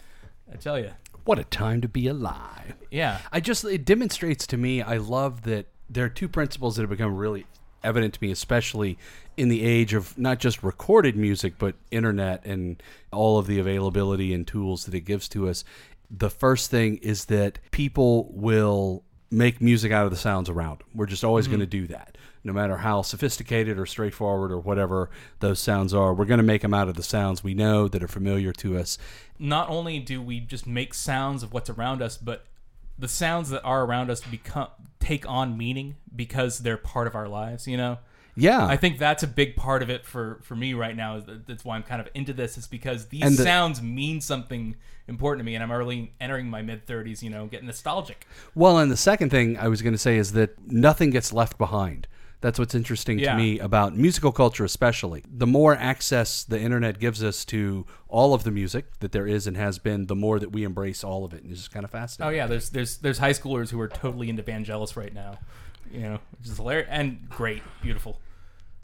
I 0.53 0.57
tell 0.57 0.79
you, 0.79 0.91
What 1.25 1.39
a 1.39 1.45
time 1.45 1.81
to 1.83 1.89
be 1.89 2.07
alive. 2.09 2.75
yeah. 2.91 3.21
I 3.33 3.41
just 3.41 3.65
it 3.65 3.85
demonstrates 3.85 4.47
to 4.49 4.57
me 4.59 4.83
I 4.83 4.97
love 4.99 5.43
that 5.43 5.67
there 5.89 6.05
are 6.05 6.09
two 6.11 6.29
principles 6.29 6.77
that 6.77 6.83
have 6.83 6.91
become 6.91 7.15
really 7.17 7.47
evident 7.85 8.15
to 8.15 8.23
me 8.23 8.31
especially 8.31 8.99
in 9.37 9.49
the 9.49 9.65
age 9.65 9.95
of 9.95 10.17
not 10.19 10.39
just 10.39 10.63
recorded 10.63 11.17
music 11.17 11.55
but 11.59 11.75
internet 11.91 12.45
and 12.45 12.83
all 13.13 13.39
of 13.39 13.47
the 13.47 13.59
availability 13.59 14.33
and 14.33 14.47
tools 14.47 14.85
that 14.85 14.95
it 14.95 15.01
gives 15.01 15.29
to 15.29 15.49
us. 15.49 15.65
The 16.11 16.31
first 16.31 16.71
thing 16.71 16.99
is 16.99 17.27
that 17.27 17.59
people 17.71 18.31
will 18.33 19.05
make 19.31 19.61
music 19.61 19.93
out 19.93 20.05
of 20.05 20.11
the 20.11 20.17
sounds 20.17 20.49
around 20.49 20.79
them. 20.79 20.89
We're 20.95 21.07
just 21.07 21.25
always 21.25 21.47
mm-hmm. 21.47 21.57
going 21.57 21.61
to 21.61 21.79
do 21.79 21.87
that. 21.89 22.17
No 22.45 22.53
matter 22.53 22.77
how 22.77 23.03
sophisticated 23.03 23.79
or 23.79 23.87
straightforward 23.87 24.53
or 24.53 24.59
whatever 24.59 25.11
those 25.41 25.59
sounds 25.59 25.95
are, 25.95 26.13
we're 26.13 26.27
going 26.27 26.39
to 26.39 26.45
make 26.45 26.63
them 26.63 26.75
out 26.75 26.89
of 26.89 26.95
the 26.95 27.03
sounds 27.03 27.43
we 27.43 27.55
know 27.55 27.89
that 27.89 28.03
are 28.03 28.09
familiar 28.09 28.53
to 28.53 28.77
us. 28.77 28.99
Not 29.39 29.71
only 29.71 29.99
do 29.99 30.21
we 30.21 30.41
just 30.41 30.67
make 30.67 30.95
sounds 30.95 31.43
of 31.43 31.53
what's 31.53 31.71
around 31.71 32.03
us, 32.03 32.19
but 32.19 32.45
the 32.99 33.09
sounds 33.09 33.51
that 33.51 33.63
are 33.63 33.85
around 33.85 34.11
us 34.11 34.21
become 34.21 34.69
take 35.05 35.29
on 35.29 35.57
meaning 35.57 35.97
because 36.15 36.61
they're 36.61 36.77
part 36.77 37.07
of 37.07 37.15
our 37.15 37.29
lives. 37.29 37.67
You 37.67 37.77
know. 37.77 37.99
Yeah. 38.37 38.67
I 38.67 38.77
think 38.77 38.99
that's 38.99 39.23
a 39.23 39.29
big 39.29 39.55
part 39.55 39.83
of 39.83 39.91
it 39.91 40.05
for 40.05 40.41
for 40.43 40.57
me 40.57 40.75
right 40.75 40.97
now. 40.97 41.23
That's 41.25 41.65
why 41.65 41.77
I'm 41.77 41.83
kind 41.83 42.01
of 42.01 42.09
into 42.15 42.33
this. 42.33 42.59
Is 42.59 42.67
because 42.67 43.07
these 43.07 43.37
the- 43.37 43.43
sounds 43.43 43.81
mean 43.81 44.21
something 44.21 44.77
important 45.07 45.41
to 45.41 45.45
me, 45.45 45.55
and 45.55 45.63
I'm 45.63 45.71
early 45.71 46.13
entering 46.21 46.49
my 46.49 46.63
mid 46.63 46.87
30s. 46.87 47.23
You 47.23 47.31
know, 47.31 47.47
getting 47.47 47.67
nostalgic. 47.67 48.27
Well, 48.55 48.79
and 48.79 48.91
the 48.91 48.97
second 48.97 49.31
thing 49.31 49.57
I 49.57 49.69
was 49.69 49.83
going 49.83 49.95
to 49.95 49.99
say 49.99 50.17
is 50.17 50.33
that 50.33 50.59
nothing 50.67 51.11
gets 51.11 51.33
left 51.33 51.59
behind. 51.59 52.09
That's 52.45 52.59
what's 52.59 52.75
interesting 52.75 53.19
Yeah. 53.19 53.33
to 53.33 53.39
me 53.39 53.59
about 53.59 53.97
musical 53.97 54.31
culture, 54.31 54.67
especially. 54.67 55.25
The 55.27 55.47
more 55.47 55.75
access 55.75 56.45
the 56.45 56.61
internet 56.61 56.99
gives 56.99 57.25
us 57.25 57.43
to 57.47 57.87
all 58.07 58.35
of 58.35 58.45
the 58.45 58.51
music 58.51 58.99
that 58.99 59.13
there 59.13 59.27
is 59.27 59.47
and 59.47 59.57
has 59.57 59.79
been, 59.79 60.09
the 60.09 60.15
more 60.15 60.39
that 60.39 60.53
we 60.53 60.63
embrace 60.63 61.03
all 61.03 61.25
of 61.25 61.33
it. 61.33 61.43
And 61.43 61.51
it's 61.51 61.61
just 61.63 61.73
kind 61.73 61.85
of 61.85 61.91
fascinating. 61.91 62.35
Oh 62.35 62.37
yeah, 62.37 62.47
there's 62.47 62.69
there's 62.69 62.99
there's 62.99 63.17
high 63.17 63.33
schoolers 63.33 63.71
who 63.71 63.81
are 63.81 63.89
totally 63.89 64.29
into 64.29 64.43
Vangelis 64.43 64.95
right 64.95 65.15
now. 65.15 65.39
You 65.91 66.01
know, 66.01 66.19
which 66.39 66.51
is 66.51 66.57
hilarious 66.59 66.89
and 66.91 67.27
great, 67.31 67.63
beautiful. 67.81 68.21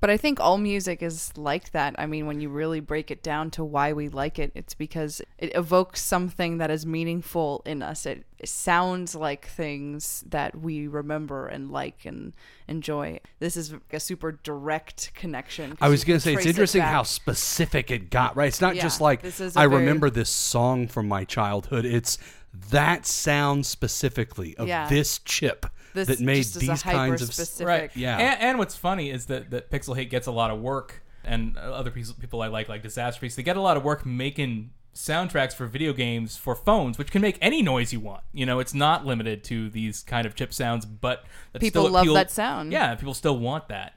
But 0.01 0.09
I 0.09 0.16
think 0.16 0.40
all 0.40 0.57
music 0.57 1.03
is 1.03 1.30
like 1.36 1.72
that. 1.72 1.94
I 1.98 2.07
mean, 2.07 2.26
when 2.26 2.40
you 2.40 2.48
really 2.48 2.80
break 2.80 3.11
it 3.11 3.22
down 3.22 3.51
to 3.53 3.64
why 3.64 3.92
we 3.92 4.09
like 4.09 4.38
it, 4.38 4.51
it's 4.55 4.72
because 4.72 5.20
it 5.38 5.55
evokes 5.55 6.01
something 6.01 6.57
that 6.57 6.70
is 6.70 6.86
meaningful 6.86 7.62
in 7.66 7.82
us. 7.82 8.07
It, 8.07 8.24
it 8.38 8.48
sounds 8.48 9.14
like 9.14 9.46
things 9.46 10.24
that 10.30 10.59
we 10.59 10.88
remember 10.88 11.46
and 11.48 11.70
like 11.70 12.07
and 12.07 12.32
enjoy. 12.66 13.20
This 13.40 13.59
is 13.59 13.74
a 13.92 14.01
super 14.01 14.32
direct 14.42 15.12
connection. 15.14 15.76
I 15.82 15.90
was 15.90 16.05
going 16.05 16.16
to 16.18 16.20
say, 16.22 16.32
it's 16.32 16.36
trace 16.44 16.46
it 16.46 16.51
interesting 16.51 16.80
how 16.82 17.03
specific 17.03 17.90
it 17.90 18.09
got, 18.09 18.34
right? 18.36 18.48
It's 18.48 18.62
not 18.62 18.76
Yeah, 18.76 18.82
just 18.82 19.03
like, 19.03 19.20
this 19.20 19.38
is 19.38 19.55
a 19.55 19.61
I 19.61 19.66
very- 19.66 19.80
remember 19.82 20.09
this 20.09 20.30
song 20.30 20.88
from 20.88 21.09
my 21.09 21.24
childhood. 21.24 21.84
It's 21.84 22.16
that 22.70 23.05
sound 23.05 23.66
specifically 23.66 24.57
of 24.57 24.66
Yeah. 24.66 24.88
this 24.88 25.18
chip 25.20 25.66
This 25.95 26.09
that 26.09 26.20
made 26.20 26.36
just 26.36 26.51
is 26.51 26.57
a 26.57 26.59
these 26.61 26.82
kinds 26.82 27.22
of. 27.22 27.28
hyper-specific- 27.28 27.66
Right. 27.66 27.91
Yeah. 27.97 28.16
And, 28.18 28.41
and 28.43 28.59
what's 28.59 28.76
funny 28.76 29.11
is 29.11 29.26
that, 29.26 29.51
that 29.51 29.70
Pixelh8 29.70 30.09
gets 30.11 30.26
a 30.26 30.32
lot 30.32 30.51
of 30.51 30.61
work, 30.61 31.03
and 31.24 31.57
other 31.59 31.91
people, 31.91 32.14
people 32.20 32.43
I 32.43 32.47
like, 32.49 32.68
like 32.68 32.82
Disasterpeace, 32.82 33.34
they 33.34 33.43
get 33.43 33.57
a 33.57 33.61
lot 33.61 33.76
of 33.76 33.84
work 33.84 34.07
making 34.07 34.70
soundtracks 34.95 35.55
for 35.55 35.66
video 35.66 35.93
games 35.93 36.36
for 36.36 36.55
phones, 36.57 36.99
which 36.99 37.11
can 37.12 37.22
make 37.22 37.38
any 37.41 37.62
noise 37.62 37.93
you 37.93 38.01
want. 38.01 38.22
You 38.32 38.45
know, 38.47 38.59
it's 38.59 38.74
not 38.74 39.07
limited 39.07 39.45
to 39.45 39.70
these 39.70 40.03
kind 40.03 40.26
of 40.26 40.34
chip 40.34 40.53
sounds, 40.53 40.84
but 40.86 41.24
that's 41.53 41.62
People 41.62 41.82
still 41.82 41.93
love 41.93 42.03
appeal- 42.03 42.14
that 42.14 42.30
sound. 42.30 42.72
Yeah, 42.72 42.95
people 42.97 43.14
still 43.14 43.38
want 43.38 43.68
that. 43.68 43.95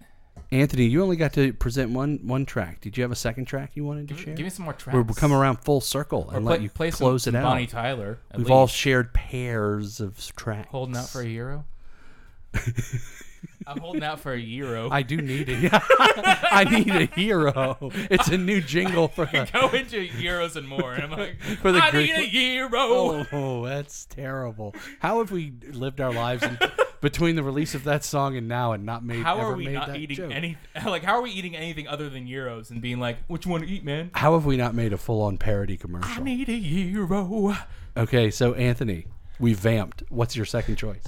Anthony, 0.52 0.86
you 0.86 1.02
only 1.02 1.16
got 1.16 1.34
to 1.34 1.52
present 1.54 1.92
one 1.92 2.20
one 2.24 2.46
track. 2.46 2.82
Did 2.82 2.96
you 2.98 3.04
have 3.04 3.12
a 3.12 3.16
second 3.16 3.46
track 3.46 3.72
you 3.76 3.84
wanted 3.86 4.08
to 4.10 4.14
Give, 4.14 4.24
share? 4.24 4.34
give 4.36 4.44
me 4.44 4.50
some 4.52 4.66
more 4.66 4.74
tracks. 4.74 4.94
We're 4.96 5.02
we're 5.02 5.14
coming 5.16 5.38
around 5.38 5.58
full 5.58 5.82
circle 5.82 6.28
Or 6.30 6.38
and 6.38 6.46
play, 6.46 6.52
let 6.54 6.62
you 6.62 6.70
play 6.70 6.92
some, 6.92 6.98
close 6.98 7.24
some 7.24 7.36
it 7.36 7.40
out. 7.40 7.44
Bonnie 7.44 7.66
Tyler. 7.68 8.20
at 8.32 8.38
We've 8.38 8.52
all 8.52 8.68
shared 8.68 9.14
pairs 9.14 10.00
of 10.00 10.18
tracks. 10.36 10.68
holding 10.70 10.96
out 10.96 11.10
for 11.10 11.22
a 11.22 11.26
hero. 11.26 11.66
I'm 13.68 13.78
holding 13.80 14.04
out 14.04 14.20
for 14.20 14.34
a 14.34 14.38
euro. 14.40 14.90
I 14.90 15.04
do 15.04 15.18
need 15.18 15.48
it. 15.50 15.70
I 15.74 16.66
need 16.70 16.90
a 16.90 17.06
hero. 17.16 17.78
It's 18.10 18.28
a 18.28 18.38
new 18.38 18.62
jingle 18.62 19.08
for 19.08 19.26
the. 19.26 19.48
go 19.54 19.70
into 19.70 20.06
euros 20.08 20.56
and 20.56 20.68
more, 20.68 20.94
and 20.94 21.04
I'm 21.04 21.12
like, 21.12 21.40
For 21.62 21.72
the 21.72 21.80
I 21.80 21.92
Greek- 21.92 22.12
need 22.16 22.36
a 22.36 22.54
euro. 22.56 23.26
Oh, 23.32 23.66
that's 23.66 24.06
terrible. 24.06 24.76
How 25.00 25.20
have 25.20 25.32
we 25.32 25.54
lived 25.72 26.02
our 26.02 26.12
lives 26.14 26.44
in, 26.44 26.58
between 27.02 27.36
the 27.36 27.44
release 27.44 27.74
of 27.74 27.84
that 27.86 28.04
song 28.04 28.36
and 28.36 28.48
now 28.48 28.74
and 28.74 28.86
not 28.86 29.04
made? 29.04 29.24
How 29.24 29.38
ever 29.40 29.52
are 29.52 29.56
we 29.56 29.66
made 29.66 29.74
not 29.74 29.88
that 29.88 29.98
eating 29.98 30.18
joke? 30.18 30.32
any? 30.32 30.58
Like, 30.86 31.04
how 31.04 31.14
are 31.14 31.22
we 31.22 31.32
eating 31.32 31.56
anything 31.56 31.88
other 31.88 32.10
than 32.10 32.28
euros 32.28 32.70
and 32.70 32.82
being 32.82 33.00
like, 33.00 33.18
"What 33.28 33.46
you 33.46 33.52
want 33.52 33.64
to 33.66 33.70
eat, 33.70 33.84
man?" 33.86 34.12
How 34.14 34.34
have 34.34 34.46
we 34.46 34.58
not 34.58 34.74
made 34.76 34.92
a 34.94 34.98
full-on 34.98 35.38
parody 35.38 35.78
commercial? 35.78 36.12
I 36.12 36.24
need 36.24 36.50
a 36.50 36.54
euro. 36.54 37.56
Okay, 37.96 38.30
so 38.30 38.54
Anthony, 38.56 39.06
we 39.40 39.54
vamped. 39.54 40.04
What's 40.10 40.36
your 40.36 40.46
second 40.46 40.76
choice? 40.78 41.04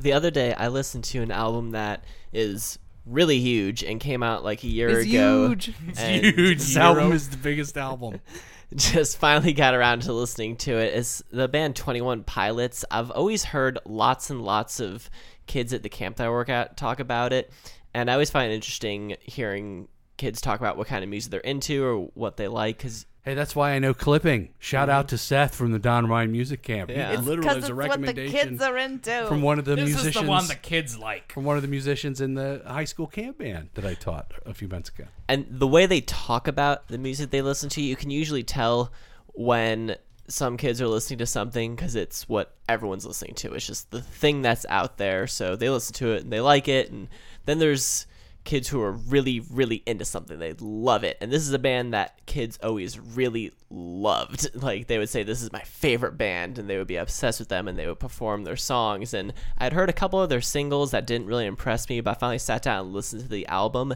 The 0.00 0.12
other 0.12 0.30
day, 0.30 0.54
I 0.54 0.68
listened 0.68 1.04
to 1.04 1.20
an 1.22 1.30
album 1.30 1.72
that 1.72 2.04
is 2.32 2.78
really 3.06 3.38
huge 3.38 3.82
and 3.82 4.00
came 4.00 4.22
out 4.22 4.44
like 4.44 4.62
a 4.64 4.68
year 4.68 4.88
It's 4.88 5.08
ago. 5.08 5.48
huge. 5.48 5.74
and 5.98 6.24
Huge. 6.24 6.58
This 6.58 6.76
album 6.76 7.12
is 7.12 7.28
the 7.30 7.36
biggest 7.36 7.76
album. 7.76 8.20
just 8.76 9.18
finally 9.18 9.52
got 9.52 9.74
around 9.74 10.02
to 10.02 10.12
listening 10.12 10.56
to 10.56 10.72
it. 10.76 10.94
It's 10.94 11.22
the 11.30 11.48
band 11.48 11.76
21 11.76 12.24
Pilots. 12.24 12.84
I've 12.90 13.10
always 13.10 13.44
heard 13.44 13.78
lots 13.84 14.30
and 14.30 14.42
lots 14.42 14.80
of 14.80 15.10
kids 15.46 15.72
at 15.72 15.82
the 15.82 15.88
camp 15.88 16.16
that 16.16 16.26
I 16.26 16.30
work 16.30 16.48
at 16.48 16.76
talk 16.76 17.00
about 17.00 17.32
it, 17.32 17.50
and 17.92 18.08
I 18.08 18.12
always 18.12 18.30
find 18.30 18.52
it 18.52 18.54
interesting 18.54 19.16
hearing 19.22 19.88
kids 20.16 20.40
talk 20.40 20.60
about 20.60 20.76
what 20.76 20.86
kind 20.86 21.02
of 21.02 21.10
music 21.10 21.30
they're 21.30 21.40
into 21.40 21.82
or 21.84 21.96
what 22.14 22.36
they 22.36 22.46
like 22.46 22.76
because 22.76 23.06
Hey, 23.22 23.34
that's 23.34 23.54
why 23.54 23.72
I 23.72 23.78
know 23.78 23.92
clipping. 23.92 24.48
Shout 24.58 24.88
out 24.88 25.06
mm-hmm. 25.06 25.16
to 25.16 25.18
Seth 25.18 25.54
from 25.54 25.72
the 25.72 25.78
Don 25.78 26.06
Ryan 26.06 26.32
Music 26.32 26.62
Camp. 26.62 26.90
Yeah. 26.90 27.12
It's 27.12 27.22
literally 27.22 27.58
is 27.58 27.68
a 27.68 27.74
recommendation 27.74 28.60
are 28.62 28.78
into. 28.78 29.26
from 29.28 29.42
one 29.42 29.58
of 29.58 29.66
the 29.66 29.76
This 29.76 29.90
musicians 29.90 30.16
is 30.16 30.22
the 30.22 30.28
one 30.28 30.46
the 30.46 30.54
kids 30.54 30.98
like. 30.98 31.32
from 31.32 31.44
one 31.44 31.56
of 31.56 31.62
the 31.62 31.68
musicians 31.68 32.22
in 32.22 32.34
the 32.34 32.62
high 32.66 32.84
school 32.84 33.06
camp 33.06 33.38
band 33.38 33.70
that 33.74 33.84
I 33.84 33.94
taught 33.94 34.32
a 34.46 34.54
few 34.54 34.68
months 34.68 34.88
ago. 34.88 35.04
and 35.28 35.46
the 35.50 35.66
way 35.66 35.84
they 35.84 36.00
talk 36.00 36.48
about 36.48 36.88
the 36.88 36.98
music 36.98 37.30
they 37.30 37.42
listen 37.42 37.68
to, 37.70 37.82
you 37.82 37.94
can 37.94 38.10
usually 38.10 38.42
tell 38.42 38.90
when 39.34 39.96
some 40.28 40.56
kids 40.56 40.80
are 40.80 40.88
listening 40.88 41.18
to 41.18 41.26
something 41.26 41.74
because 41.74 41.96
it's 41.96 42.28
what 42.28 42.54
everyone's 42.68 43.04
listening 43.04 43.34
to. 43.34 43.52
It's 43.52 43.66
just 43.66 43.90
the 43.90 44.00
thing 44.00 44.42
that's 44.42 44.64
out 44.68 44.96
there, 44.96 45.26
so 45.26 45.56
they 45.56 45.68
listen 45.68 45.92
to 45.94 46.12
it 46.12 46.22
and 46.22 46.32
they 46.32 46.40
like 46.40 46.68
it. 46.68 46.90
And 46.90 47.08
then 47.44 47.58
there's 47.58 48.06
kids 48.44 48.68
who 48.68 48.80
are 48.80 48.92
really, 48.92 49.40
really 49.50 49.82
into 49.86 50.04
something. 50.04 50.38
They 50.38 50.54
love 50.60 51.04
it. 51.04 51.18
And 51.20 51.30
this 51.30 51.42
is 51.42 51.52
a 51.52 51.58
band 51.58 51.92
that 51.92 52.24
kids 52.26 52.58
always 52.62 52.98
really 52.98 53.52
loved. 53.70 54.48
Like 54.60 54.88
they 54.88 54.98
would 54.98 55.08
say, 55.08 55.22
"This 55.22 55.42
is 55.42 55.52
my 55.52 55.60
favorite 55.62 56.18
band," 56.18 56.58
and 56.58 56.68
they 56.68 56.76
would 56.76 56.86
be 56.86 56.96
obsessed 56.96 57.38
with 57.38 57.48
them, 57.48 57.66
and 57.66 57.78
they 57.78 57.86
would 57.86 57.98
perform 57.98 58.44
their 58.44 58.56
songs. 58.56 59.14
And 59.14 59.32
I'd 59.56 59.72
heard 59.72 59.88
a 59.88 59.94
couple 59.94 60.20
of 60.20 60.28
their 60.28 60.40
singles 60.40 60.90
that 60.90 61.06
didn't 61.06 61.28
really 61.28 61.46
impress 61.46 61.88
me, 61.88 62.00
but 62.00 62.10
I 62.10 62.14
finally 62.14 62.38
sat 62.38 62.62
down 62.62 62.86
and 62.86 62.94
listened 62.94 63.22
to 63.22 63.28
the 63.28 63.46
album, 63.46 63.94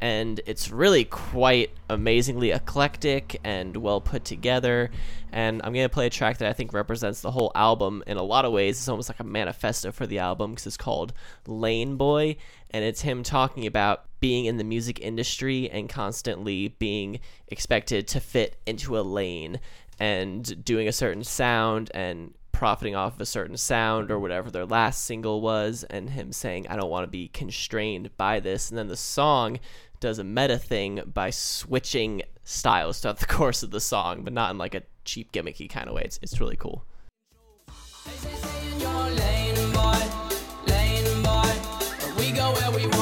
and 0.00 0.40
it's 0.46 0.70
really 0.70 1.04
quite 1.04 1.70
amazingly 1.90 2.50
eclectic 2.50 3.38
and 3.44 3.76
well 3.76 4.00
put 4.00 4.24
together. 4.24 4.90
And 5.32 5.60
I'm 5.64 5.74
gonna 5.74 5.88
play 5.88 6.06
a 6.06 6.10
track 6.10 6.38
that 6.38 6.48
I 6.48 6.52
think 6.52 6.72
represents 6.72 7.20
the 7.20 7.30
whole 7.30 7.52
album 7.54 8.02
in 8.06 8.16
a 8.16 8.22
lot 8.22 8.44
of 8.44 8.52
ways. 8.52 8.78
It's 8.78 8.88
almost 8.88 9.10
like 9.10 9.20
a 9.20 9.24
manifesto 9.24 9.92
for 9.92 10.06
the 10.06 10.18
album 10.18 10.52
because 10.52 10.66
it's 10.66 10.76
called 10.76 11.12
Lane 11.46 11.96
Boy, 11.96 12.36
and 12.70 12.84
it's 12.84 13.02
him 13.02 13.22
talking 13.22 13.66
about 13.66 14.04
being 14.20 14.46
in 14.46 14.56
the 14.56 14.64
music 14.64 15.00
industry 15.00 15.70
and 15.70 15.88
constantly 15.88 16.68
being 16.68 17.20
expected 17.48 18.08
to 18.08 18.20
fit 18.20 18.56
into 18.66 18.98
a 18.98 19.02
lane 19.02 19.60
and 19.98 20.64
doing 20.64 20.88
a 20.88 20.92
certain 20.92 21.24
sound 21.24 21.90
and 21.94 22.34
profiting 22.52 22.96
off 22.96 23.16
of 23.16 23.20
a 23.20 23.26
certain 23.26 23.56
sound 23.56 24.10
or 24.10 24.18
whatever 24.18 24.50
their 24.50 24.64
last 24.64 25.04
single 25.04 25.40
was 25.42 25.84
and 25.90 26.10
him 26.10 26.32
saying 26.32 26.66
I 26.68 26.76
don't 26.76 26.90
want 26.90 27.04
to 27.04 27.10
be 27.10 27.28
constrained 27.28 28.16
by 28.16 28.40
this. 28.40 28.70
And 28.70 28.78
then 28.78 28.88
the 28.88 28.96
song 28.96 29.60
does 30.00 30.18
a 30.18 30.24
meta 30.24 30.58
thing 30.58 31.02
by 31.12 31.30
switching 31.30 32.22
styles 32.44 33.00
throughout 33.00 33.18
the 33.18 33.26
course 33.40 33.62
of 33.62 33.70
the 33.70 33.80
song 33.80 34.22
but 34.22 34.32
not 34.32 34.50
in 34.50 34.58
like 34.58 34.74
a 34.74 34.82
cheap 35.04 35.32
gimmicky 35.32 35.68
kind 35.68 35.88
of 35.88 35.94
way. 35.94 36.02
It's, 36.02 36.18
it's 36.22 36.40
really 36.40 36.56
cool 36.56 36.84
Where 42.54 42.70
we 42.70 42.95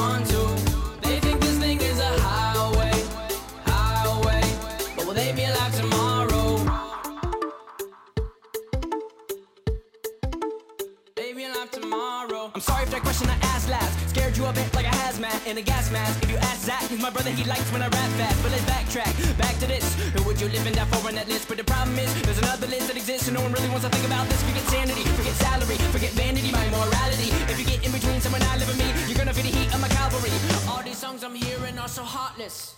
I'm 12.55 12.61
sorry 12.61 12.83
if 12.83 12.91
that 12.91 13.01
question 13.01 13.27
I 13.27 13.35
asked 13.51 13.67
last 13.67 14.05
scared 14.15 14.37
you 14.37 14.45
a 14.45 14.53
bit 14.53 14.73
like 14.73 14.85
a 14.85 14.95
hazmat 15.03 15.45
in 15.45 15.57
a 15.57 15.61
gas 15.61 15.91
mask. 15.91 16.23
If 16.23 16.31
you 16.31 16.37
ask 16.37 16.63
Zach, 16.63 16.87
he's 16.87 17.01
my 17.01 17.09
brother, 17.09 17.29
he 17.29 17.43
likes 17.43 17.67
when 17.73 17.81
I 17.81 17.89
rap 17.91 18.09
fast. 18.15 18.39
But 18.41 18.51
let's 18.55 18.63
backtrack, 18.63 19.11
back 19.37 19.59
to 19.59 19.67
this. 19.67 19.83
Who 20.15 20.23
would 20.23 20.39
you 20.39 20.47
live 20.47 20.65
in 20.65 20.71
that 20.79 20.87
for 20.87 21.05
on 21.05 21.15
that 21.15 21.27
list? 21.27 21.49
But 21.49 21.57
the 21.57 21.65
problem 21.65 21.99
is, 21.99 22.07
there's 22.23 22.39
another 22.39 22.67
list 22.67 22.87
that 22.87 22.95
exists, 22.95 23.27
and 23.27 23.35
no 23.35 23.43
one 23.43 23.51
really 23.51 23.67
wants 23.67 23.83
to 23.83 23.91
think 23.91 24.05
about 24.07 24.25
this. 24.29 24.41
Forget 24.47 24.65
sanity, 24.71 25.03
forget 25.19 25.35
salary, 25.35 25.75
forget 25.91 26.11
vanity, 26.15 26.49
my 26.51 26.63
morality. 26.71 27.29
If 27.51 27.59
you 27.59 27.65
get 27.65 27.85
in 27.85 27.91
between 27.91 28.21
someone 28.21 28.41
I 28.43 28.55
live 28.55 28.69
and 28.71 28.79
me, 28.79 28.87
you're 29.07 29.19
gonna 29.19 29.33
feel 29.35 29.43
the 29.43 29.55
heat 29.57 29.69
of 29.75 29.81
my 29.81 29.89
cavalry. 29.89 30.31
All 30.71 30.81
these 30.81 30.97
songs 30.97 31.25
I'm 31.25 31.35
hearing 31.35 31.77
are 31.77 31.91
so 31.91 32.03
heartless. 32.03 32.75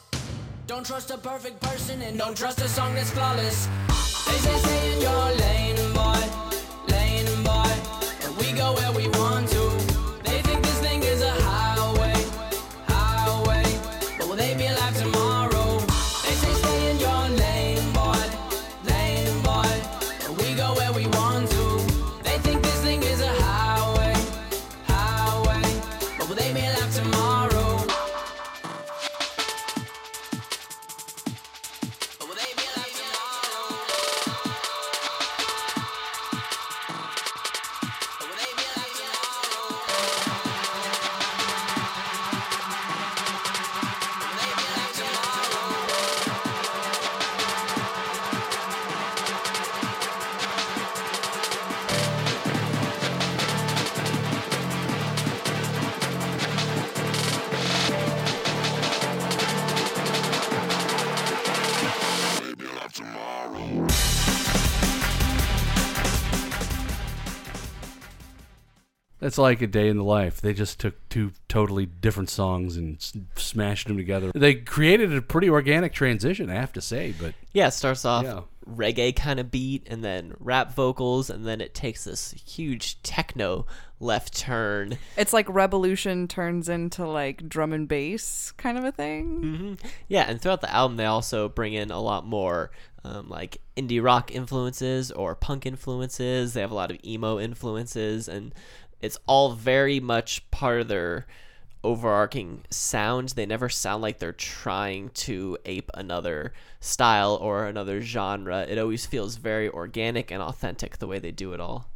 Don't 0.65 0.85
trust 0.85 1.11
a 1.11 1.19
perfect 1.19 1.61
person 1.61 2.01
and 2.01 2.17
don't 2.17 2.35
trust 2.35 2.61
a 2.61 2.67
song 2.67 2.95
that's 2.95 3.11
flawless. 3.11 3.69
They 4.25 4.37
say 4.41 4.57
stay 4.57 4.93
in 4.93 5.01
your 5.05 5.25
lane, 5.45 5.79
boy, 5.93 6.21
lane, 6.89 7.29
boy. 7.45 7.71
And 8.25 8.33
we 8.41 8.51
go 8.57 8.73
where 8.73 8.91
we 8.91 9.05
want 9.09 9.47
to. 9.49 9.56
That's 69.19 69.39
like 69.39 69.63
a 69.63 69.67
day 69.67 69.89
in 69.89 69.97
the 69.97 70.03
life. 70.03 70.39
They 70.39 70.53
just 70.53 70.79
took 70.79 70.93
two 71.09 71.31
totally 71.47 71.87
different 71.87 72.29
songs 72.29 72.77
and 72.77 72.97
s- 72.97 73.13
smashed 73.35 73.87
them 73.87 73.97
together. 73.97 74.31
They 74.35 74.53
created 74.55 75.11
a 75.15 75.23
pretty 75.23 75.49
organic 75.49 75.91
transition, 75.91 76.51
I 76.51 76.53
have 76.53 76.71
to 76.73 76.81
say. 76.81 77.15
But 77.19 77.33
Yeah, 77.51 77.67
it 77.67 77.71
starts 77.71 78.05
off 78.05 78.23
Yeah. 78.23 78.41
Reggae 78.75 79.15
kind 79.15 79.39
of 79.39 79.51
beat 79.51 79.87
and 79.87 80.03
then 80.03 80.33
rap 80.39 80.73
vocals 80.73 81.29
and 81.29 81.45
then 81.45 81.61
it 81.61 81.73
takes 81.73 82.03
this 82.03 82.31
huge 82.31 83.01
techno 83.03 83.65
left 83.99 84.37
turn. 84.37 84.97
It's 85.15 85.33
like 85.33 85.47
Revolution 85.49 86.27
turns 86.27 86.69
into 86.69 87.07
like 87.07 87.47
drum 87.47 87.73
and 87.73 87.87
bass 87.87 88.51
kind 88.57 88.77
of 88.77 88.83
a 88.83 88.91
thing. 88.91 89.77
Yeah, 90.07 90.25
and 90.27 90.41
throughout 90.41 90.61
the 90.61 90.73
album 90.73 90.97
they 90.97 91.05
also 91.05 91.49
bring 91.49 91.73
in 91.73 91.91
a 91.91 92.01
lot 92.01 92.25
more 92.25 92.71
um, 93.03 93.29
like 93.29 93.61
indie 93.75 94.03
rock 94.03 94.31
influences 94.31 95.11
or 95.11 95.35
punk 95.35 95.65
influences. 95.65 96.53
They 96.53 96.61
have 96.61 96.71
a 96.71 96.75
lot 96.75 96.91
of 96.91 96.97
emo 97.05 97.39
influences 97.39 98.27
and 98.27 98.53
it's 99.01 99.17
all 99.27 99.51
very 99.53 99.99
much 99.99 100.49
part 100.51 100.81
of 100.81 100.87
their 100.87 101.27
overarching 101.83 102.63
sound. 102.69 103.29
They 103.29 103.45
never 103.45 103.69
sound 103.69 104.01
like 104.01 104.19
they're 104.19 104.31
trying 104.33 105.09
to 105.09 105.57
ape 105.65 105.89
another 105.93 106.53
style 106.79 107.37
or 107.41 107.65
another 107.65 108.01
genre. 108.01 108.65
It 108.67 108.77
always 108.77 109.05
feels 109.05 109.35
very 109.35 109.69
organic 109.69 110.31
and 110.31 110.41
authentic 110.41 110.97
the 110.97 111.07
way 111.07 111.19
they 111.19 111.31
do 111.31 111.53
it 111.53 111.59
all. 111.59 111.89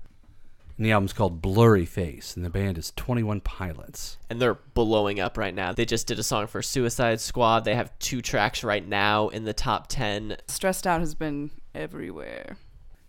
And 0.78 0.86
the 0.86 0.94
album's 0.94 1.14
called 1.14 1.44
Blurryface, 1.44 2.36
and 2.36 2.44
the 2.44 2.50
band 2.50 2.78
is 2.78 2.92
21 2.96 3.42
Pilots. 3.42 4.18
and 4.32 4.42
they're 4.42 4.56
blowing 4.56 5.20
up 5.20 5.38
right 5.38 5.54
now. 5.54 5.74
They 5.74 5.86
just 5.86 6.08
did 6.08 6.18
a 6.18 6.24
song 6.24 6.48
for 6.48 6.62
Suicide 6.64 7.20
Squad. 7.22 7.66
They 7.66 7.76
have 7.76 7.92
two 8.00 8.22
tracks 8.22 8.64
right 8.64 8.88
now 8.88 9.28
in 9.28 9.44
the 9.44 9.54
top 9.54 9.88
10. 9.90 10.38
Stressed 10.48 10.88
Out 10.88 11.02
has 11.02 11.14
been 11.14 11.52
everywhere. 11.76 12.58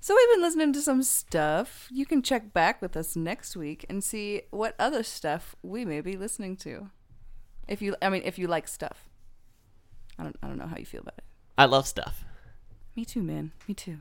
So 0.02 0.16
we've 0.16 0.34
been 0.34 0.42
listening 0.42 0.72
to 0.72 0.80
some 0.80 1.04
stuff. 1.04 1.86
You 1.92 2.06
can 2.06 2.22
check 2.22 2.52
back 2.52 2.82
with 2.82 2.96
us 2.96 3.14
next 3.14 3.56
week 3.56 3.86
and 3.88 4.02
see 4.02 4.42
what 4.50 4.74
other 4.76 5.04
stuff 5.04 5.54
we 5.62 5.84
may 5.84 6.00
be 6.00 6.16
listening 6.16 6.56
to. 6.56 6.90
If 7.68 7.80
you 7.80 7.94
I 8.02 8.08
mean 8.08 8.22
if 8.24 8.36
you 8.36 8.48
like 8.48 8.66
stuff. 8.66 9.08
I 10.18 10.24
don't 10.24 10.34
I 10.42 10.48
don't 10.48 10.58
know 10.58 10.66
how 10.66 10.76
you 10.76 10.86
feel 10.86 11.02
about 11.02 11.18
it. 11.18 11.24
I 11.56 11.66
love 11.66 11.86
stuff. 11.86 12.24
Me 12.96 13.04
too, 13.04 13.22
man. 13.22 13.52
Me 13.68 13.74
too. 13.74 13.98